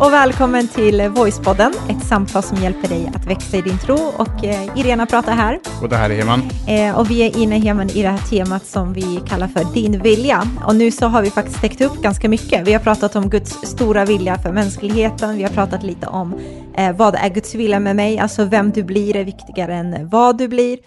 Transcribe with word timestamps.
och 0.00 0.12
välkommen 0.12 0.68
till 0.68 1.08
Voicepodden, 1.08 1.72
ett 1.88 2.06
samtal 2.06 2.42
som 2.42 2.56
hjälper 2.56 2.88
dig 2.88 3.12
att 3.14 3.26
växa 3.26 3.56
i 3.56 3.60
din 3.60 3.78
tro. 3.78 3.96
Och 3.96 4.44
eh, 4.44 4.78
Irena 4.78 5.06
pratar 5.06 5.32
här. 5.32 5.60
Och 5.82 5.88
det 5.88 5.96
här 5.96 6.10
är 6.10 6.14
Heman. 6.14 6.42
Eh, 6.68 6.98
och 6.98 7.10
vi 7.10 7.20
är 7.20 7.38
inne 7.38 7.58
Heman 7.58 7.90
i 7.90 8.02
det 8.02 8.08
här 8.08 8.30
temat 8.30 8.66
som 8.66 8.92
vi 8.92 9.20
kallar 9.28 9.48
för 9.48 9.74
din 9.74 10.02
vilja. 10.02 10.42
Och 10.64 10.76
nu 10.76 10.90
så 10.90 11.06
har 11.06 11.22
vi 11.22 11.30
faktiskt 11.30 11.60
täckt 11.60 11.80
upp 11.80 12.02
ganska 12.02 12.28
mycket. 12.28 12.66
Vi 12.68 12.72
har 12.72 12.80
pratat 12.80 13.16
om 13.16 13.30
Guds 13.30 13.52
stora 13.52 14.04
vilja 14.04 14.38
för 14.38 14.52
mänskligheten. 14.52 15.36
Vi 15.36 15.42
har 15.42 15.50
pratat 15.50 15.82
lite 15.82 16.06
om 16.06 16.34
eh, 16.76 16.96
vad 16.96 17.14
är 17.14 17.28
Guds 17.28 17.54
vilja 17.54 17.80
med 17.80 17.96
mig, 17.96 18.18
alltså 18.18 18.44
vem 18.44 18.70
du 18.70 18.82
blir 18.82 19.16
är 19.16 19.24
viktigare 19.24 19.74
än 19.74 20.08
vad 20.08 20.38
du 20.38 20.48
blir. 20.48 20.78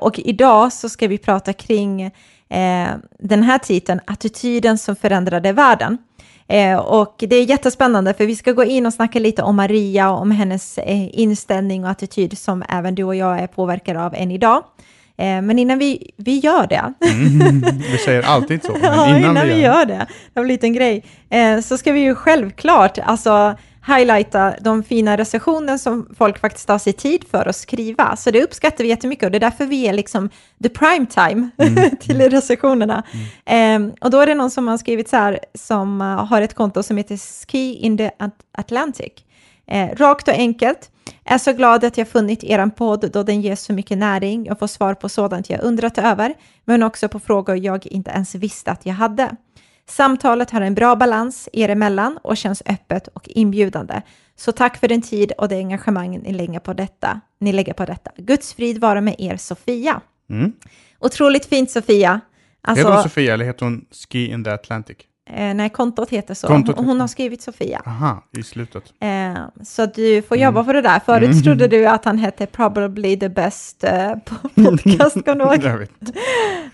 Och 0.00 0.18
idag 0.18 0.72
så 0.72 0.88
ska 0.88 1.08
vi 1.08 1.18
prata 1.18 1.52
kring 1.52 2.10
den 3.18 3.42
här 3.42 3.58
titeln, 3.58 4.00
attityden 4.04 4.78
som 4.78 4.96
förändrade 4.96 5.52
världen. 5.52 5.98
Eh, 6.48 6.78
och 6.78 7.14
det 7.18 7.36
är 7.36 7.44
jättespännande 7.44 8.14
för 8.14 8.26
vi 8.26 8.36
ska 8.36 8.52
gå 8.52 8.64
in 8.64 8.86
och 8.86 8.94
snacka 8.94 9.18
lite 9.18 9.42
om 9.42 9.56
Maria 9.56 10.10
och 10.10 10.20
om 10.20 10.30
hennes 10.30 10.78
eh, 10.78 11.20
inställning 11.20 11.84
och 11.84 11.90
attityd 11.90 12.38
som 12.38 12.64
även 12.68 12.94
du 12.94 13.04
och 13.04 13.16
jag 13.16 13.38
är 13.38 13.46
påverkade 13.46 14.04
av 14.04 14.14
än 14.14 14.30
idag. 14.30 14.64
Eh, 15.18 15.42
men 15.42 15.58
innan 15.58 15.78
vi, 15.78 16.10
vi 16.16 16.38
gör 16.38 16.66
det. 16.66 16.92
Mm, 17.04 17.60
vi 17.92 17.98
säger 17.98 18.22
alltid 18.22 18.64
så, 18.64 18.72
men 18.72 18.82
ja, 18.82 19.08
innan, 19.08 19.30
innan 19.30 19.46
vi 19.46 19.60
gör, 19.60 19.78
gör 19.78 19.86
det, 19.86 20.06
det 20.34 20.40
blivit 20.40 20.64
en 20.64 20.72
grej, 20.72 21.04
eh, 21.30 21.60
så 21.60 21.78
ska 21.78 21.92
vi 21.92 22.00
ju 22.00 22.14
självklart, 22.14 22.98
alltså 22.98 23.54
highlighta 23.86 24.54
de 24.60 24.82
fina 24.82 25.16
recensioner 25.16 25.78
som 25.78 26.08
folk 26.18 26.38
faktiskt 26.38 26.66
tar 26.66 26.78
sig 26.78 26.92
tid 26.92 27.24
för 27.30 27.48
att 27.48 27.56
skriva. 27.56 28.16
Så 28.16 28.30
det 28.30 28.42
uppskattar 28.42 28.84
vi 28.84 28.90
jättemycket 28.90 29.24
och 29.24 29.30
det 29.30 29.38
är 29.38 29.40
därför 29.40 29.66
vi 29.66 29.86
är 29.86 29.92
liksom 29.92 30.30
the 30.62 30.68
prime 30.68 31.06
time 31.06 31.50
mm. 31.58 31.96
till 32.00 32.30
recensionerna. 32.30 33.02
Mm. 33.46 33.90
Eh, 33.90 33.94
och 34.00 34.10
då 34.10 34.20
är 34.20 34.26
det 34.26 34.34
någon 34.34 34.50
som 34.50 34.68
har 34.68 34.78
skrivit 34.78 35.08
så 35.08 35.16
här, 35.16 35.38
som 35.54 36.00
uh, 36.00 36.06
har 36.06 36.42
ett 36.42 36.54
konto 36.54 36.82
som 36.82 36.96
heter 36.96 37.16
Ski 37.46 37.74
in 37.74 37.98
the 37.98 38.10
Atlantic. 38.58 39.12
Eh, 39.66 39.88
rakt 39.96 40.28
och 40.28 40.34
enkelt. 40.34 40.90
Är 41.24 41.38
så 41.38 41.52
glad 41.52 41.84
att 41.84 41.98
jag 41.98 42.08
funnit 42.08 42.44
er 42.44 42.66
podd 42.66 43.10
då 43.12 43.22
den 43.22 43.40
ger 43.40 43.56
så 43.56 43.72
mycket 43.72 43.98
näring. 43.98 44.46
Jag 44.46 44.58
får 44.58 44.66
svar 44.66 44.94
på 44.94 45.08
sådant 45.08 45.50
jag 45.50 45.62
undrat 45.62 45.98
över, 45.98 46.34
men 46.64 46.82
också 46.82 47.08
på 47.08 47.20
frågor 47.20 47.56
jag 47.56 47.86
inte 47.86 48.10
ens 48.10 48.34
visste 48.34 48.70
att 48.70 48.86
jag 48.86 48.94
hade. 48.94 49.36
Samtalet 49.88 50.50
har 50.50 50.60
en 50.60 50.74
bra 50.74 50.96
balans 50.96 51.48
er 51.52 51.68
emellan 51.68 52.18
och 52.22 52.36
känns 52.36 52.62
öppet 52.66 53.08
och 53.08 53.28
inbjudande. 53.28 54.02
Så 54.36 54.52
tack 54.52 54.76
för 54.76 54.88
den 54.88 55.02
tid 55.02 55.32
och 55.38 55.48
det 55.48 55.56
engagemang 55.56 56.18
ni 56.18 56.32
lägger 56.32 56.58
på 56.60 56.72
detta. 56.72 57.20
Ni 57.40 57.52
lägger 57.52 57.72
på 57.72 57.84
detta. 57.84 58.10
Guds 58.16 58.54
frid 58.54 58.80
vara 58.80 59.00
med 59.00 59.14
er 59.18 59.36
Sofia. 59.36 60.00
Mm. 60.30 60.52
Otroligt 60.98 61.46
fint 61.46 61.70
Sofia. 61.70 62.20
Alltså, 62.62 62.84
heter 62.84 62.94
hon 62.94 63.02
Sofia 63.02 63.34
eller 63.34 63.44
heter 63.44 63.64
hon 63.64 63.86
Ski 63.90 64.26
in 64.26 64.44
the 64.44 64.50
Atlantic? 64.50 64.96
Eh, 65.30 65.54
nej, 65.54 65.70
kontot 65.70 66.10
heter 66.10 66.34
så. 66.34 66.46
Kontot 66.46 66.76
hon, 66.76 66.86
hon 66.86 67.00
har 67.00 67.08
skrivit 67.08 67.42
Sofia. 67.42 67.82
Aha, 67.86 68.22
i 68.38 68.42
slutet. 68.42 68.84
Eh, 69.00 69.34
så 69.64 69.86
du 69.86 70.22
får 70.22 70.36
jobba 70.36 70.60
mm. 70.60 70.64
för 70.64 70.74
det 70.74 70.82
där. 70.82 71.00
Förut 71.00 71.30
mm. 71.30 71.42
trodde 71.42 71.68
du 71.68 71.86
att 71.86 72.04
han 72.04 72.18
hette 72.18 72.46
Probably 72.46 73.18
the 73.18 73.28
best 73.28 73.84
eh, 73.84 74.14
podcast, 74.24 75.24
kommer 75.24 75.58
du 75.58 75.66
ihåg? 75.68 75.88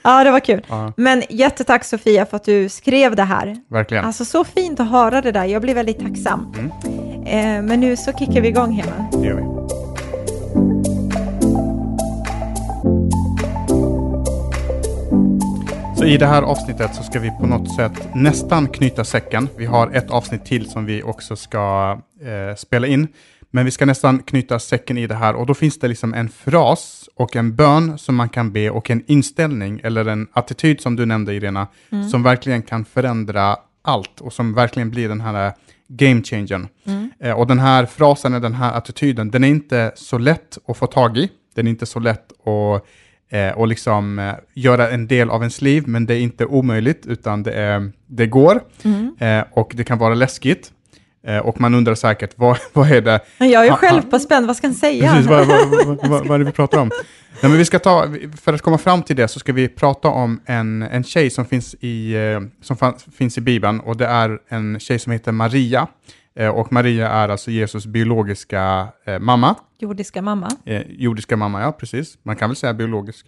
Ja, 0.03 0.25
det 0.25 0.31
var 0.31 0.41
kul. 0.41 0.67
Ja. 0.69 0.93
Men 0.97 1.23
jättetack 1.29 1.85
Sofia 1.85 2.27
för 2.27 2.37
att 2.37 2.45
du 2.45 2.69
skrev 2.69 3.17
det 3.17 3.25
här. 3.25 3.57
Verkligen. 3.69 4.05
Alltså 4.05 4.25
så 4.25 4.45
fint 4.45 4.81
att 4.81 4.91
höra 4.91 5.21
det 5.21 5.33
där. 5.33 5.45
Jag 5.45 5.63
blir 5.63 5.75
väldigt 5.75 5.99
tacksam. 5.99 6.55
Mm. 6.59 6.73
Eh, 7.27 7.69
men 7.69 7.81
nu 7.81 7.97
så 7.97 8.13
kickar 8.13 8.41
vi 8.41 8.49
igång 8.49 8.73
hemma. 8.73 9.11
Det 9.13 9.27
gör 9.27 9.35
vi. 9.35 9.62
Så 16.03 16.09
i 16.09 16.17
det 16.17 16.27
här 16.27 16.43
avsnittet 16.43 16.95
så 16.95 17.03
ska 17.03 17.21
vi 17.21 17.31
på 17.31 17.47
något 17.47 17.75
sätt 17.75 18.09
nästan 18.15 18.69
knyta 18.69 19.05
säcken. 19.05 19.49
Vi 19.57 19.67
har 19.67 19.91
ett 19.91 20.11
avsnitt 20.11 20.45
till 20.45 20.71
som 20.71 20.87
vi 20.87 21.03
också 21.03 21.37
ska 21.37 21.99
eh, 22.23 22.57
spela 22.57 22.87
in. 22.87 23.09
Men 23.51 23.65
vi 23.65 23.71
ska 23.71 23.87
nästan 23.87 24.19
knyta 24.19 24.59
säcken 24.59 24.99
i 24.99 25.07
det 25.07 25.15
här 25.15 25.35
och 25.35 25.47
då 25.47 25.55
finns 25.55 25.79
det 25.79 25.89
liksom 25.89 26.15
en 26.15 26.29
fras 26.29 27.09
och 27.15 27.37
en 27.37 27.57
bön 27.57 27.99
som 27.99 28.15
man 28.15 28.29
kan 28.29 28.53
be 28.53 28.71
och 28.71 28.91
en 28.91 29.05
inställning 29.07 29.81
eller 29.85 30.05
en 30.05 30.29
attityd 30.33 30.81
som 30.81 30.97
du 30.97 31.07
nämnde 31.07 31.35
Irena, 31.35 31.67
mm. 31.93 32.09
som 32.09 32.23
verkligen 32.23 32.63
kan 32.63 32.85
förändra 32.85 33.57
allt 33.83 34.21
och 34.21 34.33
som 34.33 34.55
verkligen 34.55 34.91
blir 34.91 35.09
den 35.09 35.21
här 35.21 35.47
eh, 35.47 35.53
game 35.89 36.23
changern. 36.23 36.69
Mm. 36.87 37.11
Eh, 37.21 37.33
och 37.33 37.47
den 37.47 37.59
här 37.59 37.87
frasen, 37.87 38.33
den 38.33 38.55
här 38.55 38.75
attityden, 38.75 39.31
den 39.31 39.45
är 39.45 39.49
inte 39.49 39.93
så 39.95 40.19
lätt 40.19 40.59
att 40.69 40.77
få 40.77 40.87
tag 40.87 41.19
i. 41.19 41.31
Den 41.55 41.67
är 41.67 41.71
inte 41.71 41.87
så 41.87 41.99
lätt 41.99 42.33
att 42.33 42.87
eh, 43.33 43.51
och 43.51 43.69
liksom 43.69 44.19
eh, 44.19 44.35
göra 44.55 44.91
en 44.91 45.07
del 45.07 45.31
av 45.31 45.43
ens 45.43 45.63
liv, 45.63 45.85
men 45.87 46.07
det 46.07 46.15
är 46.15 46.21
inte 46.21 46.47
omöjligt, 46.47 47.07
utan 47.07 47.43
det, 47.43 47.53
är, 47.53 47.93
det 48.07 48.27
går. 48.27 48.61
Mm. 48.83 49.17
Eh, 49.19 49.45
och 49.51 49.73
det 49.75 49.85
kan 49.85 49.99
vara 49.99 50.15
läskigt. 50.15 50.73
Eh, 51.27 51.39
och 51.39 51.61
man 51.61 51.75
undrar 51.75 51.95
säkert, 51.95 52.31
vad, 52.37 52.59
vad 52.73 52.93
är 52.93 53.01
det? 53.01 53.21
Jag 53.39 53.63
är 53.63 53.65
ju 53.65 53.73
själv 53.73 54.03
på 54.03 54.19
spänn, 54.19 54.47
vad 54.47 54.57
ska 54.57 54.67
han 54.67 54.75
säga? 54.75 55.13
Precis, 55.13 55.31
vad, 55.31 55.47
vad, 55.47 56.11
vad, 56.11 56.27
vad, 56.27 56.35
är 56.35 56.39
det 56.39 56.45
vi 56.45 56.53
pratar 56.53 56.79
om? 56.79 56.91
Nej, 57.43 57.51
men 57.51 57.59
vi 57.59 57.65
ska 57.65 57.79
ta, 57.79 58.07
för 58.43 58.53
att 58.53 58.63
komma 58.63 58.79
fram 58.79 59.03
till 59.03 59.17
det 59.17 59.29
så 59.29 59.39
ska 59.39 59.53
vi 59.53 59.69
prata 59.69 60.09
om 60.09 60.41
en, 60.47 60.83
en 60.83 61.05
tjej 61.05 61.31
som 61.31 61.45
finns 61.45 61.75
i, 61.81 62.15
eh, 62.15 62.41
som 62.63 62.77
fanns, 62.77 63.05
finns 63.17 63.39
i 63.39 63.41
Bibeln 63.41 63.81
och 63.81 63.97
det 63.97 64.07
är 64.07 64.39
en 64.49 64.81
tjej 64.81 64.99
som 64.99 65.13
heter 65.13 65.33
Maria. 65.33 65.87
Eh, 66.35 66.49
och 66.49 66.73
Maria 66.73 67.09
är 67.09 67.29
alltså 67.29 67.51
Jesus 67.51 67.87
biologiska 67.87 68.89
eh, 69.05 69.19
mamma. 69.19 69.55
Jordiska 69.79 70.23
mamma. 70.23 70.49
Eh, 70.65 70.83
jordiska 70.89 71.37
mamma, 71.37 71.63
ja 71.63 71.73
precis. 71.73 72.19
Man 72.23 72.37
kan 72.37 72.51
väl 72.51 72.57
säga 72.57 72.75
biologisk. 72.75 73.27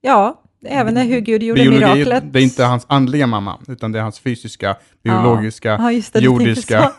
Ja, 0.00 0.42
även 0.66 0.94
när 0.94 1.04
hur 1.04 1.20
Gud 1.20 1.42
gjorde 1.42 1.60
Biologi, 1.60 1.94
miraklet. 1.94 2.32
Det 2.32 2.38
är 2.38 2.42
inte 2.42 2.64
hans 2.64 2.86
andliga 2.88 3.26
mamma, 3.26 3.58
utan 3.68 3.92
det 3.92 3.98
är 3.98 4.02
hans 4.02 4.18
fysiska, 4.18 4.76
biologiska, 5.04 5.68
ja. 5.68 5.92
Ja, 5.92 6.02
det, 6.12 6.20
jordiska 6.20 6.92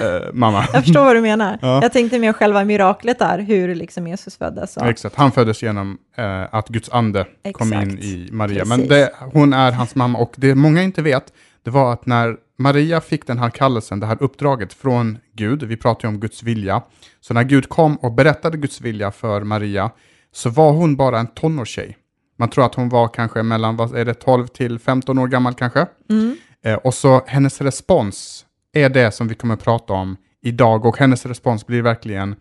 eh, 0.00 0.32
mamma. 0.32 0.64
Jag 0.72 0.84
förstår 0.84 1.04
vad 1.04 1.16
du 1.16 1.20
menar. 1.20 1.58
Ja. 1.62 1.82
Jag 1.82 1.92
tänkte 1.92 2.18
mer 2.18 2.32
själva 2.32 2.64
miraklet 2.64 3.18
där, 3.18 3.38
hur 3.38 3.74
liksom 3.74 4.06
Jesus 4.06 4.36
föddes. 4.36 4.76
Exakt, 4.76 5.16
han 5.16 5.32
föddes 5.32 5.62
genom 5.62 5.98
eh, 6.16 6.54
att 6.54 6.68
Guds 6.68 6.88
ande 6.88 7.20
Exakt. 7.20 7.58
kom 7.58 7.72
in 7.72 7.98
i 7.98 8.28
Maria. 8.32 8.64
Precis. 8.64 8.68
Men 8.78 8.88
det, 8.88 9.12
hon 9.32 9.52
är 9.52 9.72
hans 9.72 9.94
mamma 9.94 10.18
och 10.18 10.34
det 10.36 10.54
många 10.54 10.82
inte 10.82 11.02
vet, 11.02 11.24
det 11.62 11.70
var 11.70 11.92
att 11.92 12.06
när 12.06 12.36
Maria 12.56 13.00
fick 13.00 13.26
den 13.26 13.38
här 13.38 13.50
kallelsen, 13.50 14.00
det 14.00 14.06
här 14.06 14.22
uppdraget 14.22 14.72
från 14.72 15.18
Gud, 15.32 15.62
vi 15.62 15.76
pratar 15.76 16.08
ju 16.08 16.14
om 16.14 16.20
Guds 16.20 16.42
vilja, 16.42 16.82
så 17.20 17.34
när 17.34 17.44
Gud 17.44 17.68
kom 17.68 17.96
och 17.96 18.12
berättade 18.12 18.56
Guds 18.56 18.80
vilja 18.80 19.10
för 19.10 19.40
Maria, 19.40 19.90
så 20.32 20.50
var 20.50 20.72
hon 20.72 20.96
bara 20.96 21.18
en 21.18 21.26
tonårstjej. 21.26 21.96
Man 22.36 22.48
tror 22.48 22.64
att 22.64 22.74
hon 22.74 22.88
var 22.88 23.08
kanske 23.08 23.42
mellan, 23.42 23.76
vad 23.76 23.96
är 23.96 24.04
det, 24.04 24.14
12 24.14 24.46
till 24.46 24.78
15 24.78 25.18
år 25.18 25.28
gammal 25.28 25.54
kanske. 25.54 25.86
Mm. 26.10 26.36
Eh, 26.64 26.74
och 26.74 26.94
så 26.94 27.22
hennes 27.26 27.60
respons 27.60 28.46
är 28.72 28.88
det 28.88 29.10
som 29.10 29.28
vi 29.28 29.34
kommer 29.34 29.56
prata 29.56 29.92
om 29.92 30.16
idag 30.42 30.84
och 30.84 30.98
hennes 30.98 31.26
respons 31.26 31.66
blir 31.66 31.82
verkligen 31.82 32.32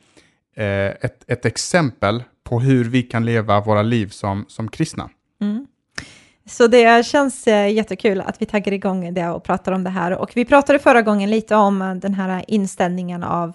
eh, 0.56 0.88
ett, 0.88 1.24
ett 1.28 1.46
exempel 1.46 2.24
på 2.44 2.60
hur 2.60 2.84
vi 2.84 3.04
kan 3.04 3.26
leva 3.26 3.62
våra 3.62 3.82
liv 3.82 4.08
som, 4.08 4.46
som 4.48 4.68
kristna. 4.68 5.10
Mm. 5.42 5.68
Så 6.46 6.68
det 6.68 7.06
känns 7.06 7.48
eh, 7.48 7.72
jättekul 7.72 8.22
att 8.22 8.42
vi 8.42 8.46
taggar 8.46 8.74
igång 8.74 9.14
det 9.14 9.30
och 9.30 9.44
pratar 9.44 9.72
om 9.72 9.84
det 9.84 9.90
här. 9.90 10.18
Och 10.18 10.32
vi 10.36 10.46
pratade 10.46 10.80
förra 10.80 11.02
gången 11.02 11.30
lite 11.30 11.56
om 11.56 11.82
eh, 11.82 11.96
den 11.96 12.14
här 12.14 12.46
inställningen 12.48 13.24
av 13.24 13.54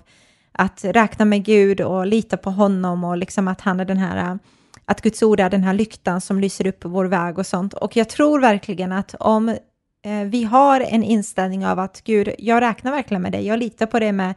att 0.53 0.85
räkna 0.85 1.25
med 1.25 1.45
Gud 1.45 1.81
och 1.81 2.07
lita 2.07 2.37
på 2.37 2.51
honom 2.51 3.05
och 3.05 3.17
liksom 3.17 3.49
att 3.49 3.61
han 3.61 3.81
är 3.81 3.85
den 3.85 3.97
här, 3.97 4.31
eh, 4.31 4.37
att 4.85 5.01
Guds 5.01 5.23
ord 5.23 5.41
är 5.41 5.51
den 5.51 5.63
här 5.63 5.75
lyktan 5.75 6.21
som 6.21 6.41
lyser 6.41 6.67
upp 6.67 6.85
vår 6.85 7.05
väg 7.05 7.39
och 7.39 7.47
sånt. 7.47 7.75
Och 7.75 7.97
jag 7.97 8.09
tror 8.09 8.41
verkligen 8.41 8.93
att 8.93 9.15
om 9.21 9.57
vi 10.27 10.45
har 10.45 10.81
en 10.81 11.05
inställning 11.05 11.67
av 11.67 11.79
att 11.79 12.01
Gud, 12.05 12.35
jag 12.39 12.61
räknar 12.61 12.93
verkligen 12.93 13.23
med 13.23 13.33
dig, 13.33 13.47
jag 13.47 13.59
litar 13.59 13.87
på 13.87 13.99
dig 13.99 14.13
med 14.13 14.35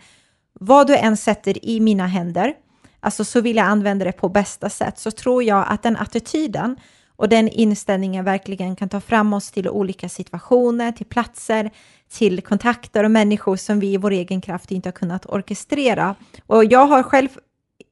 vad 0.53 0.87
du 0.87 0.97
än 0.97 1.17
sätter 1.17 1.65
i 1.65 1.79
mina 1.79 2.07
händer, 2.07 2.53
alltså 2.99 3.23
så 3.25 3.41
vill 3.41 3.55
jag 3.55 3.65
använda 3.65 4.05
det 4.05 4.11
på 4.11 4.29
bästa 4.29 4.69
sätt, 4.69 4.99
så 4.99 5.11
tror 5.11 5.43
jag 5.43 5.65
att 5.67 5.83
den 5.83 5.97
attityden 5.97 6.77
och 7.21 7.29
den 7.29 7.47
inställningen 7.47 8.25
verkligen 8.25 8.75
kan 8.75 8.89
ta 8.89 9.01
fram 9.01 9.33
oss 9.33 9.51
till 9.51 9.69
olika 9.69 10.09
situationer, 10.09 10.91
till 10.91 11.05
platser, 11.05 11.69
till 12.09 12.41
kontakter 12.41 13.03
och 13.03 13.11
människor 13.11 13.55
som 13.55 13.79
vi 13.79 13.93
i 13.93 13.97
vår 13.97 14.11
egen 14.11 14.41
kraft 14.41 14.71
inte 14.71 14.89
har 14.89 14.93
kunnat 14.93 15.25
orkestrera. 15.25 16.15
Och 16.47 16.65
jag 16.65 16.85
har 16.85 17.03
själv 17.03 17.29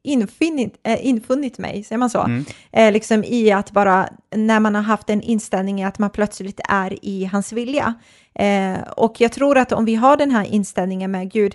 infunnit, 0.04 0.80
äh, 0.84 1.06
infunnit 1.06 1.58
mig, 1.58 1.84
säger 1.84 2.00
man 2.00 2.10
så, 2.10 2.22
mm. 2.22 2.46
eh, 2.72 2.92
liksom 2.92 3.24
i 3.24 3.52
att 3.52 3.72
bara 3.72 4.10
när 4.36 4.60
man 4.60 4.76
har 4.76 4.82
haft 4.82 5.10
en 5.10 5.22
inställning 5.22 5.84
att 5.84 6.00
man 6.00 6.10
plötsligt 6.10 6.60
är 6.70 7.06
i 7.06 7.26
hans 7.26 7.52
vilja. 7.52 7.94
Eh, 8.36 8.82
och 8.98 9.22
jag 9.22 9.32
tror 9.32 9.58
att 9.58 9.72
om 9.72 9.86
vi 9.86 9.96
har 9.96 10.18
den 10.18 10.32
här 10.32 10.46
inställningen 10.46 11.12
med 11.12 11.32
Gud, 11.32 11.54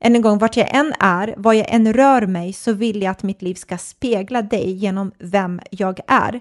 än 0.00 0.16
en 0.16 0.22
gång, 0.22 0.38
vart 0.38 0.56
jag 0.56 0.76
än 0.76 0.94
är, 1.00 1.34
vad 1.36 1.56
jag 1.56 1.66
än 1.68 1.92
rör 1.92 2.26
mig, 2.26 2.52
så 2.52 2.72
vill 2.72 3.02
jag 3.02 3.10
att 3.10 3.22
mitt 3.22 3.42
liv 3.42 3.54
ska 3.54 3.78
spegla 3.78 4.42
dig 4.42 4.72
genom 4.72 5.12
vem 5.18 5.60
jag 5.70 6.00
är 6.06 6.40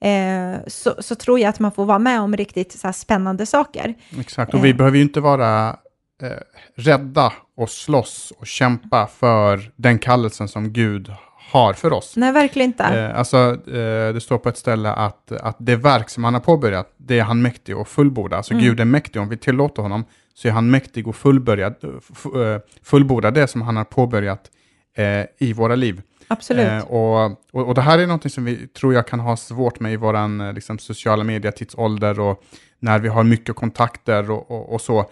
eh, 0.00 0.60
så, 0.66 0.94
så, 0.98 1.14
tror 1.14 1.40
jag 1.40 1.48
att 1.48 1.58
man 1.58 1.72
får 1.72 1.84
vara 1.84 1.98
med 1.98 2.20
om 2.20 2.36
riktigt 2.36 2.72
så 2.72 2.92
spännande 2.92 3.46
saker. 3.46 3.94
Exakt, 4.20 4.54
och 4.54 4.64
vi 4.64 4.70
eh. 4.70 4.76
behöver 4.76 4.96
ju 4.96 5.02
inte 5.02 5.20
vara 5.20 5.68
eh, 6.22 6.28
rädda 6.76 7.32
och 7.56 7.70
slåss 7.70 8.32
och 8.38 8.46
kämpa 8.46 9.06
för 9.06 9.70
den 9.76 9.98
kallelsen 9.98 10.48
som 10.48 10.72
Gud 10.72 11.12
har 11.50 11.72
för 11.72 11.92
oss. 11.92 12.16
Nej, 12.16 12.32
verkligen 12.32 12.70
inte. 12.70 12.84
Eh, 12.84 13.18
alltså, 13.18 13.36
eh, 13.66 14.14
det 14.14 14.20
står 14.22 14.38
på 14.38 14.48
ett 14.48 14.58
ställe 14.58 14.92
att, 14.92 15.32
att 15.32 15.56
det 15.58 15.76
verk 15.76 16.10
som 16.10 16.24
han 16.24 16.34
har 16.34 16.40
påbörjat, 16.40 16.94
det 16.96 17.18
är 17.18 17.22
han 17.22 17.42
mäktig 17.42 17.76
och 17.76 17.88
fullborda. 17.88 18.36
Alltså 18.36 18.52
mm. 18.52 18.64
Gud 18.64 18.80
är 18.80 18.84
mäktig, 18.84 19.22
om 19.22 19.28
vi 19.28 19.36
tillåter 19.36 19.82
honom 19.82 20.04
så 20.34 20.48
är 20.48 20.52
han 20.52 20.70
mäktig 20.70 21.08
och 21.08 21.16
fullbörjad, 21.16 21.74
eh, 21.84 22.58
fullborda 22.82 23.30
det 23.30 23.46
som 23.46 23.62
han 23.62 23.76
har 23.76 23.84
påbörjat 23.84 24.50
eh, 24.96 25.24
i 25.38 25.52
våra 25.52 25.74
liv. 25.74 26.02
Absolut. 26.30 26.66
Eh, 26.66 26.80
och, 26.80 27.24
och, 27.52 27.68
och 27.68 27.74
det 27.74 27.80
här 27.80 27.98
är 27.98 28.06
något 28.06 28.32
som 28.32 28.44
vi 28.44 28.66
tror 28.66 28.94
jag 28.94 29.06
kan 29.06 29.20
ha 29.20 29.36
svårt 29.36 29.80
med 29.80 29.92
i 29.92 29.96
vår 29.96 30.16
eh, 30.16 30.52
liksom, 30.52 30.78
sociala 30.78 31.24
medietidsålder 31.24 32.20
och 32.20 32.44
när 32.78 32.98
vi 32.98 33.08
har 33.08 33.24
mycket 33.24 33.56
kontakter 33.56 34.30
och, 34.30 34.50
och, 34.50 34.72
och 34.72 34.80
så. 34.80 35.10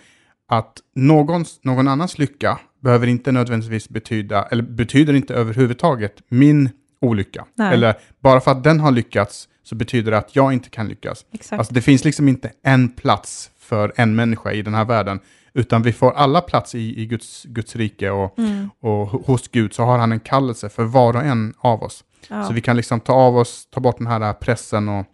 Att 0.50 0.78
någons, 0.94 1.60
någon 1.62 1.88
annans 1.88 2.18
lycka 2.18 2.58
behöver 2.80 3.06
inte 3.06 3.32
nödvändigtvis 3.32 3.88
betyda, 3.88 4.42
eller 4.42 4.62
betyder 4.62 5.14
inte 5.14 5.34
överhuvudtaget 5.34 6.22
min 6.28 6.70
olycka. 7.00 7.44
Nej. 7.54 7.74
Eller 7.74 7.94
bara 8.20 8.40
för 8.40 8.50
att 8.50 8.64
den 8.64 8.80
har 8.80 8.90
lyckats 8.90 9.48
så 9.62 9.74
betyder 9.74 10.10
det 10.10 10.18
att 10.18 10.36
jag 10.36 10.52
inte 10.52 10.70
kan 10.70 10.88
lyckas. 10.88 11.24
Exakt. 11.32 11.58
Alltså 11.58 11.74
det 11.74 11.82
finns 11.82 12.04
liksom 12.04 12.28
inte 12.28 12.50
en 12.62 12.88
plats 12.88 13.50
för 13.58 13.92
en 13.96 14.16
människa 14.16 14.52
i 14.52 14.62
den 14.62 14.74
här 14.74 14.84
världen, 14.84 15.20
utan 15.58 15.82
vi 15.82 15.92
får 15.92 16.12
alla 16.12 16.40
plats 16.40 16.74
i, 16.74 17.00
i 17.02 17.06
Guds, 17.06 17.44
Guds 17.44 17.76
rike 17.76 18.10
och, 18.10 18.38
Mm. 18.38 18.70
och 18.80 19.06
hos 19.08 19.48
Gud 19.48 19.74
så 19.74 19.82
har 19.84 19.98
han 19.98 20.12
en 20.12 20.20
kallelse 20.20 20.68
för 20.68 20.84
var 20.84 21.16
och 21.16 21.22
en 21.22 21.54
av 21.58 21.82
oss. 21.82 22.04
Ja. 22.28 22.44
Så 22.44 22.52
vi 22.52 22.60
kan 22.60 22.76
liksom 22.76 23.00
ta 23.00 23.12
av 23.12 23.36
oss, 23.36 23.66
ta 23.70 23.80
bort 23.80 23.98
den 23.98 24.06
här 24.06 24.32
pressen 24.32 24.88
och, 24.88 25.06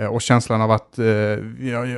eh, 0.00 0.06
och 0.06 0.22
känslan 0.22 0.60
av 0.62 0.70
att 0.70 0.98
eh, 0.98 1.04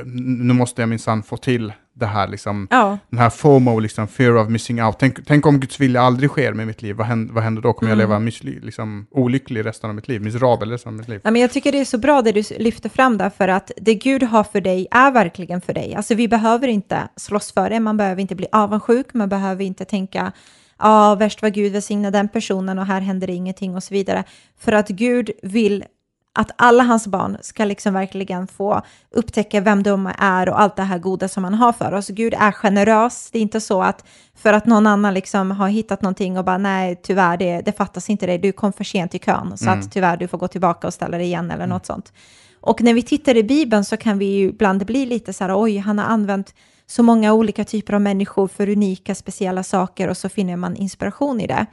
nu 0.05 0.53
måste 0.53 0.81
jag 0.81 0.89
minsann 0.89 1.23
få 1.23 1.37
till 1.37 1.73
det 1.95 2.05
här, 2.05 2.27
liksom, 2.27 2.67
ja, 2.71 2.97
den 3.09 3.19
här 3.19 3.29
FOMO, 3.29 3.79
liksom, 3.79 4.07
fear 4.07 4.35
of 4.37 4.49
missing 4.49 4.83
out. 4.83 4.95
Tänk, 4.99 5.25
tänk 5.25 5.45
om 5.45 5.59
Guds 5.59 5.79
vilja 5.79 6.01
aldrig 6.01 6.29
sker 6.29 6.53
med 6.53 6.67
mitt 6.67 6.81
liv, 6.81 6.95
vad 6.95 7.07
händer, 7.07 7.33
vad 7.33 7.43
händer 7.43 7.61
då? 7.61 7.73
Kommer 7.73 7.91
jag 7.91 7.95
Mm. 7.97 8.09
leva 8.09 8.19
missly, 8.19 8.59
liksom, 8.59 9.07
olycklig 9.11 9.65
resten 9.65 9.89
av 9.89 9.95
mitt 9.95 10.07
liv, 10.07 10.21
miserabel 10.21 10.71
resten 10.71 10.89
av 10.89 10.97
mitt 10.97 11.07
liv? 11.07 11.21
Ja, 11.23 11.31
men 11.31 11.41
jag 11.41 11.51
tycker 11.51 11.71
det 11.71 11.79
är 11.79 11.85
så 11.85 11.97
bra 11.97 12.21
det 12.21 12.31
du 12.31 12.43
lyfter 12.59 12.89
fram 12.89 13.17
där, 13.17 13.29
för 13.29 13.47
att 13.47 13.71
det 13.77 13.95
Gud 13.95 14.23
har 14.23 14.43
för 14.43 14.61
dig 14.61 14.87
är 14.91 15.11
verkligen 15.11 15.61
för 15.61 15.73
dig. 15.73 15.95
Alltså 15.95 16.15
vi 16.15 16.27
behöver 16.27 16.67
inte 16.67 17.07
slåss 17.15 17.51
för 17.51 17.69
det, 17.69 17.79
man 17.79 17.97
behöver 17.97 18.21
inte 18.21 18.35
bli 18.35 18.47
avundsjuk, 18.51 19.13
man 19.13 19.29
behöver 19.29 19.63
inte 19.63 19.85
tänka 19.85 20.31
ja, 20.79 21.15
värst 21.15 21.41
vad 21.41 21.53
Gud 21.53 21.73
välsignar 21.73 22.11
den 22.11 22.27
personen 22.29 22.79
och 22.79 22.85
här 22.85 23.01
händer 23.01 23.29
ingenting 23.29 23.75
och 23.75 23.83
så 23.83 23.93
vidare. 23.93 24.23
För 24.59 24.71
att 24.71 24.87
Gud 24.87 25.31
vill 25.43 25.83
att 26.33 26.51
alla 26.55 26.83
hans 26.83 27.07
barn 27.07 27.37
ska 27.41 27.65
liksom 27.65 27.93
verkligen 27.93 28.47
få 28.47 28.81
upptäcka 29.11 29.61
vem 29.61 29.83
de 29.83 30.11
är 30.17 30.49
och 30.49 30.61
allt 30.61 30.75
det 30.75 30.83
här 30.83 30.97
goda 30.97 31.27
som 31.27 31.43
han 31.43 31.53
har 31.53 31.73
för 31.73 31.91
oss. 31.93 32.07
Gud 32.07 32.33
är 32.33 32.51
generös. 32.51 33.29
Det 33.31 33.37
är 33.37 33.41
inte 33.41 33.61
så 33.61 33.81
att 33.81 34.05
för 34.35 34.53
att 34.53 34.65
någon 34.65 34.87
annan 34.87 35.13
liksom 35.13 35.51
har 35.51 35.67
hittat 35.67 36.01
någonting 36.01 36.37
och 36.37 36.45
bara 36.45 36.57
nej, 36.57 36.99
tyvärr, 37.03 37.37
det, 37.37 37.61
det 37.61 37.71
fattas 37.71 38.09
inte 38.09 38.25
dig, 38.25 38.37
du 38.37 38.51
kom 38.51 38.73
för 38.73 38.83
sent 38.83 39.15
i 39.15 39.19
kön, 39.19 39.57
så 39.57 39.69
att 39.69 39.91
tyvärr, 39.91 40.17
du 40.17 40.27
får 40.27 40.37
gå 40.37 40.47
tillbaka 40.47 40.87
och 40.87 40.93
ställa 40.93 41.17
dig 41.17 41.25
igen 41.25 41.51
eller 41.51 41.67
något 41.67 41.85
sånt. 41.85 42.13
Och 42.61 42.81
när 42.81 42.93
vi 42.93 43.01
tittar 43.01 43.37
i 43.37 43.43
Bibeln 43.43 43.85
så 43.85 43.97
kan 43.97 44.17
vi 44.17 44.25
ju 44.25 44.49
ibland 44.49 44.85
bli 44.85 45.05
lite 45.05 45.33
så 45.33 45.43
här, 45.43 45.61
oj, 45.61 45.77
han 45.77 45.99
har 45.99 46.05
använt 46.05 46.53
så 46.87 47.03
många 47.03 47.33
olika 47.33 47.63
typer 47.63 47.93
av 47.93 48.01
människor 48.01 48.47
för 48.47 48.69
unika, 48.69 49.15
speciella 49.15 49.63
saker 49.63 50.07
och 50.07 50.17
så 50.17 50.29
finner 50.29 50.55
man 50.55 50.75
inspiration 50.75 51.41
i 51.41 51.47
det. 51.47 51.65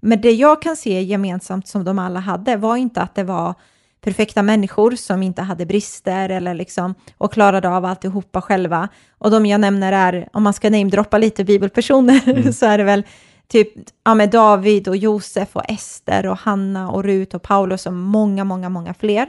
Men 0.00 0.20
det 0.20 0.32
jag 0.32 0.62
kan 0.62 0.76
se 0.76 1.02
gemensamt 1.02 1.68
som 1.68 1.84
de 1.84 1.98
alla 1.98 2.20
hade 2.20 2.56
var 2.56 2.76
inte 2.76 3.02
att 3.02 3.14
det 3.14 3.24
var 3.24 3.54
perfekta 4.04 4.42
människor 4.42 4.90
som 4.90 5.22
inte 5.22 5.42
hade 5.42 5.66
brister 5.66 6.28
eller 6.28 6.54
liksom 6.54 6.94
och 7.18 7.32
klarade 7.32 7.68
av 7.68 7.84
alltihopa 7.84 8.42
själva. 8.42 8.88
Och 9.18 9.30
de 9.30 9.46
jag 9.46 9.60
nämner 9.60 9.92
är, 9.92 10.28
om 10.32 10.42
man 10.42 10.52
ska 10.52 10.70
namedroppa 10.70 11.18
lite 11.18 11.44
bibelpersoner, 11.44 12.52
så 12.52 12.66
är 12.66 12.78
det 12.78 12.84
väl 12.84 13.02
typ 13.48 13.68
ja, 14.04 14.14
med 14.14 14.30
David 14.30 14.88
och 14.88 14.96
Josef 14.96 15.56
och 15.56 15.70
Ester 15.70 16.26
och 16.26 16.38
Hanna 16.38 16.90
och 16.90 17.04
Rut 17.04 17.34
och 17.34 17.42
Paulus 17.42 17.86
och 17.86 17.92
många, 17.92 18.44
många, 18.44 18.68
många 18.68 18.94
fler. 18.94 19.28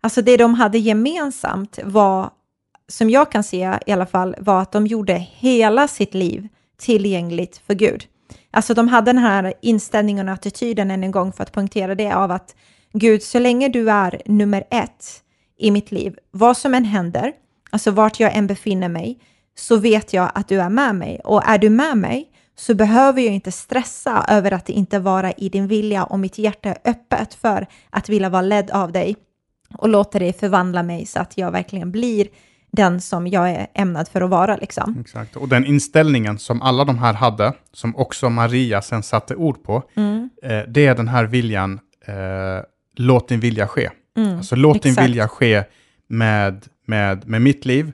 Alltså 0.00 0.22
det 0.22 0.36
de 0.36 0.54
hade 0.54 0.78
gemensamt 0.78 1.78
var, 1.84 2.30
som 2.88 3.10
jag 3.10 3.32
kan 3.32 3.44
se 3.44 3.78
i 3.86 3.92
alla 3.92 4.06
fall, 4.06 4.36
var 4.38 4.62
att 4.62 4.72
de 4.72 4.86
gjorde 4.86 5.14
hela 5.14 5.88
sitt 5.88 6.14
liv 6.14 6.48
tillgängligt 6.78 7.62
för 7.66 7.74
Gud. 7.74 8.06
Alltså 8.50 8.74
de 8.74 8.88
hade 8.88 9.08
den 9.12 9.18
här 9.18 9.54
inställningen 9.62 10.28
och 10.28 10.34
attityden 10.34 10.90
än 10.90 11.04
en 11.04 11.10
gång 11.10 11.32
för 11.32 11.42
att 11.42 11.52
poängtera 11.52 11.94
det 11.94 12.12
av 12.12 12.30
att 12.30 12.54
Gud, 12.92 13.22
så 13.22 13.38
länge 13.38 13.68
du 13.68 13.90
är 13.90 14.22
nummer 14.26 14.64
ett 14.70 15.22
i 15.58 15.70
mitt 15.70 15.92
liv, 15.92 16.16
vad 16.30 16.56
som 16.56 16.74
än 16.74 16.84
händer, 16.84 17.32
alltså 17.70 17.90
vart 17.90 18.20
jag 18.20 18.36
än 18.36 18.46
befinner 18.46 18.88
mig, 18.88 19.18
så 19.54 19.76
vet 19.76 20.12
jag 20.12 20.30
att 20.34 20.48
du 20.48 20.60
är 20.60 20.68
med 20.68 20.94
mig. 20.94 21.20
Och 21.24 21.42
är 21.48 21.58
du 21.58 21.70
med 21.70 21.98
mig 21.98 22.28
så 22.56 22.74
behöver 22.74 23.22
jag 23.22 23.34
inte 23.34 23.52
stressa 23.52 24.24
över 24.28 24.52
att 24.52 24.68
inte 24.68 24.98
vara 24.98 25.32
i 25.32 25.48
din 25.48 25.66
vilja 25.66 26.04
och 26.04 26.18
mitt 26.18 26.38
hjärta 26.38 26.68
är 26.68 26.78
öppet 26.90 27.34
för 27.34 27.66
att 27.90 28.08
vilja 28.08 28.28
vara 28.28 28.42
ledd 28.42 28.70
av 28.70 28.92
dig 28.92 29.16
och 29.74 29.88
låta 29.88 30.18
dig 30.18 30.32
förvandla 30.32 30.82
mig 30.82 31.06
så 31.06 31.20
att 31.20 31.38
jag 31.38 31.50
verkligen 31.52 31.90
blir 31.92 32.28
den 32.72 33.00
som 33.00 33.26
jag 33.26 33.50
är 33.50 33.66
ämnad 33.74 34.08
för 34.08 34.20
att 34.20 34.30
vara. 34.30 34.56
Liksom. 34.56 34.96
Exakt, 35.00 35.36
och 35.36 35.48
den 35.48 35.66
inställningen 35.66 36.38
som 36.38 36.62
alla 36.62 36.84
de 36.84 36.98
här 36.98 37.12
hade, 37.12 37.52
som 37.72 37.96
också 37.96 38.30
Maria 38.30 38.82
sen 38.82 39.02
satte 39.02 39.34
ord 39.36 39.62
på, 39.64 39.82
Mm. 39.96 40.30
eh, 40.42 40.60
det 40.68 40.86
är 40.86 40.94
den 40.94 41.08
här 41.08 41.24
viljan, 41.24 41.80
eh, 42.06 42.14
låt 42.96 43.28
din 43.28 43.40
vilja 43.40 43.68
ske. 43.68 43.90
alltså 44.36 44.56
låt 44.56 44.82
din 44.82 44.90
Mm, 44.90 44.92
exakt. 44.92 45.08
vilja 45.08 45.28
ske 45.28 45.64
med, 46.08 46.66
med, 46.86 47.28
med 47.28 47.42
mitt 47.42 47.64
liv. 47.64 47.92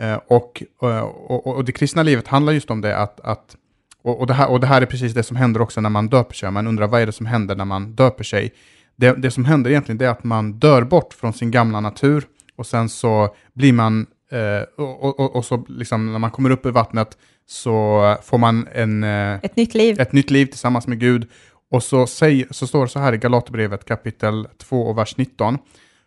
Eh, 0.00 0.14
och, 0.26 0.62
och, 0.78 1.30
och, 1.30 1.46
och 1.56 1.64
det 1.64 1.72
kristna 1.72 2.02
livet 2.02 2.28
handlar 2.28 2.52
just 2.52 2.70
om 2.70 2.80
det 2.80 2.96
att, 2.96 3.20
att 3.20 3.56
och, 4.02 4.20
och, 4.20 4.26
det 4.26 4.34
här, 4.34 4.50
och 4.50 4.60
det 4.60 4.66
här 4.66 4.82
är 4.82 4.86
precis 4.86 5.14
det 5.14 5.22
som 5.22 5.36
händer 5.36 5.60
också 5.62 5.80
när 5.80 5.90
man 5.90 6.08
döper 6.08 6.34
sig. 6.34 6.50
Man 6.50 6.66
undrar 6.66 6.86
vad 6.86 7.00
är 7.02 7.06
det 7.06 7.12
som 7.12 7.26
händer 7.26 7.56
när 7.56 7.64
man 7.64 7.92
döper 7.94 8.24
sig? 8.24 8.52
Det, 8.96 9.12
det 9.12 9.30
som 9.30 9.44
händer 9.44 9.70
egentligen 9.70 10.00
är 10.02 10.08
att 10.08 10.24
man 10.24 10.52
dör 10.52 10.82
bort 10.82 11.14
från 11.14 11.32
sin 11.32 11.50
gamla 11.50 11.80
natur 11.80 12.24
och 12.56 12.66
sen 12.66 12.88
så 12.88 13.34
blir 13.54 13.72
man, 13.72 14.06
eh, 14.32 14.84
och, 14.84 15.20
och, 15.20 15.36
och, 15.36 15.44
så 15.44 15.64
liksom 15.68 16.12
när 16.12 16.18
man 16.18 16.30
kommer 16.30 16.50
upp 16.50 16.66
ur 16.66 16.70
vattnet 16.70 17.08
så 17.46 18.16
får 18.22 18.38
man 18.38 18.68
en, 18.74 19.04
eh, 19.04 19.34
Ett 19.42 19.56
nytt 19.56 19.74
liv. 19.74 20.00
ett 20.00 20.12
nytt 20.12 20.30
liv 20.30 20.46
tillsammans 20.46 20.86
med 20.86 21.00
Gud. 21.00 21.28
Och 21.76 21.82
så, 21.82 22.06
säger, 22.06 22.46
så 22.50 22.66
står 22.66 22.82
det 22.82 22.88
så 22.88 22.98
här 22.98 23.12
i 23.12 23.16
Galaterbrevet 23.18 23.84
kapitel 23.84 24.48
2 24.58 24.82
och 24.82 24.98
vers 24.98 25.16
19. 25.16 25.58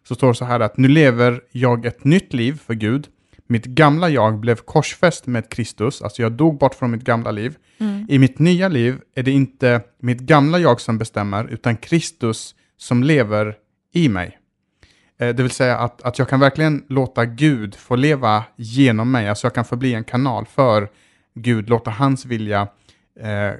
Så 0.07 0.16
står 0.16 0.27
det 0.27 0.33
så 0.36 0.45
här 0.45 0.60
att 0.60 0.77
nu 0.77 0.88
lever 0.88 1.42
jag 1.51 1.86
ett 1.86 2.04
nytt 2.04 2.33
liv 2.33 2.62
för 2.66 2.74
Gud. 2.74 3.07
Mitt 3.48 3.66
gamla 3.66 4.10
jag 4.10 4.39
blev 4.39 4.56
korsfäst 4.56 5.27
med 5.27 5.50
Kristus, 5.50 6.01
alltså 6.01 6.21
jag 6.21 6.31
dog 6.31 6.57
bort 6.57 6.75
från 6.75 6.92
mitt 6.92 7.04
gamla 7.04 7.31
liv. 7.31 7.56
I 8.10 8.19
mitt 8.19 8.39
nya 8.39 8.68
liv 8.68 9.00
är 9.16 9.24
det 9.24 9.31
inte 9.31 9.81
mitt 10.00 10.19
gamla 10.19 10.60
jag 10.60 10.81
som 10.81 10.98
bestämmer, 10.98 11.48
utan 11.48 11.77
Kristus 11.77 12.56
som 12.77 13.04
lever 13.04 13.56
i 13.94 14.09
mig. 14.09 14.38
Eh, 15.19 15.35
Det 15.35 15.44
vill 15.44 15.52
säga 15.52 15.78
att, 15.78 16.02
att 16.02 16.19
jag 16.19 16.30
kan 16.30 16.40
verkligen 16.40 16.83
låta 16.90 17.26
Gud 17.26 17.76
få 17.76 17.95
leva 17.95 18.44
genom 18.56 19.11
mig, 19.11 19.30
alltså 19.30 19.45
jag 19.47 19.54
kan 19.54 19.66
få 19.66 19.76
bli 19.76 19.94
en 19.94 20.04
kanal 20.04 20.45
för 20.45 20.90
Gud, 21.35 21.69
låta 21.69 21.92
hans 21.92 22.26
vilja 22.26 22.68
eh, 23.19 23.54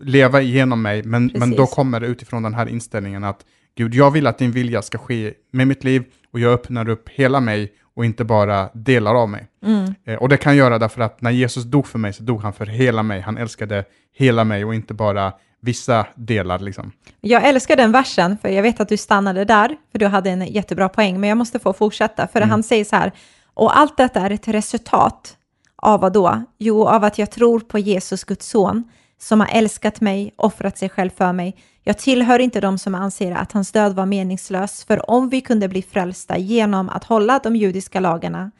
leva 0.00 0.40
igenom 0.40 0.82
mig, 0.82 1.02
men, 1.02 1.30
men 1.34 1.50
då 1.50 1.66
kommer 1.66 2.00
det 2.00 2.06
utifrån 2.06 2.42
den 2.42 2.54
här 2.54 2.68
inställningen 2.68 3.24
att 3.24 3.44
Gud, 3.74 3.94
jag 3.94 4.10
vill 4.10 4.26
att 4.26 4.38
din 4.38 4.52
vilja 4.52 4.82
ska 4.82 4.98
ske 4.98 5.34
med 5.50 5.66
mitt 5.66 5.84
liv 5.84 6.04
och 6.32 6.40
jag 6.40 6.52
öppnar 6.52 6.88
upp 6.88 7.08
hela 7.08 7.40
mig 7.40 7.72
och 7.94 8.04
inte 8.04 8.24
bara 8.24 8.68
delar 8.74 9.14
av 9.14 9.28
mig. 9.28 9.46
Mm. 9.64 9.94
Eh, 10.04 10.14
och 10.14 10.28
det 10.28 10.36
kan 10.36 10.56
jag 10.56 10.66
göra 10.66 10.78
därför 10.78 11.02
att 11.02 11.20
när 11.20 11.30
Jesus 11.30 11.64
dog 11.64 11.86
för 11.86 11.98
mig 11.98 12.12
så 12.12 12.22
dog 12.22 12.42
han 12.42 12.52
för 12.52 12.66
hela 12.66 13.02
mig. 13.02 13.20
Han 13.20 13.38
älskade 13.38 13.84
hela 14.14 14.44
mig 14.44 14.64
och 14.64 14.74
inte 14.74 14.94
bara 14.94 15.32
vissa 15.60 16.06
delar. 16.14 16.58
Liksom. 16.58 16.92
Jag 17.20 17.48
älskar 17.48 17.76
den 17.76 17.92
versen, 17.92 18.38
för 18.42 18.48
jag 18.48 18.62
vet 18.62 18.80
att 18.80 18.88
du 18.88 18.96
stannade 18.96 19.44
där, 19.44 19.76
för 19.92 19.98
du 19.98 20.06
hade 20.06 20.30
en 20.30 20.46
jättebra 20.46 20.88
poäng, 20.88 21.20
men 21.20 21.28
jag 21.28 21.38
måste 21.38 21.58
få 21.58 21.72
fortsätta, 21.72 22.28
för 22.28 22.40
han 22.40 22.62
säger 22.62 22.84
så 22.84 22.96
här, 22.96 23.12
och 23.54 23.78
allt 23.78 23.96
detta 23.96 24.20
är 24.20 24.30
ett 24.30 24.48
resultat 24.48 25.36
av 25.76 26.00
vad 26.00 26.12
då? 26.12 26.42
Jo, 26.58 26.86
av 26.86 27.04
att 27.04 27.18
jag 27.18 27.30
tror 27.30 27.60
på 27.60 27.78
Jesus, 27.78 28.24
Guds 28.24 28.48
son, 28.48 28.84
som 29.22 29.40
har 29.40 29.48
älskat 29.52 30.00
mig, 30.00 30.34
offrat 30.36 30.78
sig 30.78 30.88
själv 30.88 31.10
för 31.10 31.32
mig. 31.32 31.56
Jag 31.82 31.98
tillhör 31.98 32.38
inte 32.38 32.60
de 32.60 32.78
som 32.78 32.94
anser 32.94 33.32
att 33.32 33.52
hans 33.52 33.72
död 33.72 33.94
var 33.94 34.06
meningslös, 34.06 34.84
för 34.84 35.10
om 35.10 35.28
vi 35.28 35.40
kunde 35.40 35.68
bli 35.68 35.82
frälsta 35.82 36.38
genom 36.38 36.88
att 36.88 37.04
hålla 37.04 37.40
de 37.42 37.56
judiska 37.56 38.00
lagarna, 38.00 38.50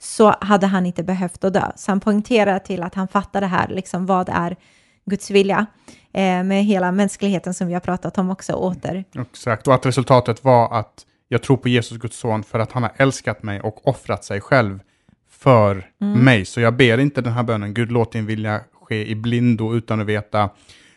så 0.00 0.34
hade 0.40 0.66
han 0.66 0.86
inte 0.86 1.02
behövt 1.02 1.44
att 1.44 1.52
dö. 1.52 1.70
Så 1.76 1.90
han 1.90 2.00
poängterar 2.00 2.58
till 2.58 2.82
att 2.82 2.94
han 2.94 3.08
fattar 3.08 3.40
det 3.40 3.46
här, 3.46 3.68
liksom 3.68 4.06
vad 4.06 4.28
är 4.28 4.56
Guds 5.04 5.30
vilja, 5.30 5.66
eh, 6.12 6.42
med 6.42 6.64
hela 6.64 6.92
mänskligheten 6.92 7.54
som 7.54 7.66
vi 7.66 7.72
har 7.72 7.80
pratat 7.80 8.18
om 8.18 8.30
också 8.30 8.52
åter. 8.52 9.04
Exakt, 9.14 9.68
och 9.68 9.74
att 9.74 9.86
resultatet 9.86 10.44
var 10.44 10.78
att 10.78 11.06
jag 11.28 11.42
tror 11.42 11.56
på 11.56 11.68
Jesus, 11.68 11.98
Guds 11.98 12.16
son, 12.16 12.42
för 12.42 12.58
att 12.58 12.72
han 12.72 12.82
har 12.82 12.92
älskat 12.96 13.42
mig 13.42 13.60
och 13.60 13.88
offrat 13.88 14.24
sig 14.24 14.40
själv 14.40 14.80
för 15.30 15.90
mig. 15.98 16.44
Så 16.44 16.60
jag 16.60 16.76
ber 16.76 16.98
inte 16.98 17.20
den 17.20 17.32
här 17.32 17.42
bönen, 17.42 17.74
Gud 17.74 17.92
låt 17.92 18.12
din 18.12 18.26
vilja 18.26 18.60
ske 18.90 19.10
i 19.10 19.14
blindo 19.14 19.74
utan 19.74 20.00
att 20.00 20.06
veta, 20.06 20.50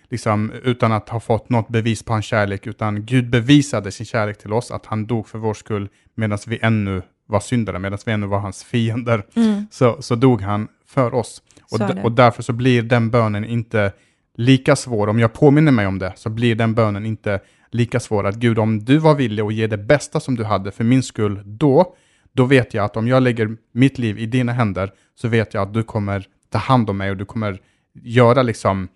liksom, 0.10 0.52
utan 0.64 0.92
att 0.92 1.10
ha 1.10 1.20
fått 1.20 1.50
något 1.50 1.70
bevis 1.70 2.04
på 2.04 2.14
hans 2.14 2.26
kärlek, 2.26 2.68
utan 2.68 3.06
Gud 3.06 3.30
bevisade 3.30 3.92
sin 3.92 4.06
kärlek 4.06 4.38
till 4.38 4.54
oss, 4.54 4.72
att 4.72 4.86
han 4.86 5.06
dog 5.06 5.28
för 5.28 5.40
vår 5.40 5.54
skull 5.54 5.90
medan 6.16 6.38
vi 6.48 6.60
ännu 6.62 7.02
var 7.26 7.40
syndare, 7.40 7.80
medan 7.80 8.00
vi 8.06 8.12
ännu 8.12 8.28
var 8.28 8.40
hans 8.40 8.64
fiender. 8.64 9.24
Så, 9.72 10.02
så 10.02 10.16
dog 10.16 10.42
han 10.42 10.68
för 10.86 11.14
oss. 11.14 11.42
Och, 11.72 12.04
och 12.04 12.12
därför 12.12 12.44
så 12.44 12.54
blir 12.54 12.82
den 12.82 13.10
bönen 13.10 13.46
inte 13.46 13.92
lika 14.38 14.76
svår. 14.76 15.08
Om 15.08 15.20
jag 15.20 15.34
påminner 15.34 15.72
mig 15.72 15.88
om 15.88 16.00
det 16.00 16.14
så 16.16 16.30
blir 16.30 16.56
den 16.56 16.74
bönen 16.74 17.06
inte 17.06 17.40
lika 17.72 18.00
svår. 18.00 18.28
Att 18.28 18.36
Gud, 18.36 18.60
om 18.60 18.86
du 18.86 18.98
var 18.98 19.16
villig 19.16 19.44
att 19.44 19.54
ge 19.54 19.68
det 19.68 19.78
bästa 19.78 20.20
som 20.20 20.36
du 20.36 20.44
hade 20.44 20.72
för 20.72 20.84
min 20.84 21.04
skull 21.04 21.42
då, 21.46 21.96
då 22.32 22.46
vet 22.46 22.74
jag 22.74 22.86
att 22.86 22.98
om 22.98 23.08
jag 23.08 23.24
lägger 23.24 23.58
mitt 23.72 23.98
liv 23.98 24.20
i 24.20 24.26
dina 24.26 24.52
händer 24.52 24.92
så 25.16 25.28
vet 25.28 25.54
jag 25.54 25.64
att 25.64 25.74
du 25.74 25.84
kommer 25.84 26.28
ta 26.50 26.58
hand 26.58 26.90
om 26.90 26.98
mig 26.98 27.12
och 27.12 27.18
du 27.18 27.26
kommer 27.26 27.60
göra 27.94 28.44
liksom, 28.44 28.88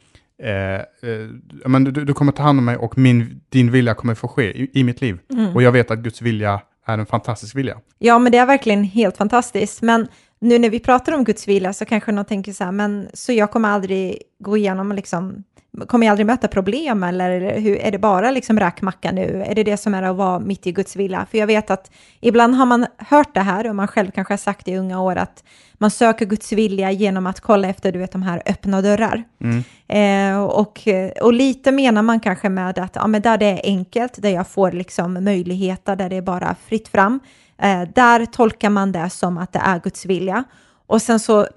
eh, 0.44 0.76
eh, 0.76 1.28
men 1.66 1.84
du, 1.84 1.92
du 1.92 2.14
kommer 2.14 2.32
ta 2.32 2.44
hand 2.44 2.60
om 2.60 2.66
mig 2.66 2.78
och 2.78 2.98
min, 2.98 3.42
din 3.50 3.72
vilja 3.72 3.94
kommer 3.94 4.16
få 4.16 4.28
ske 4.28 4.62
i, 4.62 4.72
i 4.74 4.84
mitt 4.84 5.02
liv. 5.02 5.20
Mm. 5.34 5.56
Och 5.56 5.64
jag 5.64 5.72
vet 5.72 5.92
att 5.92 6.00
Guds 6.00 6.22
vilja 6.22 6.62
är 6.86 6.98
en 6.98 7.06
fantastisk 7.06 7.56
vilja. 7.56 7.78
Ja, 8.00 8.20
men 8.20 8.32
det 8.32 8.38
är 8.38 8.46
verkligen 8.46 8.84
helt 8.84 9.18
fantastiskt. 9.18 9.82
Men 9.82 10.08
nu 10.40 10.60
när 10.60 10.70
vi 10.70 10.80
pratar 10.80 11.14
om 11.14 11.24
Guds 11.24 11.48
vilja 11.48 11.74
så 11.74 11.86
kanske 11.86 12.12
någon 12.12 12.26
tänker 12.26 12.54
så 12.54 12.64
här, 12.64 12.72
men 12.72 13.08
så 13.14 13.34
jag 13.34 13.52
kommer 13.52 13.70
aldrig 13.70 14.22
gå 14.40 14.58
igenom 14.58 14.92
liksom 14.92 15.44
kommer 15.88 16.06
jag 16.06 16.12
aldrig 16.12 16.26
möta 16.26 16.48
problem 16.48 17.04
eller 17.04 17.60
hur, 17.60 17.78
är 17.78 17.92
det 17.92 17.98
bara 17.98 18.32
liksom 18.32 18.60
räkmacka 18.60 19.12
nu? 19.12 19.44
Är 19.48 19.56
det 19.56 19.64
det 19.64 19.78
som 19.78 19.94
är 19.94 20.04
att 20.04 20.16
vara 20.16 20.40
mitt 20.40 20.68
i 20.68 20.72
Guds 20.72 20.96
vilja? 20.96 21.26
För 21.32 21.38
jag 21.38 21.48
vet 21.48 21.72
att 21.72 21.92
ibland 22.20 22.56
har 22.56 22.66
man 22.66 22.86
hört 22.98 23.34
det 23.34 23.40
här 23.40 23.70
och 23.70 23.76
man 23.76 23.88
själv 23.88 24.12
kanske 24.12 24.32
har 24.34 24.38
sagt 24.38 24.68
i 24.68 24.78
unga 24.78 25.02
år 25.02 25.16
att 25.16 25.44
man 25.74 25.92
söker 25.92 26.26
Guds 26.26 26.52
vilja 26.52 26.92
genom 26.92 27.28
att 27.28 27.40
kolla 27.40 27.68
efter 27.68 27.92
du 27.92 28.00
vet, 28.00 28.12
de 28.12 28.24
här 28.24 28.42
öppna 28.46 28.82
dörrar. 28.82 29.24
Mm. 29.42 29.64
Eh, 29.88 30.44
och, 30.44 30.88
och 31.22 31.34
lite 31.34 31.72
menar 31.72 32.02
man 32.02 32.20
kanske 32.20 32.50
med 32.50 32.80
att 32.80 32.96
ja, 32.96 33.08
men 33.08 33.22
där 33.22 33.38
det 33.38 33.46
är 33.46 33.60
enkelt, 33.64 34.22
där 34.22 34.30
jag 34.30 34.48
får 34.48 34.72
liksom 34.72 35.24
möjligheter, 35.24 35.96
där 35.96 36.10
det 36.10 36.16
är 36.16 36.22
bara 36.22 36.56
fritt 36.68 36.88
fram, 36.88 37.20
eh, 37.62 37.82
där 37.96 38.26
tolkar 38.26 38.70
man 38.70 38.92
det 38.92 39.10
som 39.10 39.38
att 39.38 39.54
det 39.54 39.62
är 39.66 39.80
Guds 39.80 40.06
vilja. 40.06 40.44
Och 40.88 41.02
sen 41.02 41.20
så 41.20 41.48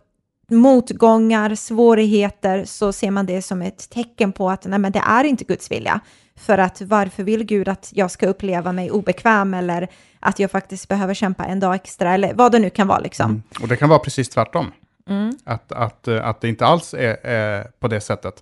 motgångar, 0.51 1.55
svårigheter, 1.55 2.65
så 2.65 2.93
ser 2.93 3.11
man 3.11 3.27
det 3.27 3.43
som 3.43 3.63
ett 3.63 3.91
tecken 3.91 4.33
på 4.33 4.51
att 4.51 4.65
nej, 4.65 4.79
men 4.79 4.93
det 4.93 5.03
är 5.07 5.25
inte 5.25 5.45
Guds 5.45 5.71
vilja. 5.71 6.01
För 6.37 6.59
att 6.59 6.81
varför 6.81 7.23
vill 7.23 7.45
Gud 7.45 7.69
att 7.69 7.91
jag 7.95 8.11
ska 8.11 8.27
uppleva 8.27 8.73
mig 8.73 8.91
obekväm 8.91 9.55
eller 9.55 9.89
att 10.21 10.39
jag 10.39 10.51
faktiskt 10.51 10.89
behöver 10.89 11.15
kämpa 11.15 11.45
en 11.45 11.61
dag 11.61 11.75
extra 11.75 12.15
eller 12.15 12.35
vad 12.35 12.53
det 12.53 12.59
nu 12.59 12.71
kan 12.71 12.89
vara 12.89 12.99
liksom. 12.99 13.31
Mm. 13.31 13.43
Och 13.63 13.69
det 13.69 13.77
kan 13.77 13.89
vara 13.89 13.99
precis 13.99 14.29
tvärtom. 14.29 14.73
Mm. 15.09 15.33
Att, 15.45 15.73
att, 15.73 16.09
eh, 16.09 16.29
att 16.29 16.41
det 16.41 16.49
inte 16.49 16.67
alls 16.67 16.95
är, 16.95 17.27
är 17.27 17.65
på 17.81 17.89
det 17.89 18.01
sättet. 18.01 18.35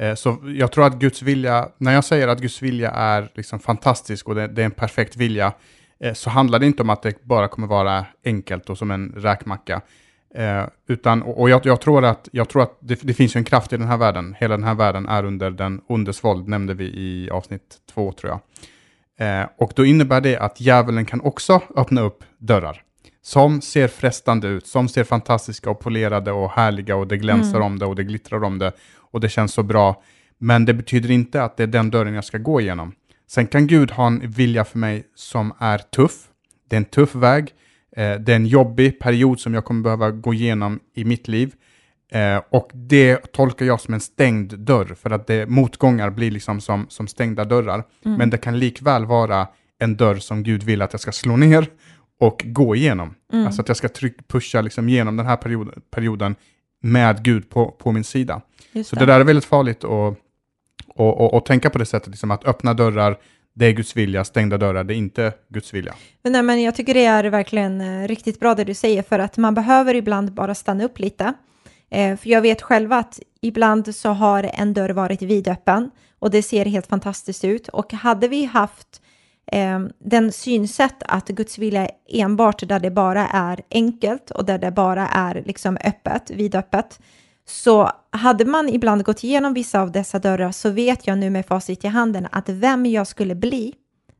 Eh, 0.00 0.14
Så 0.14 0.36
jag 0.44 0.72
tror 0.72 0.86
att 0.86 0.94
Guds 0.94 1.22
vilja, 1.22 1.68
när 1.78 1.92
jag 1.92 2.04
säger 2.04 2.28
att 2.28 2.40
Guds 2.40 2.62
vilja 2.62 2.90
är 2.90 3.28
liksom 3.34 3.60
fantastisk 3.60 4.28
och 4.28 4.34
det, 4.34 4.46
det 4.48 4.62
är 4.62 4.66
en 4.66 4.70
perfekt 4.70 5.16
vilja, 5.16 5.52
eh, 6.00 6.14
så 6.14 6.30
handlar 6.30 6.58
det 6.58 6.66
inte 6.66 6.82
om 6.82 6.90
att 6.90 7.02
det 7.02 7.24
bara 7.24 7.48
kommer 7.48 7.66
vara 7.66 8.06
enkelt 8.24 8.70
och 8.70 8.78
som 8.78 8.90
en 8.90 9.12
räkmacka. 9.16 9.80
Eh, 10.34 10.64
utan, 10.88 11.22
och 11.22 11.50
jag, 11.50 11.66
jag 11.66 11.80
tror 11.80 12.04
att, 12.04 12.28
jag 12.32 12.48
tror 12.48 12.62
att 12.62 12.78
det, 12.80 12.98
det 13.02 13.14
finns 13.14 13.36
ju 13.36 13.38
en 13.38 13.44
kraft 13.44 13.72
i 13.72 13.76
den 13.76 13.88
här 13.88 13.96
världen. 13.96 14.34
Hela 14.38 14.56
den 14.56 14.64
här 14.64 14.74
världen 14.74 15.08
är 15.08 15.24
under 15.24 15.50
den 15.50 15.80
ondes 15.86 16.24
våld, 16.24 16.48
nämnde 16.48 16.74
vi 16.74 16.84
i 16.84 17.30
avsnitt 17.30 17.76
två 17.94 18.12
tror 18.12 18.32
jag. 18.32 18.40
Eh, 19.40 19.48
och 19.58 19.72
då 19.76 19.84
innebär 19.84 20.20
det 20.20 20.38
att 20.38 20.60
djävulen 20.60 21.06
kan 21.06 21.20
också 21.20 21.62
öppna 21.76 22.00
upp 22.00 22.24
dörrar 22.38 22.82
som 23.24 23.60
ser 23.60 23.88
frestande 23.88 24.48
ut, 24.48 24.66
som 24.66 24.88
ser 24.88 25.04
fantastiska 25.04 25.70
och 25.70 25.80
polerade 25.80 26.32
och 26.32 26.50
härliga 26.50 26.96
och 26.96 27.06
det 27.06 27.16
glänser 27.16 27.60
om 27.60 27.78
det 27.78 27.86
och 27.86 27.96
det 27.96 28.04
glittrar 28.04 28.44
om 28.44 28.58
det 28.58 28.72
och 28.96 29.20
det 29.20 29.28
känns 29.28 29.52
så 29.52 29.62
bra. 29.62 30.02
Men 30.38 30.64
det 30.64 30.74
betyder 30.74 31.10
inte 31.10 31.42
att 31.42 31.56
det 31.56 31.62
är 31.62 31.66
den 31.66 31.90
dörren 31.90 32.14
jag 32.14 32.24
ska 32.24 32.38
gå 32.38 32.60
igenom. 32.60 32.92
Sen 33.30 33.46
kan 33.46 33.66
Gud 33.66 33.90
ha 33.90 34.06
en 34.06 34.30
vilja 34.30 34.64
för 34.64 34.78
mig 34.78 35.04
som 35.14 35.52
är 35.58 35.78
tuff. 35.78 36.28
Det 36.68 36.76
är 36.76 36.78
en 36.78 36.84
tuff 36.84 37.14
väg. 37.14 37.52
Eh, 37.96 38.20
det 38.20 38.32
är 38.32 38.36
en 38.36 38.46
jobbig 38.46 38.98
period 38.98 39.40
som 39.40 39.54
jag 39.54 39.64
kommer 39.64 39.82
behöva 39.82 40.10
gå 40.10 40.34
igenom 40.34 40.80
i 40.94 41.04
mitt 41.04 41.28
liv. 41.28 41.54
Eh, 42.12 42.42
och 42.50 42.70
det 42.74 43.32
tolkar 43.32 43.66
jag 43.66 43.80
som 43.80 43.94
en 43.94 44.00
stängd 44.00 44.58
dörr, 44.58 44.94
för 45.02 45.10
att 45.10 45.26
det, 45.26 45.46
motgångar 45.46 46.10
blir 46.10 46.30
liksom 46.30 46.60
som, 46.60 46.86
som 46.88 47.06
stängda 47.06 47.44
dörrar. 47.44 47.84
Men 48.02 48.30
det 48.30 48.38
kan 48.38 48.58
likväl 48.58 49.04
vara 49.04 49.48
en 49.78 49.96
dörr 49.96 50.16
som 50.16 50.42
Gud 50.42 50.62
vill 50.62 50.82
att 50.82 50.92
jag 50.92 51.00
ska 51.00 51.12
slå 51.12 51.36
ner 51.36 51.66
och 52.20 52.42
gå 52.46 52.76
igenom. 52.76 53.14
Alltså 53.32 53.62
att 53.62 53.68
jag 53.68 53.76
ska 53.76 53.88
tryck, 53.88 54.28
pusha 54.28 54.60
liksom 54.60 54.88
genom 54.88 55.16
den 55.16 55.26
här 55.26 55.36
period, 55.36 55.74
perioden 55.90 56.34
med 56.82 57.24
Gud 57.24 57.50
på, 57.50 57.70
på 57.70 57.92
min 57.92 58.04
sida. 58.04 58.40
Just 58.72 58.90
Så 58.90 58.96
det 58.96 59.06
där 59.06 59.20
är 59.20 59.24
väldigt 59.24 59.44
farligt 59.44 59.84
att 59.84 60.18
och, 60.94 61.20
och, 61.20 61.34
och 61.34 61.46
tänka 61.46 61.70
på 61.70 61.78
det 61.78 61.86
sättet, 61.86 62.08
liksom 62.08 62.30
att 62.30 62.44
öppna 62.44 62.74
dörrar, 62.74 63.18
det 63.54 63.66
är 63.66 63.72
Guds 63.72 63.96
vilja, 63.96 64.24
stängda 64.24 64.58
dörrar, 64.58 64.84
det 64.84 64.94
är 64.94 64.96
inte 64.96 65.32
Guds 65.48 65.74
vilja. 65.74 65.94
Men, 66.22 66.32
nej, 66.32 66.42
men 66.42 66.62
jag 66.62 66.74
tycker 66.74 66.94
det 66.94 67.04
är 67.04 67.24
verkligen 67.24 67.80
eh, 67.80 68.08
riktigt 68.08 68.40
bra 68.40 68.54
det 68.54 68.64
du 68.64 68.74
säger, 68.74 69.02
för 69.02 69.18
att 69.18 69.36
man 69.36 69.54
behöver 69.54 69.94
ibland 69.94 70.32
bara 70.32 70.54
stanna 70.54 70.84
upp 70.84 70.98
lite. 70.98 71.32
Eh, 71.90 72.16
för 72.16 72.30
jag 72.30 72.42
vet 72.42 72.62
själv 72.62 72.92
att 72.92 73.20
ibland 73.40 73.94
så 73.94 74.08
har 74.08 74.50
en 74.54 74.74
dörr 74.74 74.90
varit 74.90 75.22
vidöppen 75.22 75.90
och 76.18 76.30
det 76.30 76.42
ser 76.42 76.64
helt 76.64 76.86
fantastiskt 76.86 77.44
ut. 77.44 77.68
Och 77.68 77.92
hade 77.92 78.28
vi 78.28 78.44
haft 78.44 79.02
eh, 79.52 79.80
den 79.98 80.32
synsätt 80.32 81.02
att 81.02 81.28
Guds 81.28 81.58
vilja 81.58 81.82
är 81.82 81.90
enbart 82.08 82.68
där 82.68 82.80
det 82.80 82.90
bara 82.90 83.28
är 83.28 83.60
enkelt 83.70 84.30
och 84.30 84.44
där 84.44 84.58
det 84.58 84.70
bara 84.70 85.08
är 85.08 85.42
liksom 85.46 85.78
öppet, 85.84 86.30
vidöppet, 86.30 87.00
så 87.46 87.90
hade 88.10 88.44
man 88.44 88.68
ibland 88.68 89.04
gått 89.04 89.24
igenom 89.24 89.54
vissa 89.54 89.80
av 89.80 89.92
dessa 89.92 90.18
dörrar 90.18 90.52
så 90.52 90.70
vet 90.70 91.06
jag 91.06 91.18
nu 91.18 91.30
med 91.30 91.46
facit 91.46 91.84
i 91.84 91.88
handen 91.88 92.28
att 92.32 92.48
vem 92.48 92.86
jag 92.86 93.06
skulle 93.06 93.34
bli 93.34 93.74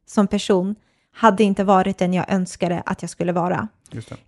som 0.06 0.26
person 0.26 0.74
hade 1.12 1.42
inte 1.42 1.64
varit 1.64 1.98
den 1.98 2.14
jag 2.14 2.32
önskade 2.32 2.82
att 2.86 3.02
jag 3.02 3.10
skulle 3.10 3.32
vara 3.32 3.68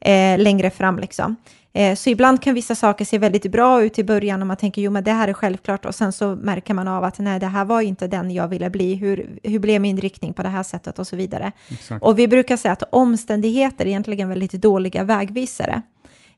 eh, 0.00 0.38
längre 0.38 0.70
fram. 0.70 0.98
Liksom. 0.98 1.36
Eh, 1.72 1.94
så 1.94 2.10
ibland 2.10 2.42
kan 2.42 2.54
vissa 2.54 2.74
saker 2.74 3.04
se 3.04 3.18
väldigt 3.18 3.52
bra 3.52 3.82
ut 3.82 3.98
i 3.98 4.04
början 4.04 4.40
och 4.40 4.46
man 4.46 4.56
tänker 4.56 4.82
jo 4.82 4.90
men 4.90 5.04
det 5.04 5.12
här 5.12 5.28
är 5.28 5.32
självklart 5.32 5.84
och 5.84 5.94
sen 5.94 6.12
så 6.12 6.36
märker 6.36 6.74
man 6.74 6.88
av 6.88 7.04
att 7.04 7.18
nej 7.18 7.40
det 7.40 7.46
här 7.46 7.64
var 7.64 7.80
inte 7.80 8.06
den 8.06 8.30
jag 8.30 8.48
ville 8.48 8.70
bli, 8.70 8.94
hur, 8.94 9.38
hur 9.42 9.58
blev 9.58 9.80
min 9.80 10.00
riktning 10.00 10.32
på 10.32 10.42
det 10.42 10.48
här 10.48 10.62
sättet 10.62 10.98
och 10.98 11.06
så 11.06 11.16
vidare. 11.16 11.52
Exakt. 11.68 12.02
Och 12.02 12.18
vi 12.18 12.28
brukar 12.28 12.56
säga 12.56 12.72
att 12.72 12.82
omständigheter 12.90 13.84
är 13.84 13.88
egentligen 13.88 14.28
väldigt 14.28 14.52
dåliga 14.52 15.04
vägvisare. 15.04 15.82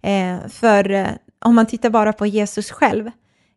Eh, 0.02 0.48
för 0.48 0.90
eh, 0.90 1.06
om 1.40 1.54
man 1.54 1.66
tittar 1.66 1.90
bara 1.90 2.12
på 2.12 2.26
Jesus 2.26 2.70
själv, 2.70 3.10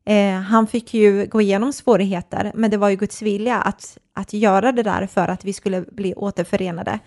eh, 0.05 0.33
han 0.33 0.67
fick 0.67 0.93
ju 0.93 1.25
gå 1.25 1.41
igenom 1.41 1.73
svårigheter, 1.73 2.51
men 2.55 2.71
det 2.71 2.77
var 2.77 2.89
ju 2.89 2.95
Guds 2.95 3.21
vilja 3.21 3.61
att, 3.61 3.97
att 4.15 4.33
göra 4.33 4.71
det 4.71 4.83
där 4.83 5.07
för 5.07 5.27
att 5.27 5.45
vi 5.45 5.53
skulle 5.53 5.81
bli 5.81 6.13
återförenade. 6.13 6.99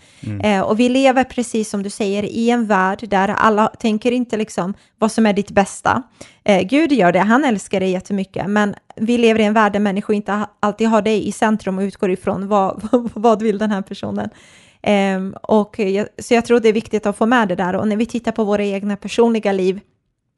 Eh, 0.42 0.60
och 0.60 0.80
vi 0.80 0.88
lever, 0.88 1.24
precis 1.24 1.70
som 1.70 1.82
du 1.82 1.90
säger, 1.90 2.22
i 2.22 2.50
en 2.50 2.66
värld 2.66 3.08
där 3.08 3.28
alla 3.28 3.66
tänker 3.66 4.12
inte 4.12 4.36
liksom 4.36 4.74
vad 4.98 5.12
som 5.12 5.26
är 5.26 5.32
ditt 5.32 5.50
bästa. 5.50 6.02
Eh, 6.44 6.62
Gud 6.62 6.92
gör 6.92 7.12
det, 7.12 7.18
han 7.18 7.44
älskar 7.44 7.80
dig 7.80 7.90
jättemycket, 7.90 8.46
men 8.46 8.74
vi 8.96 9.18
lever 9.18 9.40
i 9.40 9.44
en 9.44 9.54
värld 9.54 9.72
där 9.72 9.80
människor 9.80 10.16
inte 10.16 10.46
alltid 10.60 10.88
har 10.88 11.02
dig 11.02 11.28
i 11.28 11.32
centrum 11.32 11.78
och 11.78 11.82
utgår 11.82 12.10
ifrån 12.10 12.48
vad, 12.48 12.88
vad 13.14 13.42
vill 13.42 13.58
den 13.58 13.70
här 13.70 13.82
personen. 13.82 14.30
Ehm, 14.82 15.34
och 15.42 15.78
jag, 15.78 16.08
så 16.18 16.34
jag 16.34 16.44
tror 16.44 16.60
det 16.60 16.68
är 16.68 16.72
viktigt 16.72 17.06
att 17.06 17.16
få 17.16 17.26
med 17.26 17.48
det 17.48 17.54
där. 17.54 17.74
Och 17.76 17.88
när 17.88 17.96
vi 17.96 18.06
tittar 18.06 18.32
på 18.32 18.44
våra 18.44 18.64
egna 18.64 18.96
personliga 18.96 19.52
liv, 19.52 19.80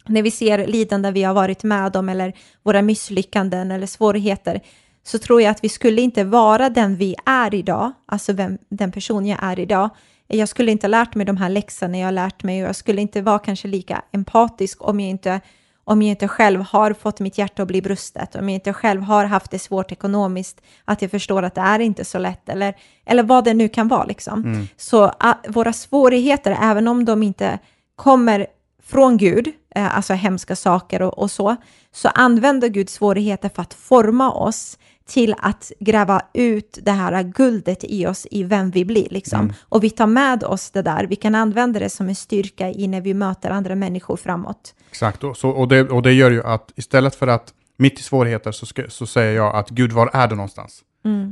när 0.08 0.22
vi 0.22 0.30
ser 0.30 0.66
lidanden 0.66 1.14
vi 1.14 1.22
har 1.22 1.34
varit 1.34 1.62
med 1.62 1.96
om 1.96 2.08
eller 2.08 2.32
våra 2.62 2.82
misslyckanden 2.82 3.70
eller 3.70 3.86
svårigheter, 3.86 4.60
så 5.04 5.18
tror 5.18 5.42
jag 5.42 5.50
att 5.50 5.64
vi 5.64 5.68
skulle 5.68 6.02
inte 6.02 6.24
vara 6.24 6.70
den 6.70 6.96
vi 6.96 7.14
är 7.26 7.54
idag, 7.54 7.92
alltså 8.06 8.32
vem, 8.32 8.58
den 8.68 8.92
person 8.92 9.26
jag 9.26 9.38
är 9.42 9.58
idag. 9.58 9.90
Jag 10.26 10.48
skulle 10.48 10.72
inte 10.72 10.86
ha 10.86 10.90
lärt 10.90 11.14
mig 11.14 11.26
de 11.26 11.36
här 11.36 11.48
läxorna 11.48 11.98
jag 11.98 12.06
har 12.06 12.12
lärt 12.12 12.42
mig 12.42 12.62
och 12.62 12.68
jag 12.68 12.76
skulle 12.76 13.00
inte 13.00 13.22
vara 13.22 13.38
kanske 13.38 13.68
lika 13.68 14.02
empatisk 14.12 14.88
om 14.88 15.00
jag 15.00 15.10
inte 15.10 15.40
om 15.88 16.02
jag 16.02 16.10
inte 16.10 16.28
själv 16.28 16.60
har 16.60 16.92
fått 16.92 17.20
mitt 17.20 17.38
hjärta 17.38 17.62
att 17.62 17.68
bli 17.68 17.82
brustet, 17.82 18.36
om 18.36 18.48
jag 18.48 18.54
inte 18.54 18.72
själv 18.72 19.02
har 19.02 19.24
haft 19.24 19.50
det 19.50 19.58
svårt 19.58 19.92
ekonomiskt, 19.92 20.60
att 20.84 21.02
jag 21.02 21.10
förstår 21.10 21.42
att 21.42 21.54
det 21.54 21.60
är 21.60 21.78
inte 21.78 22.04
så 22.04 22.18
lätt, 22.18 22.48
eller, 22.48 22.74
eller 23.04 23.22
vad 23.22 23.44
det 23.44 23.54
nu 23.54 23.68
kan 23.68 23.88
vara. 23.88 24.04
Liksom. 24.04 24.66
Så 24.76 25.04
uh, 25.04 25.34
våra 25.48 25.72
svårigheter, 25.72 26.58
även 26.62 26.88
om 26.88 27.04
de 27.04 27.22
inte 27.22 27.58
kommer 27.96 28.46
från 28.82 29.16
Gud, 29.16 29.52
eh, 29.76 29.96
alltså 29.96 30.14
hemska 30.14 30.56
saker 30.56 31.02
och, 31.02 31.18
och 31.18 31.30
så, 31.30 31.56
så 31.92 32.08
använder 32.08 32.68
Gud 32.68 32.88
svårigheter 32.88 33.48
för 33.54 33.62
att 33.62 33.74
forma 33.74 34.32
oss 34.32 34.78
till 35.06 35.34
att 35.38 35.72
gräva 35.80 36.22
ut 36.32 36.78
det 36.82 36.90
här 36.90 37.22
guldet 37.22 37.84
i 37.84 38.06
oss, 38.06 38.26
i 38.30 38.42
vem 38.42 38.70
vi 38.70 38.84
blir. 38.84 39.08
Liksom. 39.10 39.52
Och 39.68 39.84
vi 39.84 39.90
tar 39.90 40.06
med 40.06 40.44
oss 40.44 40.70
det 40.70 40.82
där, 40.82 41.06
vi 41.06 41.16
kan 41.16 41.34
använda 41.34 41.80
det 41.80 41.90
som 41.90 42.08
en 42.08 42.14
styrka 42.14 42.68
i 42.68 42.86
när 42.86 43.00
vi 43.00 43.14
möter 43.14 43.50
andra 43.50 43.74
människor 43.74 44.16
framåt. 44.16 44.74
Exakt, 44.90 45.24
och, 45.24 45.36
så, 45.36 45.50
och, 45.50 45.68
det, 45.68 45.90
och 45.90 46.02
det 46.02 46.12
gör 46.12 46.30
ju 46.30 46.42
att 46.42 46.72
istället 46.76 47.14
för 47.14 47.26
att 47.26 47.54
mitt 47.76 48.00
i 48.00 48.02
svårigheter 48.02 48.52
så, 48.52 48.66
ska, 48.66 48.82
så 48.88 49.06
säger 49.06 49.36
jag 49.36 49.56
att 49.56 49.70
Gud, 49.70 49.92
var 49.92 50.10
är 50.12 50.28
du 50.28 50.34
någonstans? 50.34 50.82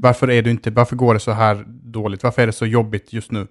Varför, 0.01 0.31
är 0.31 0.43
du 0.43 0.51
inte, 0.51 0.71
varför 0.71 0.97
går 0.97 1.15
det 1.15 1.21
så 1.21 1.33
här 1.33 1.65
dåligt? 1.69 2.23
Varför 2.23 2.43
är 2.43 2.47
det 2.47 2.53
så 2.53 2.67
jobbigt 2.67 3.13
just 3.13 3.31
nu? 3.31 3.47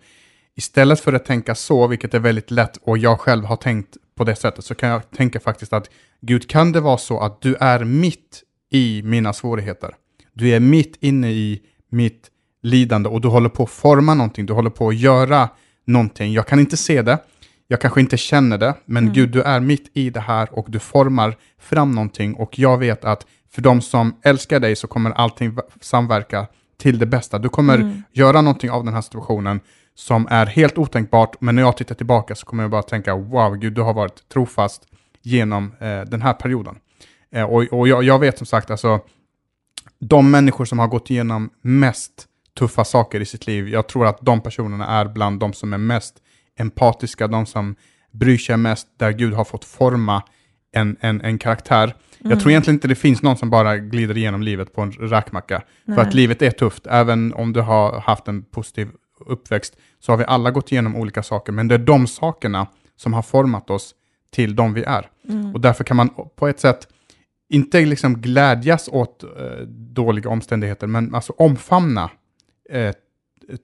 Istället 0.55 0.99
för 0.99 1.13
att 1.13 1.25
tänka 1.25 1.55
så, 1.55 1.87
vilket 1.87 2.13
är 2.13 2.19
väldigt 2.19 2.51
lätt 2.51 2.77
och 2.81 2.97
jag 2.97 3.19
själv 3.19 3.45
har 3.45 3.55
tänkt 3.55 3.97
på 4.15 4.23
det 4.23 4.35
sättet, 4.35 4.65
så 4.65 4.75
kan 4.75 4.89
jag 4.89 5.11
tänka 5.11 5.39
faktiskt 5.39 5.73
att 5.73 5.89
Gud, 6.21 6.49
kan 6.49 6.71
det 6.71 6.79
vara 6.79 6.97
så 6.97 7.19
att 7.19 7.41
du 7.41 7.55
är 7.55 7.83
mitt 7.83 8.43
i 8.71 9.01
mina 9.03 9.33
svårigheter? 9.33 9.95
Du 10.33 10.49
är 10.49 10.59
mitt 10.59 10.97
inne 10.99 11.31
i 11.31 11.61
mitt 11.89 12.29
lidande 12.61 13.09
och 13.09 13.21
du 13.21 13.27
håller 13.27 13.49
på 13.49 13.63
att 13.63 13.69
forma 13.69 14.13
någonting, 14.13 14.45
du 14.45 14.53
håller 14.53 14.69
på 14.69 14.87
att 14.87 14.95
göra 14.95 15.49
någonting. 15.85 16.33
Jag 16.33 16.47
kan 16.47 16.59
inte 16.59 16.77
se 16.77 17.01
det, 17.01 17.19
jag 17.67 17.81
kanske 17.81 18.01
inte 18.01 18.17
känner 18.17 18.57
det, 18.57 18.73
men 18.85 19.13
Gud, 19.13 19.29
du 19.29 19.41
är 19.41 19.59
mitt 19.59 19.91
i 19.93 20.09
det 20.09 20.19
här 20.19 20.47
och 20.51 20.65
du 20.69 20.79
formar 20.79 21.37
fram 21.59 21.91
någonting 21.91 22.33
och 22.33 22.59
jag 22.59 22.77
vet 22.77 23.05
att 23.05 23.25
för 23.51 23.61
de 23.61 23.81
som 23.81 24.15
älskar 24.23 24.59
dig 24.59 24.75
så 24.75 24.87
kommer 24.87 25.11
allting 25.11 25.57
samverka 25.81 26.47
till 26.77 26.99
det 26.99 27.05
bästa. 27.05 27.39
Du 27.39 27.49
kommer 27.49 28.03
göra 28.11 28.41
någonting 28.41 28.71
av 28.71 28.85
den 28.85 28.93
här 28.93 29.01
situationen 29.01 29.59
som 29.95 30.27
är 30.29 30.45
helt 30.45 30.77
otänkbart, 30.77 31.41
men 31.41 31.55
när 31.55 31.61
jag 31.61 31.77
tittar 31.77 31.95
tillbaka 31.95 32.35
så 32.35 32.45
kommer 32.45 32.63
jag 32.63 32.71
bara 32.71 32.83
tänka, 32.83 33.15
wow, 33.15 33.55
Gud, 33.55 33.73
du 33.73 33.81
har 33.81 33.93
varit 33.93 34.29
trofast 34.29 34.83
genom 35.21 35.75
eh, 35.79 36.01
den 36.01 36.21
här 36.21 36.33
perioden. 36.33 36.75
Eh, 37.31 37.43
och 37.43 37.63
och 37.63 37.87
jag, 37.87 38.03
jag 38.03 38.19
vet 38.19 38.37
som 38.37 38.47
sagt, 38.47 38.71
alltså, 38.71 38.99
de 39.99 40.31
människor 40.31 40.65
som 40.65 40.79
har 40.79 40.87
gått 40.87 41.09
igenom 41.09 41.49
mest 41.61 42.27
tuffa 42.57 42.83
saker 42.85 43.19
i 43.19 43.25
sitt 43.25 43.47
liv, 43.47 43.69
jag 43.69 43.87
tror 43.87 44.05
att 44.05 44.17
de 44.21 44.41
personerna 44.41 44.87
är 44.87 45.05
bland 45.05 45.39
de 45.39 45.53
som 45.53 45.73
är 45.73 45.77
mest 45.77 46.15
empatiska, 46.59 47.27
de 47.27 47.45
som 47.45 47.75
bryr 48.11 48.37
sig 48.37 48.57
mest, 48.57 48.87
där 48.99 49.11
Gud 49.11 49.33
har 49.33 49.43
fått 49.43 49.65
forma 49.65 50.23
en, 50.71 50.97
en, 50.99 51.21
en 51.21 51.37
karaktär. 51.37 51.83
Mm. 51.83 52.31
Jag 52.31 52.39
tror 52.39 52.51
egentligen 52.51 52.75
inte 52.75 52.87
det 52.87 52.95
finns 52.95 53.21
någon 53.21 53.37
som 53.37 53.49
bara 53.49 53.77
glider 53.77 54.17
igenom 54.17 54.41
livet 54.41 54.73
på 54.73 54.81
en 54.81 54.91
räkmacka. 54.91 55.63
För 55.85 56.01
att 56.01 56.13
livet 56.13 56.41
är 56.41 56.51
tufft, 56.51 56.87
även 56.87 57.33
om 57.33 57.53
du 57.53 57.61
har 57.61 57.99
haft 57.99 58.27
en 58.27 58.43
positiv 58.43 58.89
uppväxt, 59.25 59.77
så 59.99 60.11
har 60.11 60.17
vi 60.17 60.25
alla 60.27 60.51
gått 60.51 60.71
igenom 60.71 60.95
olika 60.95 61.23
saker, 61.23 61.51
men 61.51 61.67
det 61.67 61.75
är 61.75 61.79
de 61.79 62.07
sakerna 62.07 62.67
som 62.95 63.13
har 63.13 63.21
format 63.21 63.69
oss 63.69 63.95
till 64.31 64.55
de 64.55 64.73
vi 64.73 64.83
är. 64.83 65.09
Mm. 65.29 65.53
Och 65.53 65.61
därför 65.61 65.83
kan 65.83 65.97
man 65.97 66.09
på 66.35 66.47
ett 66.47 66.59
sätt 66.59 66.87
inte 67.49 67.85
liksom 67.85 68.21
glädjas 68.21 68.89
åt 68.91 69.23
eh, 69.23 69.29
dåliga 69.67 70.29
omständigheter, 70.29 70.87
men 70.87 71.15
alltså 71.15 71.33
omfamna 71.37 72.09
eh, 72.69 72.93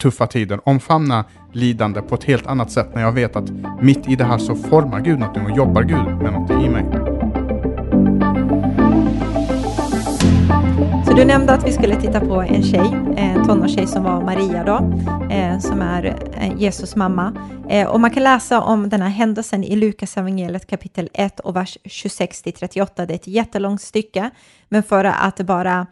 tuffa 0.02 0.28
tider, 0.28 0.60
omfamna 0.64 1.26
lidande 1.54 2.02
på 2.02 2.16
ett 2.16 2.24
helt 2.24 2.48
annat 2.48 2.72
sätt 2.72 2.96
när 2.96 3.02
jag 3.02 3.12
vet 3.12 3.36
att 3.36 3.50
mitt 3.82 4.10
i 4.10 4.16
det 4.16 4.24
här 4.24 4.38
så 4.38 4.56
formar 4.56 5.00
Gud 5.00 5.20
någonting 5.20 5.46
och 5.46 5.58
jobbar 5.58 5.84
Gud 5.84 6.24
med 6.24 6.34
någonting 6.34 6.66
i 6.66 6.70
mig. 6.70 7.19
Du 11.20 11.26
nämnde 11.26 11.54
att 11.54 11.68
vi 11.68 11.72
skulle 11.72 12.02
titta 12.02 12.20
på 12.20 12.42
en 12.42 12.64
tjej, 12.64 12.98
en 13.18 13.48
tonårstjej 13.48 13.88
som 13.88 14.04
var 14.04 14.22
Maria 14.22 14.64
då, 14.64 14.76
eh, 15.36 15.60
som 15.60 15.82
är 15.82 16.06
eh, 16.34 16.58
Jesus 16.58 16.96
mamma. 16.96 17.34
Eh, 17.70 17.88
och 17.88 18.00
man 18.00 18.12
kan 18.12 18.24
läsa 18.24 18.62
om 18.62 18.90
den 18.90 19.02
här 19.02 19.10
händelsen 19.10 19.64
i 19.64 19.76
Lukas 19.76 20.18
evangeliet 20.18 20.68
kapitel 20.68 21.10
1 21.14 21.40
och 21.40 21.56
vers 21.56 21.78
26 21.86 22.42
till 22.42 22.54
38. 22.54 23.06
Det 23.06 23.14
är 23.14 23.16
ett 23.16 23.28
jättelångt 23.28 23.82
stycke, 23.82 24.30
men 24.70 24.84
för 24.84 25.06
att 25.06 25.40
bara 25.40 25.88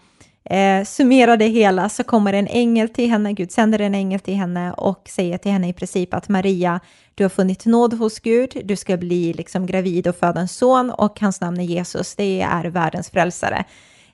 eh, 0.49 0.83
summera 0.83 1.37
det 1.37 1.47
hela 1.47 1.89
så 1.89 2.03
kommer 2.03 2.33
en 2.33 2.47
ängel 2.47 2.89
till 2.89 3.09
henne, 3.09 3.33
Gud 3.33 3.51
sänder 3.51 3.81
en 3.81 3.95
ängel 3.95 4.19
till 4.19 4.35
henne 4.35 4.73
och 4.73 5.01
säger 5.09 5.37
till 5.37 5.51
henne 5.51 5.69
i 5.69 5.73
princip 5.73 6.13
att 6.13 6.29
Maria, 6.29 6.79
du 7.15 7.23
har 7.23 7.29
funnit 7.29 7.65
nåd 7.65 7.93
hos 7.93 8.19
Gud, 8.19 8.61
du 8.63 8.75
ska 8.75 8.97
bli 8.97 9.33
liksom 9.33 9.65
gravid 9.65 10.07
och 10.07 10.15
föda 10.15 10.39
en 10.39 10.47
son 10.47 10.91
och 10.91 11.19
hans 11.19 11.41
namn 11.41 11.59
är 11.59 11.63
Jesus, 11.63 12.15
det 12.15 12.41
är 12.41 12.65
världens 12.65 13.09
frälsare. 13.09 13.65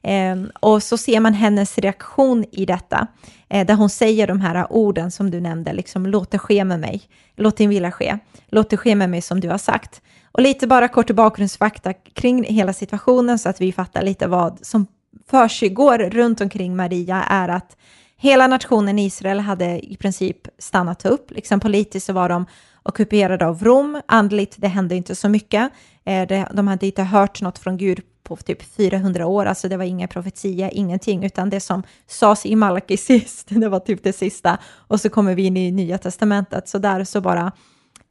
Eh, 0.04 0.36
och 0.60 0.84
så 0.84 0.98
ser 0.98 1.20
man 1.20 1.34
hennes 1.34 1.78
reaktion 1.78 2.46
i 2.52 2.66
detta, 2.66 3.08
eh, 3.50 3.66
där 3.66 3.74
hon 3.74 3.90
säger 3.90 4.28
de 4.28 4.42
här 4.42 4.68
orden 4.70 5.12
som 5.12 5.32
du 5.32 5.42
nämnde, 5.42 5.74
liksom 5.74 6.06
låt 6.06 6.32
det 6.32 6.40
ske 6.40 6.64
med 6.64 6.80
mig, 6.80 7.02
låt 7.36 7.58
din 7.58 7.70
vilja 7.70 7.92
ske, 7.92 8.18
låt 8.48 8.70
det 8.70 8.78
ske 8.78 8.96
med 8.96 9.10
mig 9.10 9.22
som 9.22 9.40
du 9.40 9.50
har 9.50 9.58
sagt. 9.58 10.02
Och 10.32 10.42
lite 10.42 10.68
bara 10.68 10.88
kort 10.88 11.12
bakgrundsfakta 11.12 11.94
kring 11.94 12.44
hela 12.44 12.74
situationen 12.74 13.40
så 13.40 13.50
att 13.50 13.62
vi 13.62 13.72
fattar 13.72 14.02
lite 14.02 14.28
vad 14.28 14.60
som 14.62 14.88
försiggår 15.30 15.98
runt 15.98 16.42
omkring 16.42 16.76
Maria 16.76 17.24
är 17.24 17.50
att 17.50 17.78
hela 18.18 18.48
nationen 18.48 19.00
Israel 19.00 19.40
hade 19.40 19.92
i 19.92 19.98
princip 19.98 20.38
stannat 20.58 21.06
upp. 21.06 21.32
Liksom 21.32 21.60
politiskt 21.60 22.06
så 22.06 22.14
var 22.14 22.30
de 22.30 22.46
ockuperade 22.84 23.48
av 23.48 23.64
Rom, 23.64 24.02
andligt 24.06 24.56
det 24.58 24.68
hände 24.68 24.96
inte 24.96 25.16
så 25.16 25.30
mycket. 25.30 25.72
Eh, 26.06 26.46
de 26.54 26.68
hade 26.68 26.86
inte 26.86 27.04
hört 27.04 27.42
något 27.42 27.60
från 27.60 27.78
Gud 27.78 28.00
på 28.24 28.36
typ 28.36 28.76
400 28.76 29.26
år, 29.26 29.46
alltså 29.46 29.70
det 29.70 29.78
var 29.78 29.86
inga 29.86 30.08
profetia, 30.08 30.70
ingenting, 30.70 31.24
utan 31.24 31.50
det 31.50 31.60
som 31.60 31.84
sades 32.08 32.46
i 32.46 32.56
Malaki 32.56 32.98
sist, 32.98 33.48
det 33.50 33.70
var 33.70 33.80
typ 33.80 34.04
det 34.04 34.14
sista. 34.14 34.58
Och 34.76 35.02
så 35.02 35.10
kommer 35.10 35.36
vi 35.36 35.46
in 35.46 35.58
i 35.58 35.72
Nya 35.72 35.98
Testamentet, 35.98 36.70
så 36.70 36.78
där 36.78 37.04
så 37.04 37.22
bara 37.22 37.52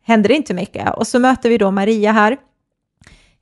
händer 0.03 0.29
det 0.29 0.35
inte 0.35 0.55
mycket. 0.55 0.95
Och 0.95 1.07
så 1.07 1.19
möter 1.19 1.49
vi 1.49 1.59
då 1.59 1.71
Maria 1.71 2.13
här, 2.13 2.37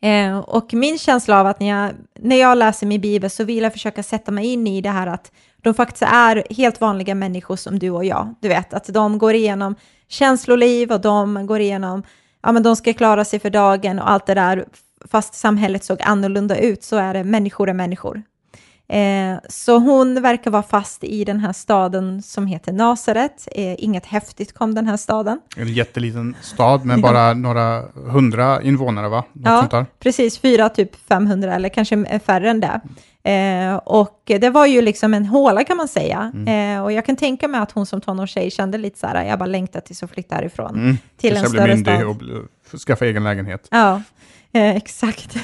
Eh, 0.02 0.38
och 0.38 0.74
min 0.74 0.98
känsla 0.98 1.40
av 1.40 1.46
att 1.46 1.60
när 1.60 1.68
jag, 1.68 1.90
när 2.18 2.36
jag 2.36 2.58
läser 2.58 2.86
min 2.86 3.00
bibel 3.00 3.30
så 3.30 3.44
vill 3.44 3.62
jag 3.62 3.72
försöka 3.72 4.02
sätta 4.02 4.30
mig 4.30 4.46
in 4.46 4.66
i 4.66 4.80
det 4.80 4.90
här 4.90 5.06
att 5.06 5.32
de 5.62 5.74
faktiskt 5.74 6.02
är 6.02 6.44
helt 6.50 6.80
vanliga 6.80 7.14
människor 7.14 7.56
som 7.56 7.78
du 7.78 7.90
och 7.90 8.04
jag. 8.04 8.34
Du 8.40 8.48
vet, 8.48 8.74
att 8.74 8.86
de 8.86 9.18
går 9.18 9.34
igenom 9.34 9.74
känsloliv 10.08 10.92
och 10.92 11.00
de 11.00 11.46
går 11.46 11.60
igenom, 11.60 12.02
ja 12.42 12.52
men 12.52 12.62
de 12.62 12.76
ska 12.76 12.92
klara 12.92 13.24
sig 13.24 13.38
för 13.38 13.50
dagen 13.50 13.98
och 13.98 14.10
allt 14.10 14.26
det 14.26 14.34
där. 14.34 14.64
Fast 15.08 15.34
samhället 15.34 15.84
såg 15.84 16.02
annorlunda 16.02 16.58
ut 16.58 16.82
så 16.82 16.96
är 16.96 17.14
det 17.14 17.24
människor 17.24 17.68
är 17.68 17.74
människor. 17.74 18.22
Eh, 18.90 19.38
så 19.48 19.78
hon 19.78 20.22
verkar 20.22 20.50
vara 20.50 20.62
fast 20.62 21.04
i 21.04 21.24
den 21.24 21.40
här 21.40 21.52
staden 21.52 22.22
som 22.22 22.46
heter 22.46 22.72
Nasaret. 22.72 23.48
Eh, 23.52 23.84
inget 23.84 24.06
häftigt 24.06 24.54
kom 24.54 24.74
den 24.74 24.86
här 24.86 24.96
staden. 24.96 25.40
En 25.56 25.68
jätteliten 25.68 26.36
stad 26.40 26.84
med 26.84 27.00
bara 27.00 27.34
några 27.34 27.82
hundra 27.92 28.62
invånare, 28.62 29.08
va? 29.08 29.24
Något 29.32 29.72
ja, 29.72 29.86
precis. 29.98 30.38
Fyra, 30.38 30.68
typ 30.68 30.96
500 31.08 31.54
eller 31.54 31.68
kanske 31.68 32.20
färre 32.24 32.50
än 32.50 32.60
det. 32.60 32.80
Eh, 33.30 33.76
och 33.76 34.22
det 34.24 34.50
var 34.50 34.66
ju 34.66 34.82
liksom 34.82 35.14
en 35.14 35.26
håla 35.26 35.64
kan 35.64 35.76
man 35.76 35.88
säga. 35.88 36.32
Mm. 36.34 36.76
Eh, 36.76 36.84
och 36.84 36.92
jag 36.92 37.06
kan 37.06 37.16
tänka 37.16 37.48
mig 37.48 37.60
att 37.60 37.72
hon 37.72 37.86
som 37.86 38.00
tonårstjej 38.00 38.50
kände 38.50 38.78
lite 38.78 38.98
så 38.98 39.06
här, 39.06 39.24
jag 39.24 39.38
bara 39.38 39.46
längtar 39.46 39.80
tills 39.80 40.02
att 40.02 40.10
flytta 40.10 40.34
härifrån. 40.34 40.74
Mm. 40.74 40.96
Till 41.16 41.36
en 41.36 41.46
större 41.46 41.76
stad. 41.78 42.02
och 42.02 42.80
skaffa 42.80 43.06
egen 43.06 43.24
lägenhet. 43.24 43.68
Ja, 43.70 44.02
Eh, 44.52 44.76
exakt. 44.76 45.36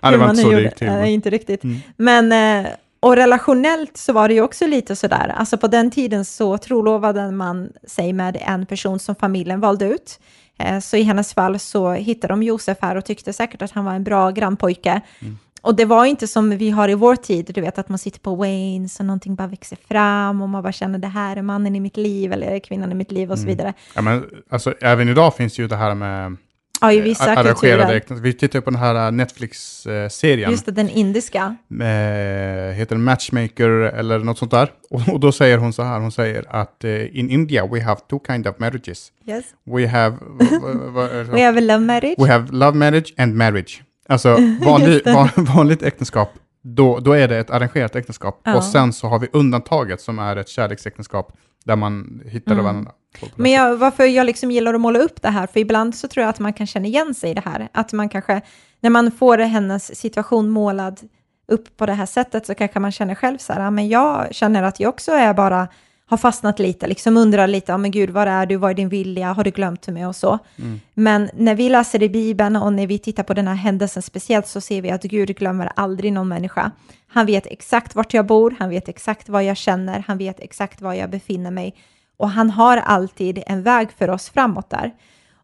ja, 0.00 0.10
det 0.10 0.16
var 0.18 0.30
inte 0.30 0.42
så 0.42 0.50
det 0.50 0.62
gick 0.62 0.74
till. 0.74 0.88
Eh, 0.88 1.12
inte 1.12 1.30
riktigt. 1.30 1.64
Mm. 1.64 1.78
Men, 1.96 2.32
eh, 2.64 2.70
och 3.00 3.16
relationellt 3.16 3.96
så 3.96 4.12
var 4.12 4.28
det 4.28 4.34
ju 4.34 4.42
också 4.42 4.66
lite 4.66 4.96
sådär, 4.96 5.34
alltså 5.36 5.58
på 5.58 5.66
den 5.66 5.90
tiden 5.90 6.24
så 6.24 6.58
trolovade 6.58 7.30
man 7.30 7.72
sig 7.86 8.12
med 8.12 8.38
en 8.40 8.66
person 8.66 8.98
som 8.98 9.14
familjen 9.14 9.60
valde 9.60 9.84
ut. 9.84 10.20
Eh, 10.58 10.78
så 10.78 10.96
i 10.96 11.02
hennes 11.02 11.34
fall 11.34 11.58
så 11.58 11.92
hittade 11.92 12.32
de 12.32 12.42
Josef 12.42 12.78
här 12.80 12.96
och 12.96 13.04
tyckte 13.04 13.32
säkert 13.32 13.62
att 13.62 13.70
han 13.70 13.84
var 13.84 13.92
en 13.92 14.04
bra 14.04 14.30
grannpojke. 14.30 15.00
Mm. 15.20 15.38
Och 15.62 15.74
det 15.74 15.84
var 15.84 16.04
inte 16.04 16.26
som 16.26 16.50
vi 16.50 16.70
har 16.70 16.88
i 16.88 16.94
vår 16.94 17.16
tid, 17.16 17.50
du 17.54 17.60
vet 17.60 17.78
att 17.78 17.88
man 17.88 17.98
sitter 17.98 18.20
på 18.20 18.34
Waynes 18.34 19.00
och 19.00 19.06
någonting 19.06 19.34
bara 19.34 19.48
växer 19.48 19.78
fram 19.88 20.42
och 20.42 20.48
man 20.48 20.62
bara 20.62 20.72
känner 20.72 20.98
det 20.98 21.08
här 21.08 21.36
är 21.36 21.42
mannen 21.42 21.76
i 21.76 21.80
mitt 21.80 21.96
liv 21.96 22.32
eller 22.32 22.58
kvinnan 22.58 22.92
i 22.92 22.94
mitt 22.94 23.12
liv 23.12 23.32
och 23.32 23.38
så 23.38 23.44
mm. 23.44 23.56
vidare. 23.56 23.74
Ja, 23.94 24.02
men, 24.02 24.24
alltså, 24.50 24.74
även 24.80 25.08
idag 25.08 25.34
finns 25.34 25.58
ju 25.58 25.68
det 25.68 25.76
här 25.76 25.94
med 25.94 26.36
Ja, 26.80 26.92
i 26.92 27.00
vissa 27.00 27.24
arrangerade 27.24 27.54
kulturer. 27.54 27.96
äktenskap. 27.96 28.26
Vi 28.26 28.32
tittar 28.32 28.60
på 28.60 28.70
den 28.70 28.80
här 28.80 29.06
äh, 29.06 29.12
Netflix-serien. 29.12 30.50
Just 30.50 30.66
det, 30.66 30.72
den 30.72 30.88
indiska. 30.88 31.56
Med, 31.68 32.74
heter 32.74 32.96
Matchmaker 32.96 33.68
eller 33.68 34.18
något 34.18 34.38
sånt 34.38 34.50
där. 34.50 34.72
Och, 34.90 35.08
och, 35.12 35.20
då 35.20 35.32
säger 35.32 35.58
hon 35.58 35.72
så 35.72 35.82
här, 35.82 36.00
hon 36.00 36.12
säger 36.12 36.44
att 36.48 36.84
uh, 36.84 37.18
in 37.18 37.30
India 37.30 37.66
we 37.66 37.80
have 37.80 38.00
two 38.10 38.18
kind 38.26 38.46
of 38.46 38.58
marriages. 38.58 39.12
Yes. 39.26 39.44
We 39.64 39.86
have... 39.88 40.16
we 41.32 41.44
have 41.44 41.58
a 41.58 41.60
love 41.60 41.78
marriage. 41.78 42.14
We 42.18 42.32
have 42.32 42.52
love 42.52 42.78
marriage 42.78 43.14
and 43.18 43.34
marriage. 43.34 43.82
Alltså 44.08 44.28
vanlig, 44.64 45.00
van, 45.04 45.28
vanligt 45.36 45.82
äktenskap, 45.82 46.32
då, 46.62 46.98
då 46.98 47.12
är 47.12 47.28
det 47.28 47.38
ett 47.38 47.50
arrangerat 47.50 47.96
äktenskap. 47.96 48.40
Ja. 48.44 48.56
Och 48.56 48.64
sen 48.64 48.92
så 48.92 49.06
har 49.06 49.18
vi 49.18 49.28
undantaget 49.32 50.00
som 50.00 50.18
är 50.18 50.36
ett 50.36 50.48
kärleksäktenskap 50.48 51.32
där 51.64 51.76
man 51.76 52.22
hittar 52.26 52.52
mm. 52.52 52.64
varandra. 52.64 52.92
Men 53.36 53.50
jag, 53.50 53.76
varför 53.76 54.04
jag 54.04 54.26
liksom 54.26 54.50
gillar 54.50 54.74
att 54.74 54.80
måla 54.80 54.98
upp 54.98 55.22
det 55.22 55.28
här, 55.28 55.46
för 55.46 55.60
ibland 55.60 55.94
så 55.94 56.08
tror 56.08 56.22
jag 56.22 56.30
att 56.30 56.38
man 56.38 56.52
kan 56.52 56.66
känna 56.66 56.86
igen 56.86 57.14
sig 57.14 57.30
i 57.30 57.34
det 57.34 57.42
här. 57.44 57.68
Att 57.72 57.92
man 57.92 58.08
kanske, 58.08 58.40
när 58.80 58.90
man 58.90 59.10
får 59.10 59.38
hennes 59.38 60.00
situation 60.00 60.48
målad 60.50 61.00
upp 61.48 61.76
på 61.76 61.86
det 61.86 61.92
här 61.92 62.06
sättet 62.06 62.46
så 62.46 62.54
kanske 62.54 62.80
man 62.80 62.92
känner 62.92 63.14
själv 63.14 63.38
så 63.38 63.52
här, 63.52 63.70
men 63.70 63.88
jag 63.88 64.34
känner 64.34 64.62
att 64.62 64.80
jag 64.80 64.88
också 64.88 65.12
är 65.12 65.34
bara, 65.34 65.68
har 66.06 66.16
fastnat 66.16 66.58
lite, 66.58 66.86
liksom 66.86 67.16
undrar 67.16 67.46
lite, 67.46 67.72
ja 67.72 67.78
men 67.78 67.90
gud, 67.90 68.10
var 68.10 68.26
är 68.26 68.46
du, 68.46 68.56
vad 68.56 68.70
är 68.70 68.74
din 68.74 68.88
vilja, 68.88 69.32
har 69.32 69.44
du 69.44 69.50
glömt 69.50 69.88
mig 69.88 70.06
och 70.06 70.16
så. 70.16 70.38
Mm. 70.58 70.80
Men 70.94 71.30
när 71.34 71.54
vi 71.54 71.68
läser 71.68 72.02
i 72.02 72.08
Bibeln 72.08 72.56
och 72.56 72.72
när 72.72 72.86
vi 72.86 72.98
tittar 72.98 73.22
på 73.22 73.34
den 73.34 73.48
här 73.48 73.54
händelsen 73.54 74.02
speciellt 74.02 74.46
så 74.46 74.60
ser 74.60 74.82
vi 74.82 74.90
att 74.90 75.02
Gud 75.02 75.36
glömmer 75.36 75.72
aldrig 75.76 76.12
någon 76.12 76.28
människa. 76.28 76.70
Han 77.08 77.26
vet 77.26 77.46
exakt 77.46 77.94
vart 77.94 78.14
jag 78.14 78.26
bor, 78.26 78.54
han 78.58 78.68
vet 78.68 78.88
exakt 78.88 79.28
vad 79.28 79.44
jag 79.44 79.56
känner, 79.56 80.04
han 80.06 80.18
vet 80.18 80.40
exakt 80.40 80.80
var 80.80 80.94
jag 80.94 81.10
befinner 81.10 81.50
mig. 81.50 81.74
Och 82.18 82.30
han 82.30 82.50
har 82.50 82.76
alltid 82.76 83.42
en 83.46 83.62
väg 83.62 83.88
för 83.98 84.10
oss 84.10 84.30
framåt 84.30 84.70
där. 84.70 84.92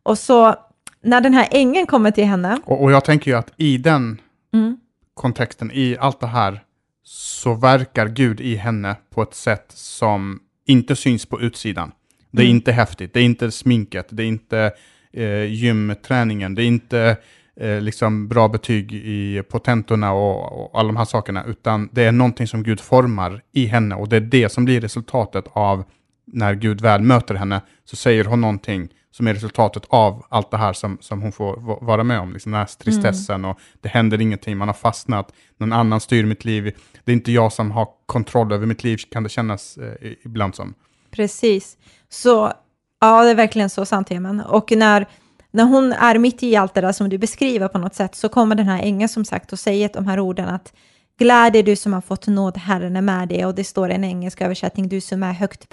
Och 0.03 0.19
så 0.19 0.55
när 1.03 1.21
den 1.21 1.35
här 1.35 1.49
ängeln 1.51 1.87
kommer 1.87 2.11
till 2.11 2.25
henne. 2.25 2.61
Och, 2.65 2.83
och 2.83 2.93
jag 2.93 3.05
tänker 3.05 3.31
ju 3.31 3.37
att 3.37 3.53
i 3.57 3.79
den 3.79 4.21
mm. 4.55 4.77
kontexten, 5.15 5.71
i 5.75 5.97
allt 6.01 6.21
det 6.21 6.27
här, 6.27 6.61
så 7.05 7.55
verkar 7.55 8.09
Gud 8.09 8.41
i 8.41 8.57
henne 8.57 8.97
på 9.11 9.23
ett 9.23 9.35
sätt 9.35 9.67
som 9.69 10.41
inte 10.67 10.97
syns 10.97 11.27
på 11.27 11.41
utsidan. 11.41 11.93
Det 12.31 12.43
är 12.43 12.47
mm. 12.47 12.57
inte 12.57 12.73
häftigt, 12.73 13.15
det 13.15 13.21
är 13.21 13.25
inte 13.25 13.51
sminket, 13.51 14.07
det 14.11 14.23
är 14.23 14.27
inte 14.27 14.73
eh, 15.13 15.45
gymträningen, 15.45 16.55
det 16.55 16.63
är 16.63 16.67
inte 16.67 17.17
eh, 17.57 17.81
liksom 17.81 18.29
bra 18.29 18.49
betyg 18.49 18.93
i 18.93 19.43
potentorna 19.43 20.13
och, 20.13 20.65
och 20.65 20.81
alla 20.81 20.87
de 20.87 20.97
här 20.97 21.05
sakerna, 21.05 21.45
utan 21.45 21.89
det 21.93 22.05
är 22.05 22.13
någonting 22.13 22.47
som 22.47 22.63
Gud 22.63 22.81
formar 22.81 23.43
i 23.53 23.67
henne 23.67 23.95
och 23.95 24.09
det 24.09 24.17
är 24.17 24.21
det 24.21 24.49
som 24.49 24.65
blir 24.65 24.81
resultatet 24.81 25.45
av 25.53 25.85
när 26.25 26.55
Gud 26.55 26.81
väl 26.81 27.03
möter 27.03 27.35
henne, 27.35 27.61
så 27.85 27.97
säger 27.97 28.25
hon 28.25 28.41
någonting 28.41 28.89
som 29.11 29.27
är 29.27 29.35
resultatet 29.35 29.83
av 29.89 30.27
allt 30.29 30.51
det 30.51 30.57
här 30.57 30.73
som, 30.73 30.99
som 31.01 31.23
hon 31.23 31.33
får 31.33 31.81
vara 31.85 32.05
med 32.05 32.21
om. 32.21 32.33
Liksom 32.33 32.53
den 32.53 32.59
här 32.59 32.67
tristessen 32.79 33.35
mm. 33.35 33.51
och 33.51 33.59
det 33.81 33.89
händer 33.89 34.21
ingenting, 34.21 34.57
man 34.57 34.69
har 34.69 34.75
fastnat, 34.75 35.33
någon 35.57 35.73
annan 35.73 36.01
styr 36.01 36.25
mitt 36.25 36.45
liv. 36.45 36.77
Det 37.05 37.13
är 37.13 37.17
inte 37.17 37.33
jag 37.33 37.53
som 37.53 37.71
har 37.71 37.89
kontroll 38.07 38.53
över 38.53 38.67
mitt 38.67 38.85
liv, 38.85 38.97
kan 39.11 39.23
det 39.23 39.29
kännas 39.29 39.77
eh, 39.77 40.13
ibland 40.25 40.55
som. 40.55 40.75
Precis. 41.11 41.77
Så, 42.09 42.53
ja, 43.01 43.25
det 43.25 43.31
är 43.31 43.35
verkligen 43.35 43.71
så 43.71 43.87
sant, 43.87 44.09
Heman. 44.09 44.41
Och 44.41 44.73
när 44.73 45.07
när 45.55 45.65
hon 45.65 45.93
är 45.93 46.19
mitt 46.19 46.43
i 46.43 46.57
allt 46.57 46.75
det 46.75 46.81
där 46.81 46.93
som 46.93 47.09
du 47.09 47.19
beskriver 47.19 47.69
på 47.69 47.79
något 47.79 47.95
sätt 47.95 48.15
så 48.15 48.29
kommer 48.29 48.55
den 48.55 48.69
här 48.69 48.83
ängeln 48.83 49.09
som 49.09 49.25
sagt 49.25 49.53
och 49.53 49.59
säger 49.59 49.91
de 49.93 50.07
här 50.07 50.21
orden 50.21 50.49
att 50.49 50.73
Gläd 51.19 51.57
är 51.57 51.63
du 51.63 51.77
som 51.77 51.93
har 51.93 52.01
fått 52.01 52.27
nåd, 52.27 52.57
Herren 52.57 52.97
är 52.97 53.01
med 53.01 53.29
dig. 53.29 53.47
Och 53.47 53.55
det 53.55 53.65
står 53.65 53.91
i 53.91 53.95
en 53.95 54.05
engelsk 54.05 54.41
översättning, 54.41 54.89
du 54.89 55.01
som 55.01 55.23
är 55.23 55.33
högt 55.33 55.69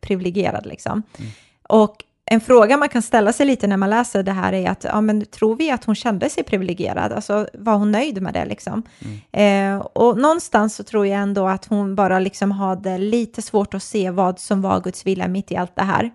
privilegierad. 0.00 0.66
Liksom. 0.66 1.02
Mm. 1.18 1.30
Och 1.68 2.04
en 2.30 2.40
fråga 2.40 2.76
man 2.76 2.88
kan 2.88 3.02
ställa 3.02 3.32
sig 3.32 3.46
lite 3.46 3.66
när 3.66 3.76
man 3.76 3.90
läser 3.90 4.22
det 4.22 4.32
här 4.32 4.52
är 4.52 4.70
att, 4.70 4.84
ja, 4.84 5.00
men 5.00 5.26
tror 5.26 5.56
vi 5.56 5.70
att 5.70 5.84
hon 5.84 5.94
kände 5.94 6.30
sig 6.30 6.44
privilegierad? 6.44 7.12
Alltså, 7.12 7.48
var 7.54 7.76
hon 7.76 7.92
nöjd 7.92 8.22
med 8.22 8.34
det? 8.34 8.44
Liksom? 8.44 8.82
Mm. 9.32 9.76
Eh, 9.76 9.86
och 9.86 10.18
någonstans 10.18 10.74
så 10.74 10.84
tror 10.84 11.06
jag 11.06 11.20
ändå 11.20 11.48
att 11.48 11.64
hon 11.64 11.94
bara 11.94 12.18
liksom 12.18 12.50
hade 12.50 12.98
lite 12.98 13.42
svårt 13.42 13.74
att 13.74 13.82
se 13.82 14.10
vad 14.10 14.38
som 14.38 14.62
var 14.62 14.80
Guds 14.80 15.06
vilja 15.06 15.28
mitt 15.28 15.52
i 15.52 15.56
allt 15.56 15.76
det 15.76 15.82
här. 15.82 16.10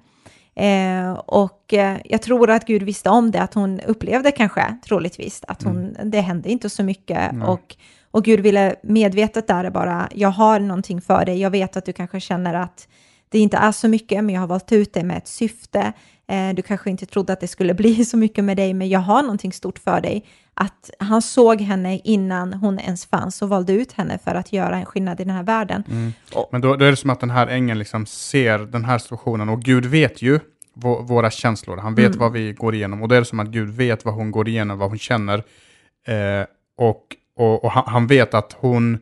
Eh, 0.55 1.13
och 1.13 1.73
eh, 1.73 1.97
jag 2.05 2.21
tror 2.21 2.49
att 2.49 2.65
Gud 2.65 2.83
visste 2.83 3.09
om 3.09 3.31
det, 3.31 3.41
att 3.41 3.53
hon 3.53 3.79
upplevde 3.79 4.31
kanske, 4.31 4.77
troligtvis, 4.85 5.43
att 5.47 5.63
hon, 5.63 5.77
mm. 5.77 6.11
det 6.11 6.21
hände 6.21 6.49
inte 6.49 6.69
så 6.69 6.83
mycket. 6.83 7.31
Mm. 7.31 7.49
Och, 7.49 7.75
och 8.13 8.23
Gud 8.23 8.39
ville 8.39 8.75
medvetet 8.83 9.47
där 9.47 9.69
bara, 9.69 10.09
jag 10.15 10.29
har 10.29 10.59
någonting 10.59 11.01
för 11.01 11.25
dig, 11.25 11.41
jag 11.41 11.49
vet 11.49 11.77
att 11.77 11.85
du 11.85 11.93
kanske 11.93 12.19
känner 12.19 12.53
att 12.53 12.87
det 13.29 13.39
inte 13.39 13.57
är 13.57 13.71
så 13.71 13.87
mycket, 13.87 14.23
men 14.23 14.35
jag 14.35 14.41
har 14.41 14.47
valt 14.47 14.71
ut 14.71 14.93
det 14.93 15.03
med 15.03 15.17
ett 15.17 15.27
syfte. 15.27 15.93
Eh, 16.27 16.49
du 16.55 16.61
kanske 16.61 16.89
inte 16.89 17.05
trodde 17.05 17.33
att 17.33 17.39
det 17.39 17.47
skulle 17.47 17.73
bli 17.83 18.05
så 18.05 18.17
mycket 18.17 18.43
med 18.43 18.57
dig, 18.57 18.73
men 18.73 18.89
jag 18.89 18.99
har 18.99 19.21
någonting 19.21 19.53
stort 19.53 19.79
för 19.79 20.01
dig. 20.01 20.25
Att 20.53 20.89
han 20.99 21.21
såg 21.21 21.61
henne 21.61 21.99
innan 22.03 22.53
hon 22.53 22.79
ens 22.79 23.05
fanns 23.05 23.41
och 23.41 23.49
valde 23.49 23.73
ut 23.73 23.91
henne 23.91 24.17
för 24.23 24.35
att 24.35 24.53
göra 24.53 24.77
en 24.77 24.85
skillnad 24.85 25.19
i 25.19 25.23
den 25.23 25.35
här 25.35 25.43
världen. 25.43 25.83
Mm. 25.89 26.13
Men 26.51 26.61
då, 26.61 26.75
då, 26.75 26.85
är 26.85 26.91
det 26.91 26.97
som 26.97 27.09
att 27.09 27.19
den 27.19 27.29
här 27.29 27.47
ängeln 27.47 27.79
liksom 27.79 28.05
ser 28.05 28.59
den 28.59 28.85
här 28.85 28.97
situationen 28.97 29.49
och 29.49 29.61
Gud 29.61 29.85
vet 29.85 30.21
ju 30.21 30.39
våra 31.01 31.31
känslor. 31.31 31.77
Han 31.77 31.95
vet 31.95 32.05
mm. 32.05 32.19
vad 32.19 32.31
vi 32.31 32.53
går 32.53 32.75
igenom 32.75 33.01
och 33.01 33.07
det 33.07 33.17
är 33.17 33.23
som 33.23 33.39
att 33.39 33.47
Gud 33.47 33.69
vet 33.69 34.05
vad 34.05 34.13
hon 34.13 34.31
går 34.31 34.47
igenom, 34.47 34.77
vad 34.77 34.89
hon 34.89 34.99
känner. 34.99 35.43
Eh, 36.07 36.45
och 36.77 37.15
och, 37.35 37.63
och 37.63 37.71
han, 37.71 37.83
han 37.87 38.07
vet 38.07 38.33
att 38.33 38.55
hon, 38.59 38.99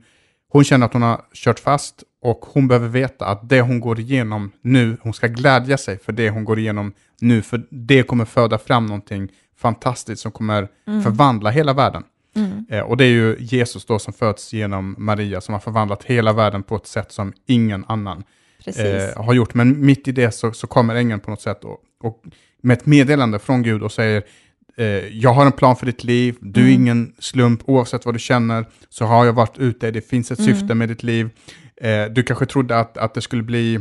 hon 0.49 0.63
känner 0.63 0.85
att 0.85 0.93
hon 0.93 1.01
har 1.01 1.21
kört 1.33 1.59
fast 1.59 2.03
och 2.21 2.45
hon 2.53 2.67
behöver 2.67 2.87
veta 2.87 3.25
att 3.25 3.49
det 3.49 3.61
hon 3.61 3.79
går 3.79 3.99
igenom 3.99 4.51
nu, 4.61 4.97
hon 5.01 5.13
ska 5.13 5.27
glädja 5.27 5.77
sig 5.77 5.99
för 5.99 6.11
det 6.11 6.29
hon 6.29 6.45
går 6.45 6.59
igenom 6.59 6.93
nu, 7.21 7.41
för 7.41 7.63
det 7.69 8.03
kommer 8.03 8.25
föda 8.25 8.57
fram 8.57 8.85
någonting 8.85 9.29
fantastiskt 9.57 10.21
som 10.21 10.31
kommer 10.31 10.67
mm. 10.87 11.03
förvandla 11.03 11.49
hela 11.49 11.73
världen. 11.73 12.03
Mm. 12.35 12.65
Eh, 12.69 12.79
och 12.79 12.97
det 12.97 13.05
är 13.05 13.09
ju 13.09 13.37
Jesus 13.39 13.85
då 13.85 13.99
som 13.99 14.13
föds 14.13 14.53
genom 14.53 14.95
Maria 14.97 15.41
som 15.41 15.53
har 15.53 15.59
förvandlat 15.59 16.03
hela 16.03 16.33
världen 16.33 16.63
på 16.63 16.75
ett 16.75 16.87
sätt 16.87 17.11
som 17.11 17.33
ingen 17.45 17.85
annan 17.87 18.23
eh, 18.65 19.23
har 19.23 19.33
gjort. 19.33 19.53
Men 19.53 19.85
mitt 19.85 20.07
i 20.07 20.11
det 20.11 20.31
så, 20.31 20.51
så 20.51 20.67
kommer 20.67 20.95
ängeln 20.95 21.19
på 21.19 21.29
något 21.29 21.41
sätt 21.41 21.63
och, 21.63 21.77
och 22.03 22.23
med 22.61 22.77
ett 22.77 22.85
meddelande 22.85 23.39
från 23.39 23.63
Gud 23.63 23.83
och 23.83 23.91
säger 23.91 24.23
eh, 24.77 24.85
jag 25.07 25.33
har 25.33 25.45
en 25.45 25.51
plan 25.51 25.75
för 25.75 25.85
ditt 25.85 26.03
liv, 26.03 26.35
du 26.41 26.59
är 26.59 26.65
mm. 26.65 26.81
ingen 26.81 27.13
slump, 27.19 27.61
oavsett 27.65 28.05
vad 28.05 28.15
du 28.15 28.19
känner 28.19 28.65
så 28.89 29.05
har 29.05 29.25
jag 29.25 29.33
varit 29.33 29.57
ute, 29.57 29.91
det 29.91 30.09
finns 30.09 30.31
ett 30.31 30.39
mm. 30.39 30.53
syfte 30.53 30.75
med 30.75 30.89
ditt 30.89 31.03
liv. 31.03 31.29
Eh, 31.81 32.05
du 32.05 32.23
kanske 32.23 32.45
trodde 32.45 32.79
att, 32.79 32.97
att 32.97 33.13
det 33.13 33.21
skulle 33.21 33.43
bli 33.43 33.79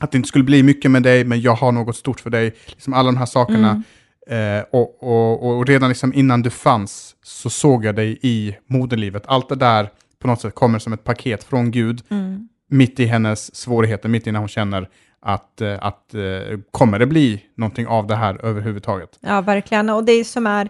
att 0.00 0.12
det 0.12 0.16
inte 0.16 0.28
skulle 0.28 0.44
bli 0.44 0.62
mycket 0.62 0.90
med 0.90 1.02
dig, 1.02 1.24
men 1.24 1.40
jag 1.40 1.54
har 1.54 1.72
något 1.72 1.96
stort 1.96 2.20
för 2.20 2.30
dig. 2.30 2.54
Liksom 2.66 2.94
alla 2.94 3.06
de 3.06 3.16
här 3.16 3.26
sakerna. 3.26 3.70
Mm. 3.70 4.58
Eh, 4.58 4.64
och, 4.70 5.02
och, 5.02 5.56
och, 5.56 5.66
redan 5.66 5.88
liksom 5.88 6.14
innan 6.14 6.42
du 6.42 6.50
fanns 6.50 7.16
så 7.22 7.50
såg 7.50 7.84
jag 7.84 7.96
dig 7.96 8.18
i 8.22 8.56
moderlivet. 8.66 9.22
Allt 9.26 9.48
det 9.48 9.54
där 9.54 9.90
på 10.18 10.26
något 10.26 10.40
sätt 10.40 10.54
kommer 10.54 10.78
som 10.78 10.92
ett 10.92 11.04
paket 11.04 11.44
från 11.44 11.70
Gud, 11.70 12.02
mm. 12.08 12.48
mitt 12.68 13.00
i 13.00 13.06
hennes 13.06 13.56
svårigheter, 13.56 14.08
mitt 14.08 14.26
i 14.26 14.32
när 14.32 14.38
hon 14.40 14.48
känner 14.48 14.88
att, 15.22 15.60
eh, 15.60 15.78
att 15.80 16.14
eh, 16.14 16.58
kommer 16.70 16.98
det 16.98 17.06
bli 17.06 17.44
någonting 17.54 17.86
av 17.86 18.06
det 18.06 18.16
här 18.16 18.44
överhuvudtaget? 18.44 19.18
Ja, 19.20 19.40
verkligen. 19.40 19.90
Och 19.90 20.04
det 20.04 20.24
som 20.24 20.46
är 20.46 20.68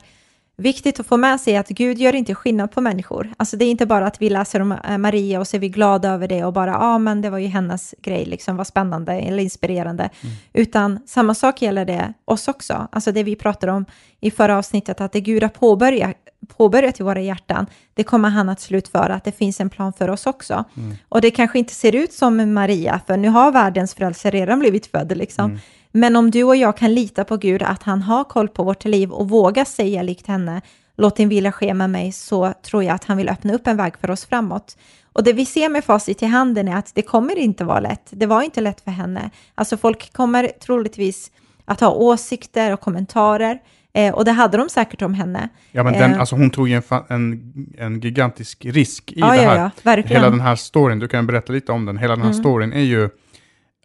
viktigt 0.61 1.01
att 1.01 1.07
få 1.07 1.17
med 1.17 1.41
sig 1.41 1.55
är 1.55 1.61
att 1.61 1.69
Gud 1.69 1.99
gör 1.99 2.15
inte 2.15 2.35
skillnad 2.35 2.73
på 2.73 2.81
människor. 2.81 3.33
Alltså 3.37 3.57
det 3.57 3.65
är 3.65 3.71
inte 3.71 3.87
bara 3.87 4.07
att 4.07 4.23
vi 4.23 4.31
läser 4.31 4.61
om 4.61 4.73
eh, 4.73 4.99
Maria 4.99 5.41
och 5.41 5.47
så 5.49 5.57
är 5.57 5.61
vi 5.61 5.69
glada 5.69 6.11
över 6.11 6.29
det 6.29 6.45
och 6.45 6.53
bara, 6.53 6.71
ja 6.71 6.79
ah, 6.79 6.99
men 6.99 7.23
det 7.23 7.31
var 7.31 7.39
ju 7.39 7.47
hennes 7.47 7.95
grej, 8.03 8.25
liksom 8.25 8.57
vad 8.57 8.67
spännande 8.67 9.13
eller 9.13 9.43
inspirerande. 9.43 10.03
Mm. 10.03 10.37
Utan 10.53 11.01
samma 11.07 11.35
sak 11.35 11.63
gäller 11.63 11.85
det 11.85 12.13
oss 12.25 12.49
också. 12.49 12.89
Alltså 12.93 13.13
det 13.13 13.23
vi 13.23 13.37
pratade 13.37 13.73
om 13.73 13.85
i 14.21 14.31
förra 14.31 14.59
avsnittet, 14.59 15.01
att 15.01 15.13
det 15.13 15.21
Gud 15.21 15.43
har 15.43 15.51
påbörjat, 15.51 16.17
påbörjat 16.49 17.01
i 17.01 17.03
våra 17.03 17.21
hjärtan, 17.21 17.67
det 17.95 18.05
kommer 18.05 18.29
han 18.29 18.49
att 18.49 18.61
slutföra, 18.61 19.15
att 19.15 19.25
det 19.25 19.33
finns 19.33 19.61
en 19.61 19.71
plan 19.71 19.93
för 19.93 20.11
oss 20.11 20.27
också. 20.27 20.65
Mm. 20.77 20.97
Och 21.09 21.21
det 21.21 21.31
kanske 21.31 21.59
inte 21.59 21.75
ser 21.75 21.95
ut 21.95 22.13
som 22.13 22.55
Maria, 22.55 23.01
för 23.07 23.17
nu 23.17 23.29
har 23.29 23.53
världens 23.53 23.95
frälsare 23.95 24.31
redan 24.31 24.59
blivit 24.59 24.87
född, 24.87 25.17
liksom. 25.17 25.45
Mm. 25.45 25.59
Men 25.93 26.17
om 26.17 26.31
du 26.31 26.45
och 26.45 26.57
jag 26.57 26.77
kan 26.77 26.95
lita 26.95 27.25
på 27.25 27.37
Gud, 27.37 27.63
att 27.63 27.83
han 27.83 28.03
har 28.03 28.25
koll 28.25 28.49
på 28.49 28.63
vårt 28.63 28.85
liv 28.85 29.11
och 29.11 29.29
våga 29.29 29.65
säga 29.65 30.03
likt 30.03 30.27
henne, 30.27 30.61
låt 30.97 31.17
din 31.17 31.29
vilja 31.29 31.53
ske 31.53 31.75
med 31.75 31.91
mig, 31.91 32.13
så 32.13 32.53
tror 32.63 32.85
jag 32.85 32.95
att 32.95 33.05
han 33.05 33.17
vill 33.17 33.29
öppna 33.29 33.55
upp 33.55 33.67
en 33.67 33.77
väg 33.77 33.99
för 34.01 34.11
oss 34.11 34.25
framåt. 34.25 34.77
Och 35.13 35.25
det 35.25 35.33
vi 35.33 35.47
ser 35.47 35.69
med 35.69 35.85
facit 35.85 36.23
i 36.23 36.27
handen 36.27 36.69
är 36.69 36.77
att 36.77 36.95
det 36.95 37.03
kommer 37.03 37.39
inte 37.39 37.65
vara 37.65 37.81
lätt. 37.81 38.07
Det 38.11 38.27
var 38.27 38.43
inte 38.43 38.61
lätt 38.61 38.81
för 38.81 38.91
henne. 38.91 39.31
Alltså 39.55 39.77
folk 39.77 40.13
kommer 40.13 40.47
troligtvis 40.47 41.31
att 41.65 41.81
ha 41.81 41.91
åsikter 41.91 42.73
och 42.73 42.81
kommentarer. 42.81 43.59
Eh, 43.93 44.15
och 44.15 44.25
det 44.25 44.33
hade 44.33 44.57
de 44.57 44.69
säkert 44.69 45.03
om 45.03 45.15
henne. 45.15 45.49
Ja, 45.73 45.83
men 45.83 45.93
den, 45.93 46.13
eh, 46.13 46.21
alltså 46.21 46.37
hon 46.37 46.51
tog 46.51 46.71
en, 46.71 46.83
en, 47.09 47.53
en 47.79 48.01
gigantisk 48.01 48.65
risk 48.65 49.13
i 49.13 49.21
ja, 49.21 49.27
det 49.27 49.41
här. 49.41 49.57
Ja, 49.57 49.97
ja, 49.97 50.03
Hela 50.07 50.31
den 50.31 50.41
här 50.41 50.57
storyn, 50.57 50.99
du 50.99 51.09
kan 51.09 51.27
berätta 51.27 51.53
lite 51.53 51.73
om 51.73 51.87
den. 51.87 51.99
Hela 51.99 52.13
den 52.13 52.23
här 52.23 52.31
mm. 52.31 52.41
storyn 52.41 52.73
är 52.73 52.81
ju, 52.81 53.09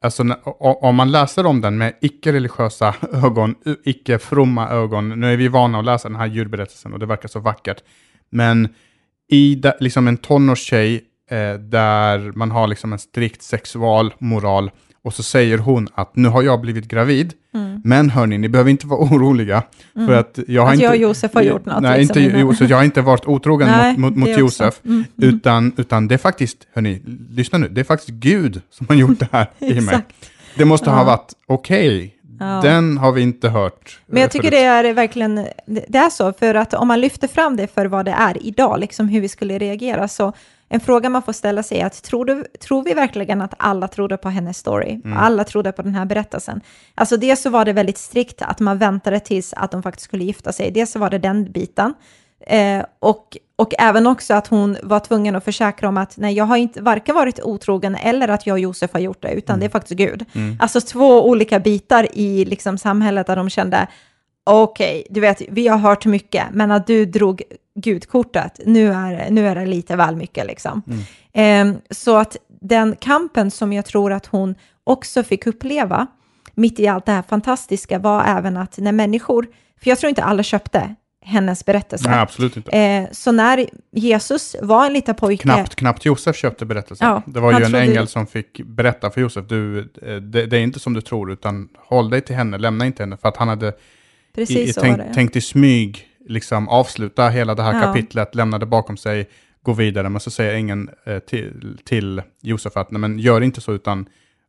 alltså 0.02 0.24
om 0.60 0.96
man 0.96 1.12
läser 1.12 1.46
om 1.46 1.62
den 1.62 1.78
med 1.78 1.94
icke-religiösa 2.02 2.96
ögon, 3.24 3.56
icke-fromma 3.86 4.70
ögon, 4.70 5.20
nu 5.20 5.34
är 5.34 5.38
vi 5.38 5.48
vana 5.48 5.80
att 5.80 5.86
läsa 5.86 6.10
den 6.10 6.18
här 6.18 6.28
djurberättelsen 6.28 6.94
och 6.94 7.00
det 7.00 7.06
verkar 7.06 7.30
så 7.30 7.40
vackert, 7.40 7.84
men 8.30 8.70
i 9.30 9.56
da, 9.56 9.74
liksom 9.80 10.08
en 10.08 10.18
tonårstjej 10.18 10.96
eh, 11.30 11.54
där 11.54 12.32
man 12.36 12.52
har 12.52 12.68
liksom 12.68 12.94
en 12.94 13.00
strikt 13.00 13.42
sexualmoral 13.42 14.72
och 15.06 15.14
så 15.14 15.24
säger 15.24 15.58
hon 15.58 15.88
att 15.96 16.16
nu 16.16 16.30
har 16.30 16.44
jag 16.44 16.62
blivit 16.62 16.88
gravid, 16.88 17.34
mm. 17.54 17.82
men 17.84 18.10
hörni, 18.10 18.38
ni 18.38 18.50
behöver 18.50 18.72
inte 18.72 18.88
vara 18.88 19.00
oroliga. 19.14 19.64
Mm. 19.96 20.08
För 20.08 20.14
att 20.14 20.40
jag 20.48 20.62
har 20.62 20.70
att 20.70 20.74
inte, 20.74 20.84
jag 20.84 20.92
och 20.92 20.98
Josef 20.98 21.34
har 21.34 21.42
gjort 21.42 21.66
något. 21.66 21.82
Nej, 21.82 22.00
liksom, 22.00 22.22
inte 22.22 22.38
Josef, 22.38 22.70
jag 22.70 22.78
har 22.78 22.84
inte 22.84 23.02
varit 23.02 23.26
otrogen 23.26 23.68
nej, 23.68 23.98
mot, 23.98 24.16
mot, 24.16 24.30
mot 24.30 24.38
Josef, 24.40 24.82
mm, 24.86 24.96
mm. 24.96 25.36
Utan, 25.36 25.74
utan 25.78 26.08
det 26.08 26.16
är 26.16 26.18
faktiskt, 26.18 26.58
hörni, 26.74 27.02
lyssna 27.30 27.58
nu, 27.58 27.68
det 27.68 27.82
är 27.82 27.86
faktiskt 27.86 28.10
Gud 28.10 28.62
som 28.72 28.88
har 28.88 28.96
gjort 28.96 29.20
det 29.20 29.28
här 29.32 29.50
i 29.60 29.82
mig. 29.82 30.00
Det 30.56 30.66
måste 30.66 30.90
ha 30.90 31.04
varit 31.04 31.34
okej. 31.48 31.98
Okay. 31.98 32.12
Ja. 32.40 32.60
Den 32.64 32.98
har 32.98 33.12
vi 33.12 33.22
inte 33.22 33.50
hört. 33.50 34.00
Men 34.06 34.22
jag 34.22 34.32
tycker 34.32 34.52
förut. 34.52 34.60
det 34.60 34.90
är 34.90 34.94
verkligen, 34.94 35.48
det 35.66 35.98
är 35.98 36.10
så, 36.10 36.34
för 36.34 36.56
att 36.56 36.74
om 36.74 36.88
man 36.88 37.02
lyfter 37.02 37.28
fram 37.28 37.56
det 37.56 37.68
för 37.68 37.86
vad 37.86 38.06
det 38.06 38.12
är 38.12 38.44
idag, 38.44 38.80
liksom 38.80 39.08
hur 39.08 39.22
vi 39.22 39.28
skulle 39.28 39.58
reagera, 39.58 40.08
så 40.08 40.34
en 40.70 40.80
fråga 40.80 41.10
man 41.10 41.22
får 41.22 41.34
ställa 41.34 41.64
sig 41.64 41.80
är 41.80 41.86
att 41.86 42.04
tror, 42.04 42.26
du, 42.26 42.46
tror 42.60 42.84
vi 42.84 42.94
verkligen 42.94 43.42
att 43.42 43.54
alla 43.58 43.88
trodde 43.88 44.18
på 44.18 44.30
hennes 44.30 44.58
story? 44.58 45.02
Mm. 45.06 45.18
Alla 45.18 45.44
trodde 45.44 45.72
på 45.72 45.82
den 45.82 45.96
här 45.96 46.06
berättelsen. 46.06 46.62
Alltså 46.96 47.18
dels 47.18 47.42
så 47.42 47.50
var 47.50 47.66
det 47.66 47.74
väldigt 47.74 47.98
strikt 47.98 48.42
att 48.42 48.60
man 48.60 48.78
väntade 48.78 49.20
tills 49.20 49.54
att 49.54 49.72
de 49.72 49.84
faktiskt 49.84 50.06
skulle 50.06 50.24
gifta 50.24 50.52
sig. 50.52 50.72
Dels 50.72 50.92
så 50.92 51.00
var 51.00 51.10
det 51.10 51.18
den 51.18 51.52
biten. 51.52 51.94
Eh, 52.48 52.86
och, 53.00 53.38
och 53.56 53.74
även 53.80 54.08
också 54.08 54.34
att 54.34 54.48
hon 54.48 54.78
var 54.84 55.00
tvungen 55.00 55.36
att 55.36 55.44
försäkra 55.44 55.90
om 55.90 55.98
att 55.98 56.18
nej, 56.18 56.34
jag 56.34 56.46
har 56.46 56.58
inte 56.58 56.82
varken 56.82 57.16
varit 57.16 57.40
otrogen 57.44 57.96
eller 57.96 58.28
att 58.28 58.48
jag 58.48 58.54
och 58.54 58.60
Josef 58.60 58.94
har 58.94 59.00
gjort 59.00 59.22
det, 59.22 59.32
utan 59.32 59.54
mm. 59.54 59.60
det 59.60 59.66
är 59.66 59.70
faktiskt 59.70 59.98
Gud. 59.98 60.26
Mm. 60.36 60.58
Alltså 60.60 60.82
två 60.82 61.30
olika 61.30 61.60
bitar 61.60 62.08
i 62.14 62.46
liksom, 62.46 62.78
samhället 62.78 63.28
där 63.28 63.36
de 63.36 63.50
kände, 63.50 63.88
okej, 64.44 65.00
okay, 65.00 65.04
du 65.10 65.22
vet, 65.22 65.42
vi 65.50 65.68
har 65.68 65.78
hört 65.78 66.06
mycket, 66.06 66.44
men 66.52 66.72
att 66.72 66.88
du 66.88 67.06
drog 67.06 67.44
gudkortet, 67.76 68.60
nu 68.66 68.88
är, 68.88 69.30
nu 69.30 69.48
är 69.48 69.56
det 69.56 69.66
lite 69.66 69.96
väl 69.96 70.16
mycket 70.16 70.48
liksom. 70.48 70.82
Mm. 71.34 71.72
Eh, 71.72 71.82
så 71.90 72.18
att 72.18 72.38
den 72.62 72.96
kampen 72.96 73.52
som 73.52 73.74
jag 73.74 73.86
tror 73.86 74.14
att 74.14 74.26
hon 74.26 74.56
också 74.84 75.24
fick 75.24 75.48
uppleva, 75.48 76.08
mitt 76.54 76.80
i 76.80 76.88
allt 76.88 77.06
det 77.06 77.12
här 77.12 77.22
fantastiska, 77.22 78.00
var 78.00 78.24
även 78.24 78.58
att 78.58 78.78
när 78.78 78.92
människor, 78.92 79.48
för 79.82 79.90
jag 79.90 80.00
tror 80.00 80.10
inte 80.10 80.24
alla 80.24 80.44
köpte 80.44 80.96
hennes 81.26 81.66
berättelse. 81.66 82.10
Nej, 82.10 82.20
absolut 82.20 82.58
inte. 82.58 82.72
Eh, 82.72 83.08
så 83.12 83.32
när 83.32 83.70
Jesus 83.92 84.56
var 84.62 84.86
en 84.86 84.94
liten 84.94 85.16
pojke... 85.16 85.44
Knappt, 85.44 85.76
knappt 85.76 86.06
Josef 86.06 86.36
köpte 86.36 86.66
berättelsen. 86.66 87.08
Ja, 87.08 87.22
det 87.26 87.40
var 87.40 87.60
ju 87.60 87.66
en 87.66 87.76
ängel 87.76 88.08
som 88.08 88.28
fick 88.28 88.62
berätta 88.62 89.12
för 89.12 89.22
Josef, 89.22 89.46
du, 89.48 89.80
eh, 89.80 90.16
det, 90.16 90.46
det, 90.46 90.58
är 90.58 90.62
inte 90.62 90.80
som 90.80 90.94
du 90.94 91.02
tror, 91.02 91.32
utan 91.32 91.70
håll 91.78 92.10
dig 92.10 92.22
till 92.22 92.36
henne, 92.36 92.58
lämna 92.58 92.86
inte 92.86 93.04
henne, 93.04 93.18
för 93.18 93.30
att 93.30 93.38
han 93.38 93.48
hade 93.48 93.74
Precis 94.36 94.58
i, 94.58 94.74
så 94.74 94.82
tänkt, 94.82 95.14
tänkt 95.14 95.36
i 95.36 95.42
smyg 95.42 96.08
liksom 96.26 96.70
avsluta 96.70 97.30
hela 97.30 97.56
det 97.56 97.64
här 97.64 97.74
ja. 97.74 97.82
kapitlet, 97.82 98.36
lämna 98.36 98.60
det 98.60 98.66
bakom 98.66 98.98
sig, 98.98 99.30
gå 99.62 99.74
vidare, 99.74 100.10
men 100.10 100.22
så 100.22 100.32
säger 100.32 100.54
ängeln 100.54 100.90
eh, 101.04 101.20
till, 101.20 101.78
till 101.86 102.22
Josef 102.42 102.78
att 102.78 102.92
nej, 102.92 103.00
men 103.00 103.20
gör 103.20 103.42
inte 103.42 103.62
så, 103.62 103.74
utan 103.74 104.08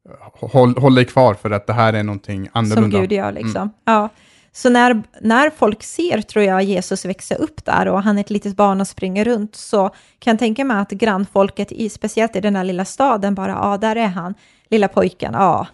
eh, 0.08 0.48
håll, 0.50 0.78
håll 0.78 0.94
dig 0.94 1.04
kvar 1.04 1.34
för 1.34 1.50
att 1.50 1.66
det 1.66 1.72
här 1.72 1.92
är 1.92 2.02
någonting 2.02 2.48
annorlunda. 2.52 2.90
Som 2.90 3.00
Gud 3.00 3.12
gör 3.12 3.32
liksom. 3.32 3.62
Mm. 3.62 3.72
Ja. 3.84 4.08
Så 4.52 4.70
när, 4.70 5.02
när 5.20 5.50
folk 5.50 5.82
ser, 5.82 6.20
tror 6.20 6.44
jag, 6.44 6.62
Jesus 6.62 7.04
växa 7.04 7.34
upp 7.34 7.64
där 7.64 7.88
och 7.88 8.02
han 8.02 8.16
är 8.16 8.20
ett 8.20 8.30
litet 8.30 8.56
barn 8.56 8.80
och 8.80 8.88
springer 8.88 9.24
runt, 9.24 9.54
så 9.54 9.90
kan 10.18 10.30
jag 10.30 10.38
tänka 10.38 10.64
mig 10.64 10.76
att 10.76 10.90
grannfolket, 10.90 11.72
i, 11.72 11.88
speciellt 11.88 12.36
i 12.36 12.40
den 12.40 12.56
här 12.56 12.64
lilla 12.64 12.84
staden, 12.84 13.34
bara, 13.34 13.50
ja, 13.50 13.78
där 13.78 13.96
är 13.96 14.06
han, 14.06 14.34
lilla 14.70 14.88
pojken, 14.88 15.32
ja, 15.32 15.66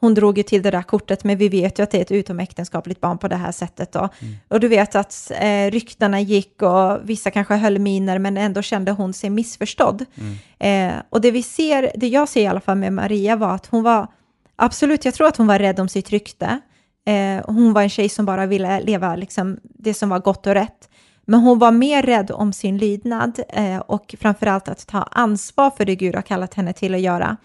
hon 0.00 0.14
drog 0.14 0.38
ju 0.38 0.42
till 0.42 0.62
det 0.62 0.70
där 0.70 0.82
kortet, 0.82 1.24
men 1.24 1.36
vi 1.38 1.48
vet 1.48 1.78
ju 1.78 1.82
att 1.82 1.90
det 1.90 1.98
är 1.98 2.02
ett 2.02 2.12
utomäktenskapligt 2.12 3.00
barn 3.00 3.18
på 3.18 3.28
det 3.28 3.36
här 3.36 3.52
sättet. 3.52 3.92
Då. 3.92 3.98
Mm. 3.98 4.34
Och 4.48 4.60
du 4.60 4.68
vet 4.68 4.94
att 4.94 5.32
eh, 5.40 5.70
ryktena 5.70 6.20
gick 6.20 6.62
och 6.62 6.98
vissa 7.02 7.30
kanske 7.30 7.54
höll 7.54 7.78
miner, 7.78 8.18
men 8.18 8.36
ändå 8.36 8.62
kände 8.62 8.92
hon 8.92 9.12
sig 9.12 9.30
missförstådd. 9.30 10.04
Mm. 10.14 10.94
Eh, 10.98 11.02
och 11.10 11.20
det 11.20 11.30
vi 11.30 11.42
ser, 11.42 11.92
det 11.94 12.08
jag 12.08 12.28
ser 12.28 12.42
i 12.42 12.46
alla 12.46 12.60
fall 12.60 12.76
med 12.76 12.92
Maria 12.92 13.36
var 13.36 13.54
att 13.54 13.66
hon 13.66 13.82
var, 13.82 14.06
absolut, 14.56 15.04
jag 15.04 15.14
tror 15.14 15.26
att 15.26 15.36
hon 15.36 15.46
var 15.46 15.58
rädd 15.58 15.80
om 15.80 15.88
sitt 15.88 16.10
rykte. 16.10 16.60
Eh, 17.06 17.44
hon 17.46 17.72
var 17.72 17.82
en 17.82 17.90
tjej 17.90 18.08
som 18.08 18.26
bara 18.26 18.46
ville 18.46 18.80
leva 18.80 19.16
liksom, 19.16 19.58
det 19.62 19.94
som 19.94 20.08
var 20.08 20.18
gott 20.18 20.46
och 20.46 20.54
rätt. 20.54 20.88
Men 21.24 21.40
hon 21.40 21.58
var 21.58 21.70
mer 21.70 22.02
rädd 22.02 22.30
om 22.30 22.52
sin 22.52 22.78
lydnad 22.78 23.40
eh, 23.48 23.78
och 23.78 24.14
framförallt 24.20 24.68
att 24.68 24.86
ta 24.86 25.02
ansvar 25.02 25.70
för 25.70 25.84
det 25.84 25.94
Gud 25.94 26.14
har 26.14 26.22
kallat 26.22 26.54
henne 26.54 26.72
till 26.72 26.94
att 26.94 27.00
göra. 27.00 27.36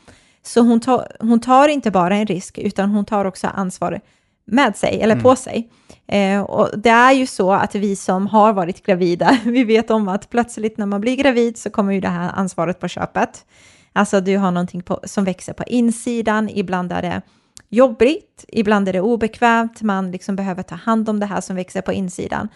Så 0.43 0.61
hon, 0.61 0.79
tar, 0.79 1.07
hon 1.19 1.39
tar 1.39 1.67
inte 1.67 1.91
bara 1.91 2.15
en 2.15 2.25
risk, 2.25 2.57
utan 2.57 2.89
hon 2.89 3.05
tar 3.05 3.25
också 3.25 3.47
ansvar 3.47 4.01
med 4.45 4.77
sig, 4.77 5.01
eller 5.01 5.13
mm. 5.13 5.23
på 5.23 5.35
sig. 5.35 5.69
Eh, 6.07 6.41
och 6.41 6.79
det 6.79 6.89
är 6.89 7.11
ju 7.11 7.27
så 7.27 7.51
att 7.51 7.75
vi 7.75 7.95
som 7.95 8.27
har 8.27 8.53
varit 8.53 8.85
gravida, 8.85 9.37
vi 9.45 9.63
vet 9.63 9.91
om 9.91 10.07
att 10.07 10.29
plötsligt 10.29 10.77
när 10.77 10.85
man 10.85 11.01
blir 11.01 11.15
gravid 11.15 11.57
så 11.57 11.69
kommer 11.69 11.93
ju 11.93 12.01
det 12.01 12.09
här 12.09 12.31
ansvaret 12.35 12.79
på 12.79 12.87
köpet. 12.87 13.45
Alltså 13.93 14.21
du 14.21 14.37
har 14.37 14.51
någonting 14.51 14.81
på, 14.81 14.99
som 15.03 15.23
växer 15.23 15.53
på 15.53 15.63
insidan, 15.63 16.49
ibland 16.49 16.91
är 16.91 17.01
det 17.01 17.21
jobbigt, 17.69 18.45
ibland 18.47 18.89
är 18.89 18.93
det 18.93 19.01
obekvämt, 19.01 19.81
man 19.81 20.11
liksom 20.11 20.35
behöver 20.35 20.63
ta 20.63 20.75
hand 20.75 21.09
om 21.09 21.19
det 21.19 21.25
här 21.25 21.41
som 21.41 21.55
växer 21.55 21.81
på 21.81 21.93
insidan. 21.93 22.47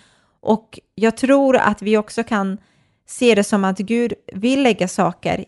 Och 0.42 0.80
jag 0.96 1.18
tror 1.18 1.58
att 1.58 1.82
vi 1.82 1.98
också 1.98 2.24
kan 2.24 2.58
se 3.08 3.36
det 3.36 3.44
som 3.44 3.64
att 3.64 3.78
Gud 3.78 4.14
vill 4.34 4.64
lägga 4.64 4.88
saker 4.88 5.46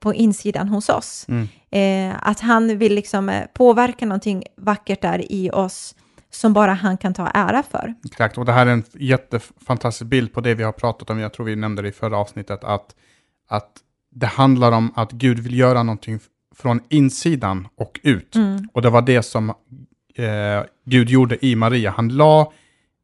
på 0.00 0.14
insidan 0.14 0.68
hos 0.68 0.88
oss. 0.88 1.26
Mm. 1.28 1.48
Eh, 1.70 2.16
att 2.22 2.40
han 2.40 2.78
vill 2.78 2.94
liksom 2.94 3.28
eh, 3.28 3.44
påverka 3.54 4.06
någonting 4.06 4.42
vackert 4.56 5.02
där 5.02 5.32
i 5.32 5.50
oss 5.50 5.94
som 6.30 6.52
bara 6.52 6.72
han 6.72 6.96
kan 6.96 7.14
ta 7.14 7.28
ära 7.28 7.62
för. 7.62 7.94
Exakt, 8.04 8.38
och 8.38 8.44
det 8.44 8.52
här 8.52 8.66
är 8.66 8.70
en 8.70 8.84
jättefantastisk 8.92 10.10
bild 10.10 10.32
på 10.32 10.40
det 10.40 10.54
vi 10.54 10.62
har 10.62 10.72
pratat 10.72 11.10
om. 11.10 11.18
Jag 11.18 11.32
tror 11.32 11.46
vi 11.46 11.56
nämnde 11.56 11.82
det 11.82 11.88
i 11.88 11.92
förra 11.92 12.16
avsnittet, 12.16 12.64
att, 12.64 12.94
att 13.48 13.70
det 14.10 14.26
handlar 14.26 14.72
om 14.72 14.92
att 14.96 15.12
Gud 15.12 15.38
vill 15.38 15.58
göra 15.58 15.82
någonting 15.82 16.20
från 16.56 16.80
insidan 16.88 17.68
och 17.76 18.00
ut. 18.02 18.36
Mm. 18.36 18.68
Och 18.72 18.82
det 18.82 18.90
var 18.90 19.02
det 19.02 19.22
som 19.22 19.50
eh, 20.14 20.64
Gud 20.84 21.10
gjorde 21.10 21.46
i 21.46 21.56
Maria. 21.56 21.90
Han 21.90 22.08
la 22.08 22.52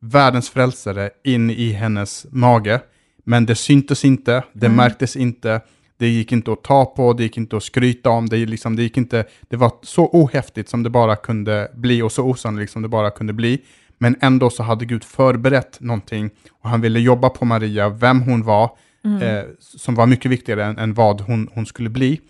världens 0.01 0.51
frälsare 0.51 1.11
in 1.25 1.51
i 1.51 1.73
hennes 1.73 2.27
mage, 2.31 2.81
men 3.25 3.47
det 3.47 3.55
syntes 3.55 4.05
inte, 4.05 4.45
det 4.53 4.67
mm. 4.67 4.77
märktes 4.77 5.17
inte, 5.17 5.61
det 6.05 6.09
gick 6.09 6.33
inte 6.33 6.53
att 6.53 6.63
ta 6.63 6.85
på, 6.85 7.13
det 7.13 7.23
gick 7.23 7.37
inte 7.37 7.57
att 7.57 7.63
skryta 7.63 8.11
om, 8.11 8.29
det, 8.29 8.47
liksom, 8.47 8.77
det, 8.77 8.83
gick 8.83 8.97
inte, 8.97 9.25
det 9.49 9.57
var 9.57 9.73
så 9.83 10.09
ohäftigt 10.13 10.69
som 10.69 10.83
det 10.83 10.91
bara 10.91 11.17
kunde 11.17 11.71
bli 11.75 12.03
och 12.03 12.13
så 12.13 12.25
osannolikt 12.25 12.73
som 12.73 12.83
det 12.83 12.89
bara 12.89 13.11
kunde 13.11 13.33
bli. 13.33 13.61
Men 13.99 14.17
ändå 14.21 14.51
så 14.51 14.63
hade 14.63 14.85
Gud 14.85 15.05
förberett 15.05 15.81
någonting 15.81 16.31
och 16.63 16.71
han 16.71 16.81
ville 16.81 17.01
jobba 17.01 17.29
på 17.29 17.45
Maria, 17.45 17.89
vem 17.89 18.21
hon 18.21 18.43
var, 18.43 18.71
mm. 19.05 19.23
eh, 19.23 19.45
som 19.59 19.95
var 19.95 20.07
mycket 20.07 20.31
viktigare 20.31 20.65
än, 20.65 20.79
än 20.79 20.95
vad 20.95 21.21
hon, 21.21 21.49
hon 21.55 21.67
skulle 21.67 21.91
bli. 21.91 22.21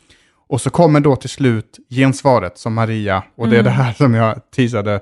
Och 0.46 0.60
så 0.60 0.70
kommer 0.70 1.00
då 1.00 1.16
till 1.16 1.30
slut 1.30 1.78
gensvaret 1.90 2.58
som 2.58 2.74
Maria, 2.74 3.22
och 3.34 3.48
det 3.48 3.56
är 3.56 3.60
mm. 3.60 3.64
det 3.64 3.82
här 3.82 3.92
som 3.92 4.14
jag 4.14 4.50
teasade 4.50 4.94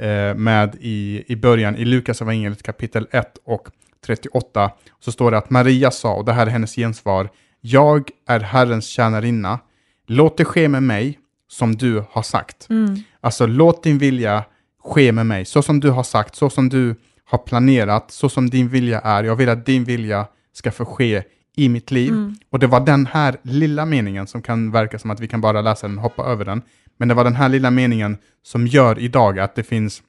eh, 0.00 0.34
med 0.34 0.76
i, 0.80 1.24
i 1.26 1.36
början, 1.36 1.76
i 1.76 1.84
Lukas 1.84 2.22
evangeliet 2.22 2.62
kapitel 2.62 3.06
1 3.10 3.38
och 3.44 3.68
38, 4.06 4.70
så 5.00 5.12
står 5.12 5.30
det 5.30 5.38
att 5.38 5.50
Maria 5.50 5.90
sa, 5.90 6.14
och 6.14 6.24
det 6.24 6.32
här 6.32 6.46
är 6.46 6.50
hennes 6.50 6.74
gensvar, 6.74 7.28
jag 7.66 8.10
är 8.26 8.40
Herrens 8.40 8.86
tjänarinna, 8.86 9.58
låt 10.06 10.36
det 10.36 10.44
ske 10.44 10.68
med 10.68 10.82
mig 10.82 11.18
som 11.48 11.76
du 11.76 12.04
har 12.10 12.22
sagt. 12.22 12.70
Mm. 12.70 12.96
Alltså 13.20 13.46
låt 13.46 13.82
din 13.82 13.98
vilja 13.98 14.44
ske 14.84 15.12
med 15.12 15.26
mig, 15.26 15.44
så 15.44 15.62
som 15.62 15.80
du 15.80 15.90
har 15.90 16.02
sagt, 16.02 16.34
så 16.34 16.50
som 16.50 16.68
du 16.68 16.94
har 17.24 17.38
planerat, 17.38 18.10
så 18.10 18.28
som 18.28 18.50
din 18.50 18.68
vilja 18.68 19.00
är. 19.00 19.24
Jag 19.24 19.36
vill 19.36 19.48
att 19.48 19.66
din 19.66 19.84
vilja 19.84 20.26
ska 20.52 20.70
få 20.70 20.84
ske 20.84 21.22
i 21.56 21.68
mitt 21.68 21.90
liv. 21.90 22.12
Mm. 22.12 22.34
Och 22.50 22.58
det 22.58 22.66
var 22.66 22.80
den 22.80 23.06
här 23.06 23.36
lilla 23.42 23.84
meningen 23.84 24.26
som 24.26 24.42
kan 24.42 24.70
verka 24.70 24.98
som 24.98 25.10
att 25.10 25.20
vi 25.20 25.28
kan 25.28 25.40
bara 25.40 25.60
läsa 25.60 25.88
den 25.88 25.96
och 25.96 26.02
hoppa 26.02 26.24
över 26.24 26.44
den. 26.44 26.62
Men 26.96 27.08
det 27.08 27.14
var 27.14 27.24
den 27.24 27.36
här 27.36 27.48
lilla 27.48 27.70
meningen 27.70 28.16
som 28.42 28.66
gör 28.66 28.98
idag 28.98 29.38
att 29.38 29.54
det 29.54 29.62
finns 29.62 30.02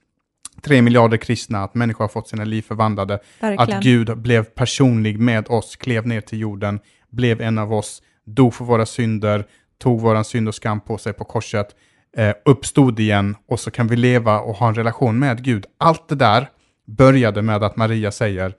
tre 0.61 0.81
miljarder 0.81 1.17
kristna, 1.17 1.63
att 1.63 1.75
människor 1.75 2.03
har 2.03 2.09
fått 2.09 2.27
sina 2.27 2.43
liv 2.43 2.61
förvandlade, 2.61 3.19
Verkligen. 3.39 3.77
att 3.77 3.83
Gud 3.83 4.17
blev 4.17 4.43
personlig 4.43 5.19
med 5.19 5.47
oss, 5.47 5.75
klev 5.75 6.07
ner 6.07 6.21
till 6.21 6.39
jorden, 6.39 6.79
blev 7.15 7.41
en 7.41 7.57
av 7.57 7.73
oss, 7.73 8.01
dog 8.25 8.53
för 8.53 8.65
våra 8.65 8.85
synder, 8.85 9.45
tog 9.77 10.01
våran 10.01 10.25
synd 10.25 10.47
och 10.47 10.55
skam 10.55 10.81
på 10.81 10.97
sig 10.97 11.13
på 11.13 11.23
korset, 11.23 11.75
eh, 12.17 12.33
uppstod 12.45 12.99
igen 12.99 13.35
och 13.47 13.59
så 13.59 13.71
kan 13.71 13.87
vi 13.87 13.95
leva 13.95 14.39
och 14.39 14.55
ha 14.55 14.67
en 14.67 14.75
relation 14.75 15.19
med 15.19 15.43
Gud. 15.43 15.65
Allt 15.77 16.07
det 16.07 16.15
där 16.15 16.49
började 16.87 17.41
med 17.41 17.63
att 17.63 17.75
Maria 17.75 18.11
säger, 18.11 18.53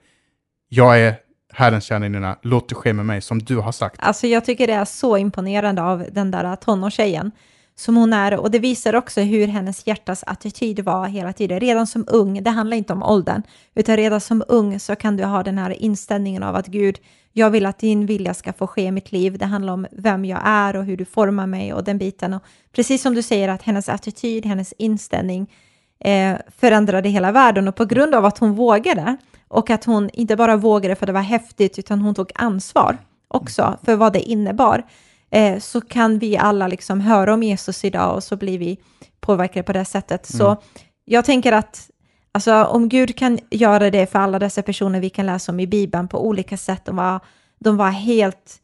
jag 0.69 0.99
är 0.99 1.15
Herrens 1.53 1.85
tjänarinna, 1.85 2.37
låt 2.41 2.69
det 2.69 2.75
ske 2.75 2.93
med 2.93 3.05
mig 3.05 3.21
som 3.21 3.39
du 3.39 3.57
har 3.57 3.71
sagt. 3.71 3.95
Alltså 3.99 4.27
jag 4.27 4.45
tycker 4.45 4.67
det 4.67 4.73
är 4.73 4.85
så 4.85 5.17
imponerande 5.17 5.81
av 5.83 6.05
den 6.11 6.31
där 6.31 6.55
tonårstjejen 6.55 7.31
som 7.75 7.95
hon 7.95 8.13
är 8.13 8.39
och 8.39 8.51
det 8.51 8.59
visar 8.59 8.95
också 8.95 9.21
hur 9.21 9.47
hennes 9.47 9.87
hjärtas 9.87 10.23
attityd 10.27 10.79
var 10.79 11.07
hela 11.07 11.33
tiden. 11.33 11.59
Redan 11.59 11.87
som 11.87 12.05
ung, 12.07 12.43
det 12.43 12.49
handlar 12.49 12.77
inte 12.77 12.93
om 12.93 13.03
åldern, 13.03 13.43
utan 13.75 13.97
redan 13.97 14.21
som 14.21 14.43
ung 14.47 14.79
så 14.79 14.95
kan 14.95 15.17
du 15.17 15.23
ha 15.23 15.43
den 15.43 15.57
här 15.57 15.69
inställningen 15.69 16.43
av 16.43 16.55
att 16.55 16.67
Gud, 16.67 16.99
jag 17.37 17.49
vill 17.49 17.65
att 17.65 17.79
din 17.79 18.05
vilja 18.05 18.33
ska 18.33 18.53
få 18.53 18.67
ske 18.67 18.81
i 18.81 18.91
mitt 18.91 19.11
liv. 19.11 19.37
Det 19.37 19.45
handlar 19.45 19.73
om 19.73 19.87
vem 19.91 20.25
jag 20.25 20.41
är 20.43 20.75
och 20.75 20.85
hur 20.85 20.97
du 20.97 21.05
formar 21.05 21.47
mig 21.47 21.73
och 21.73 21.83
den 21.83 21.97
biten. 21.97 22.33
Och 22.33 22.43
precis 22.71 23.01
som 23.01 23.15
du 23.15 23.21
säger 23.21 23.49
att 23.49 23.63
hennes 23.63 23.89
attityd, 23.89 24.45
hennes 24.45 24.73
inställning 24.77 25.53
eh, 25.99 26.37
förändrade 26.57 27.09
hela 27.09 27.31
världen 27.31 27.67
och 27.67 27.75
på 27.75 27.85
grund 27.85 28.15
av 28.15 28.25
att 28.25 28.37
hon 28.37 28.53
vågade 28.53 29.17
och 29.47 29.69
att 29.69 29.85
hon 29.85 30.09
inte 30.13 30.35
bara 30.35 30.55
vågade 30.55 30.95
för 30.95 31.05
det 31.05 31.11
var 31.11 31.21
häftigt 31.21 31.79
utan 31.79 32.01
hon 32.01 32.15
tog 32.15 32.31
ansvar 32.35 32.97
också 33.27 33.77
för 33.83 33.95
vad 33.95 34.13
det 34.13 34.21
innebar 34.21 34.85
eh, 35.31 35.59
så 35.59 35.81
kan 35.81 36.19
vi 36.19 36.37
alla 36.37 36.67
liksom 36.67 37.01
höra 37.01 37.33
om 37.33 37.43
Jesus 37.43 37.85
idag 37.85 38.15
och 38.15 38.23
så 38.23 38.35
blir 38.35 38.59
vi 38.59 38.77
påverkade 39.19 39.63
på 39.63 39.73
det 39.73 39.85
sättet. 39.85 40.33
Mm. 40.33 40.37
Så 40.37 40.61
jag 41.05 41.25
tänker 41.25 41.51
att 41.51 41.89
alltså, 42.37 42.63
om 42.63 42.89
Gud 42.89 43.15
kan 43.15 43.39
göra 43.49 43.89
det 43.89 44.11
för 44.11 44.19
alla 44.19 44.39
dessa 44.39 44.61
personer 44.61 44.99
vi 44.99 45.09
kan 45.09 45.25
läsa 45.25 45.51
om 45.51 45.59
i 45.59 45.67
Bibeln 45.67 46.07
på 46.07 46.27
olika 46.27 46.57
sätt, 46.57 46.85
de 46.85 46.95
var, 46.95 47.19
de 47.59 47.77
var 47.77 47.89
helt 47.89 48.61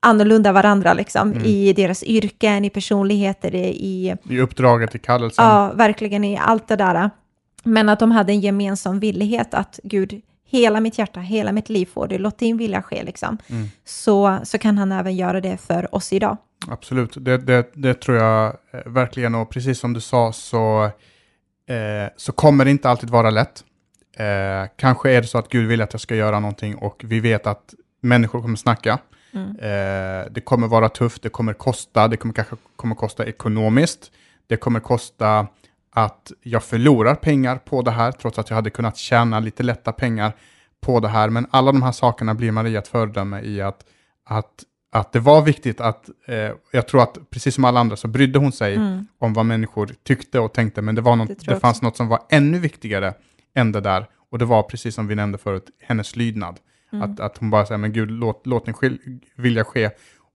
annorlunda 0.00 0.52
varandra 0.52 0.94
liksom, 0.94 1.32
mm. 1.32 1.44
i 1.44 1.72
deras 1.72 2.02
yrken, 2.02 2.64
i 2.64 2.70
personligheter, 2.70 3.54
i... 3.54 4.16
I 4.28 4.40
uppdraget, 4.40 4.94
i 4.94 4.98
kallelsen. 4.98 5.44
Ja, 5.44 5.72
verkligen 5.74 6.24
i 6.24 6.38
allt 6.38 6.68
det 6.68 6.76
där. 6.76 7.10
Men 7.64 7.88
att 7.88 7.98
de 7.98 8.10
hade 8.10 8.32
en 8.32 8.40
gemensam 8.40 9.00
villighet 9.00 9.54
att 9.54 9.80
Gud 9.82 10.22
hela 10.50 10.80
mitt 10.80 10.98
hjärta, 10.98 11.20
hela 11.20 11.52
mitt 11.52 11.68
liv 11.68 11.86
får 11.86 12.08
du, 12.08 12.18
låt 12.18 12.38
din 12.38 12.56
vilja 12.56 12.82
ske, 12.82 13.02
liksom. 13.02 13.38
Mm. 13.48 13.68
så, 13.84 14.38
så 14.44 14.58
kan 14.58 14.78
han 14.78 14.92
även 14.92 15.16
göra 15.16 15.40
det 15.40 15.56
för 15.56 15.94
oss 15.94 16.12
idag. 16.12 16.36
Absolut, 16.68 17.16
det, 17.20 17.38
det, 17.38 17.70
det 17.74 17.94
tror 17.94 18.16
jag 18.16 18.46
eh, 18.46 18.80
verkligen, 18.86 19.34
och 19.34 19.50
precis 19.50 19.78
som 19.78 19.92
du 19.92 20.00
sa 20.00 20.32
så, 20.32 20.90
eh, 21.68 22.08
så 22.16 22.32
kommer 22.32 22.64
det 22.64 22.70
inte 22.70 22.90
alltid 22.90 23.10
vara 23.10 23.30
lätt. 23.30 23.64
Eh, 24.16 24.70
kanske 24.76 25.10
är 25.10 25.20
det 25.20 25.26
så 25.26 25.38
att 25.38 25.48
Gud 25.48 25.68
vill 25.68 25.82
att 25.82 25.92
jag 25.92 26.00
ska 26.00 26.14
göra 26.14 26.40
någonting 26.40 26.74
och 26.76 27.02
vi 27.04 27.20
vet 27.20 27.46
att 27.46 27.74
människor 28.00 28.42
kommer 28.42 28.56
snacka. 28.56 28.98
Mm. 29.32 29.50
Eh, 29.50 30.30
det 30.30 30.40
kommer 30.44 30.66
vara 30.68 30.88
tufft, 30.88 31.22
det 31.22 31.28
kommer 31.28 31.52
kosta, 31.52 32.08
det 32.08 32.16
kommer 32.16 32.34
kanske 32.34 32.56
kommer 32.76 32.94
kosta 32.94 33.26
ekonomiskt, 33.26 34.10
det 34.46 34.56
kommer 34.56 34.80
kosta 34.80 35.46
att 35.90 36.32
jag 36.42 36.64
förlorar 36.64 37.14
pengar 37.14 37.56
på 37.56 37.82
det 37.82 37.90
här, 37.90 38.12
trots 38.12 38.38
att 38.38 38.50
jag 38.50 38.54
hade 38.54 38.70
kunnat 38.70 38.96
tjäna 38.96 39.40
lite 39.40 39.62
lätta 39.62 39.92
pengar 39.92 40.32
på 40.80 41.00
det 41.00 41.08
här. 41.08 41.30
Men 41.30 41.46
alla 41.50 41.72
de 41.72 41.82
här 41.82 41.92
sakerna 41.92 42.34
blir 42.34 42.52
Maria 42.52 42.78
ett 42.78 42.88
föredöme 42.88 43.40
i 43.40 43.60
att, 43.60 43.84
att, 44.24 44.64
att 44.90 45.12
det 45.12 45.20
var 45.20 45.42
viktigt 45.42 45.80
att, 45.80 46.10
eh, 46.26 46.50
jag 46.70 46.88
tror 46.88 47.02
att 47.02 47.30
precis 47.30 47.54
som 47.54 47.64
alla 47.64 47.80
andra 47.80 47.96
så 47.96 48.08
brydde 48.08 48.38
hon 48.38 48.52
sig 48.52 48.74
mm. 48.74 49.06
om 49.18 49.32
vad 49.32 49.46
människor 49.46 49.94
tyckte 50.02 50.40
och 50.40 50.54
tänkte, 50.54 50.82
men 50.82 50.94
det, 50.94 51.00
var 51.00 51.16
något, 51.16 51.28
det, 51.28 51.54
det 51.54 51.60
fanns 51.60 51.82
något 51.82 51.96
som 51.96 52.08
var 52.08 52.20
ännu 52.30 52.58
viktigare 52.58 53.14
än 53.54 53.72
det 53.72 53.80
där. 53.80 54.06
Och 54.30 54.38
det 54.38 54.44
var 54.44 54.62
precis 54.62 54.94
som 54.94 55.06
vi 55.06 55.14
nämnde 55.14 55.38
förut, 55.38 55.66
hennes 55.82 56.16
lydnad. 56.16 56.56
Mm. 56.92 57.02
Att, 57.02 57.20
att 57.20 57.38
hon 57.38 57.50
bara 57.50 57.66
säger, 57.66 57.78
men 57.78 57.92
Gud, 57.92 58.10
låt, 58.10 58.46
låt 58.46 58.66
din 58.66 58.98
vilja 59.36 59.64
ske. 59.64 59.90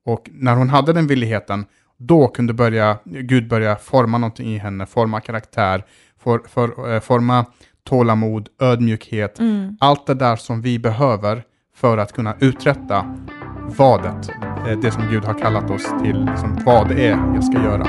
Och 0.06 0.30
när 0.32 0.56
hon 0.56 0.70
hade 0.70 0.94
den 0.94 1.08
villigheten 1.08 1.66
då 1.98 2.28
kunde 2.28 2.54
börja, 2.54 2.98
Gud 3.06 3.48
börja 3.48 3.76
forma 3.76 4.18
någonting 4.18 4.48
i 4.48 4.58
henne, 4.58 4.86
forma 4.86 5.22
karaktär, 5.22 5.84
for, 6.20 6.42
för, 6.48 6.94
eh, 6.94 7.00
forma 7.00 7.46
tålamod, 7.84 8.50
ödmjukhet, 8.60 9.39
mm. 9.39 9.78
allt 9.80 10.08
det 10.08 10.13
där 10.13 10.36
som 10.36 10.62
vi 10.62 10.80
behöver 10.80 11.44
för 11.76 11.98
att 11.98 12.12
kunna 12.13 12.36
uträtta 12.39 13.18
vadet, 13.67 14.30
eh, 14.67 14.80
det 14.82 14.91
som 14.91 15.04
Gud 15.12 15.26
har 15.26 15.34
kallat 15.34 15.69
oss 15.69 15.86
till, 16.04 16.26
liksom 16.26 16.58
vad 16.65 16.88
det 16.89 17.08
är 17.08 17.17
jag 17.34 17.43
ska 17.43 17.63
göra. 17.63 17.88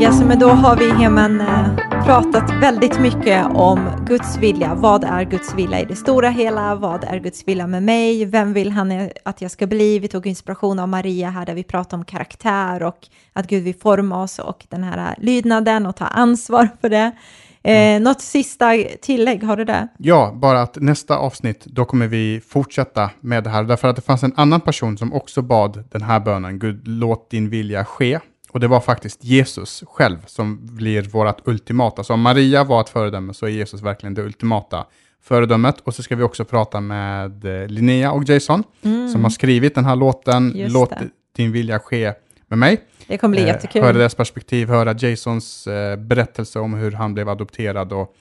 Ja, 0.00 0.12
så 0.12 0.24
men 0.24 0.38
då 0.38 0.48
har 0.48 0.76
vi 0.76 0.90
Heman 0.90 1.40
eh, 1.40 2.04
pratat 2.04 2.62
väldigt 2.62 3.00
mycket 3.00 3.46
om 3.54 3.90
Guds 4.06 4.36
vilja. 4.38 4.74
Vad 4.74 5.04
är 5.04 5.24
Guds 5.24 5.54
vilja 5.54 5.80
i 5.80 5.84
det 5.84 5.96
stora 5.96 6.28
hela? 6.28 6.74
Vad 6.74 7.04
är 7.04 7.18
Guds 7.18 7.48
vilja 7.48 7.66
med 7.66 7.82
mig? 7.82 8.24
Vem 8.24 8.52
vill 8.52 8.72
han 8.72 9.10
att 9.24 9.42
jag 9.42 9.50
ska 9.50 9.66
bli? 9.66 9.98
Vi 9.98 10.08
tog 10.08 10.26
inspiration 10.26 10.78
av 10.78 10.88
Maria 10.88 11.30
här 11.30 11.46
där 11.46 11.54
vi 11.54 11.62
pratade 11.62 11.96
om 11.96 12.04
karaktär 12.04 12.82
och 12.82 13.08
att 13.32 13.46
Gud 13.46 13.64
vill 13.64 13.74
forma 13.74 14.22
oss 14.22 14.38
och 14.38 14.66
den 14.68 14.84
här 14.84 14.98
eh, 14.98 15.24
lydnaden 15.24 15.86
och 15.86 15.96
ta 15.96 16.04
ansvar 16.04 16.68
för 16.80 16.88
det. 16.88 17.12
Eh, 17.62 18.00
något 18.00 18.20
sista 18.20 18.72
tillägg, 19.02 19.42
har 19.42 19.56
du 19.56 19.64
det? 19.64 19.88
Ja, 19.98 20.32
bara 20.34 20.62
att 20.62 20.76
nästa 20.76 21.16
avsnitt, 21.16 21.64
då 21.64 21.84
kommer 21.84 22.06
vi 22.06 22.40
fortsätta 22.48 23.10
med 23.20 23.44
det 23.44 23.50
här. 23.50 23.64
Därför 23.64 23.88
att 23.88 23.96
det 23.96 24.02
fanns 24.02 24.22
en 24.22 24.32
annan 24.36 24.60
person 24.60 24.98
som 24.98 25.12
också 25.12 25.42
bad 25.42 25.84
den 25.90 26.02
här 26.02 26.20
bönen, 26.20 26.58
Gud 26.58 26.88
låt 26.88 27.30
din 27.30 27.50
vilja 27.50 27.84
ske. 27.84 28.20
Och 28.50 28.60
det 28.60 28.68
var 28.68 28.80
faktiskt 28.80 29.24
Jesus 29.24 29.84
själv 29.86 30.18
som 30.26 30.76
blir 30.76 31.02
vårt 31.02 31.48
ultimata. 31.48 32.04
Så 32.04 32.14
om 32.14 32.20
Maria 32.20 32.64
var 32.64 32.80
ett 32.80 32.88
föredöme 32.88 33.34
så 33.34 33.46
är 33.46 33.50
Jesus 33.50 33.82
verkligen 33.82 34.14
det 34.14 34.22
ultimata 34.22 34.86
föredömet. 35.22 35.80
Och 35.80 35.94
så 35.94 36.02
ska 36.02 36.16
vi 36.16 36.22
också 36.22 36.44
prata 36.44 36.80
med 36.80 37.44
eh, 37.44 37.68
Linnea 37.68 38.12
och 38.12 38.28
Jason 38.28 38.64
mm. 38.82 39.08
som 39.08 39.22
har 39.22 39.30
skrivit 39.30 39.74
den 39.74 39.84
här 39.84 39.96
låten 39.96 40.52
Just 40.56 40.74
Låt 40.74 40.90
det. 40.90 41.08
din 41.36 41.52
vilja 41.52 41.78
ske 41.78 42.12
med 42.48 42.58
mig. 42.58 42.80
Det 43.06 43.18
kommer 43.18 43.32
bli 43.32 43.42
eh, 43.42 43.48
jättekul. 43.48 43.82
Höra 43.82 43.92
deras 43.92 44.14
perspektiv, 44.14 44.68
höra 44.68 44.94
Jasons 44.94 45.66
eh, 45.66 45.96
berättelse 45.96 46.58
om 46.58 46.74
hur 46.74 46.92
han 46.92 47.14
blev 47.14 47.28
adopterad 47.28 47.92
och, 47.92 48.14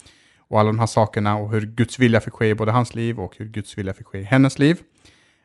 och 0.48 0.60
alla 0.60 0.68
de 0.68 0.80
här 0.80 0.88
sakerna 0.88 1.36
och 1.36 1.52
hur 1.52 1.62
Guds 1.62 2.00
vilja 2.00 2.22
fick 2.22 2.34
ske 2.34 2.48
i 2.48 2.56
både 2.56 2.72
hans 2.72 2.96
liv 2.96 3.20
och 3.20 3.34
hur 3.38 3.46
Guds 3.46 3.78
vilja 3.78 3.94
fick 3.94 4.08
ske 4.08 4.18
i 4.18 4.24
hennes 4.24 4.60
liv. 4.60 4.78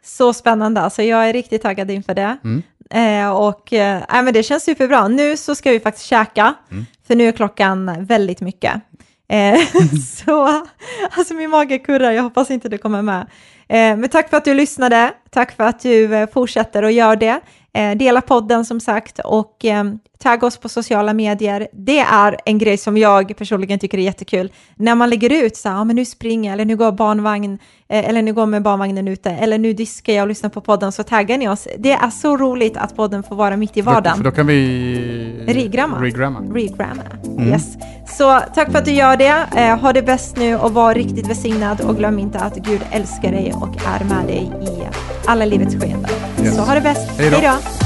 Så 0.05 0.33
spännande, 0.33 0.81
alltså 0.81 1.03
jag 1.03 1.29
är 1.29 1.33
riktigt 1.33 1.63
taggad 1.63 1.91
inför 1.91 2.15
det. 2.15 2.37
Mm. 2.45 2.63
Eh, 2.91 3.31
och 3.31 3.73
eh, 3.73 4.03
men 4.09 4.33
det 4.35 4.43
känns 4.43 4.65
superbra. 4.65 5.09
Nu 5.09 5.37
så 5.37 5.55
ska 5.55 5.71
vi 5.71 5.81
faktiskt 5.81 6.07
käka, 6.07 6.55
mm. 6.71 6.87
för 7.07 7.15
nu 7.15 7.29
är 7.29 7.33
klockan 7.33 8.05
väldigt 8.07 8.41
mycket. 8.41 8.83
Eh, 9.29 9.59
så, 10.25 10.67
alltså 11.11 11.35
min 11.35 11.51
mage 11.51 11.79
kurrar, 11.79 12.13
jag 12.13 12.23
hoppas 12.23 12.51
inte 12.51 12.69
det 12.69 12.79
kommer 12.79 13.03
med. 13.03 13.21
Eh, 13.69 13.97
men 13.97 14.09
tack 14.09 14.31
för 14.31 14.37
att 14.37 14.45
du 14.45 14.55
lyssnade, 14.55 15.13
tack 15.31 15.53
för 15.57 15.65
att 15.65 15.81
du 15.81 16.15
eh, 16.15 16.29
fortsätter 16.31 16.83
och 16.83 16.93
gör 16.93 17.17
det. 17.17 17.41
Eh, 17.75 17.97
dela 17.97 18.21
podden 18.21 18.65
som 18.65 18.81
sagt 18.81 19.19
och 19.25 19.65
eh, 19.65 19.85
tagga 20.23 20.47
oss 20.47 20.57
på 20.57 20.69
sociala 20.69 21.13
medier. 21.13 21.69
Det 21.73 21.99
är 21.99 22.37
en 22.45 22.59
grej 22.59 22.77
som 22.77 22.97
jag 22.97 23.37
personligen 23.37 23.79
tycker 23.79 23.99
är 23.99 24.03
jättekul. 24.03 24.53
När 24.77 24.95
man 24.95 25.11
lägger 25.11 25.45
ut 25.45 25.57
så 25.57 25.69
här, 25.69 25.77
ja, 25.77 25.85
men 25.85 25.97
nu 25.97 26.05
springer 26.05 26.51
jag, 26.51 26.55
eller 26.55 26.65
nu 26.65 26.77
går 26.77 26.93
barnvagn, 26.93 27.59
eh, 27.89 28.09
eller 28.09 28.23
nu 28.23 28.33
går 28.33 28.47
med 28.47 28.63
barnvagnen 28.63 29.09
ute, 29.09 29.31
eller 29.31 29.59
nu 29.59 29.73
diskar 29.73 30.13
jag 30.13 30.23
och 30.23 30.29
lyssnar 30.29 30.51
på 30.51 30.61
podden, 30.61 30.93
så 30.93 31.03
taggar 31.03 31.39
ni 31.39 31.49
oss. 31.49 31.69
Det 31.79 31.93
är 31.93 32.11
så 32.11 32.37
roligt 32.37 32.77
att 32.77 32.97
podden 32.97 33.23
får 33.23 33.37
vara 33.37 33.57
mitt 33.57 33.77
i 33.77 33.81
vardagen. 33.81 34.17
För 34.17 34.25
då, 34.25 34.31
kan 34.31 34.47
vi 34.47 35.45
regramma. 35.47 36.03
regramma. 36.03 36.41
regramma. 36.41 37.03
Mm. 37.25 37.49
Yes. 37.49 37.77
Så 38.19 38.41
tack 38.55 38.73
för 38.73 38.79
att 38.79 38.85
du 38.85 38.93
gör 38.93 39.17
det. 39.17 39.47
Eh, 39.57 39.79
ha 39.79 39.93
det 39.93 40.03
bäst 40.03 40.37
nu 40.37 40.57
och 40.57 40.75
var 40.75 40.95
riktigt 40.95 41.29
välsignad 41.29 41.81
och 41.81 41.97
glöm 41.97 42.19
inte 42.19 42.39
att 42.39 42.57
Gud 42.57 42.81
älskar 42.91 43.33
dig 43.33 43.53
och 43.55 43.77
är 43.87 44.05
med 44.05 44.27
dig 44.27 44.53
i 44.63 44.89
alla 45.27 45.45
livets 45.45 45.75
skeenden. 45.75 46.11
Yes. 46.43 46.57
Så 46.57 46.63
ha 46.63 46.75
det 46.75 46.81
bäst. 46.81 47.09
Hej 47.19 47.31
då. 47.31 47.82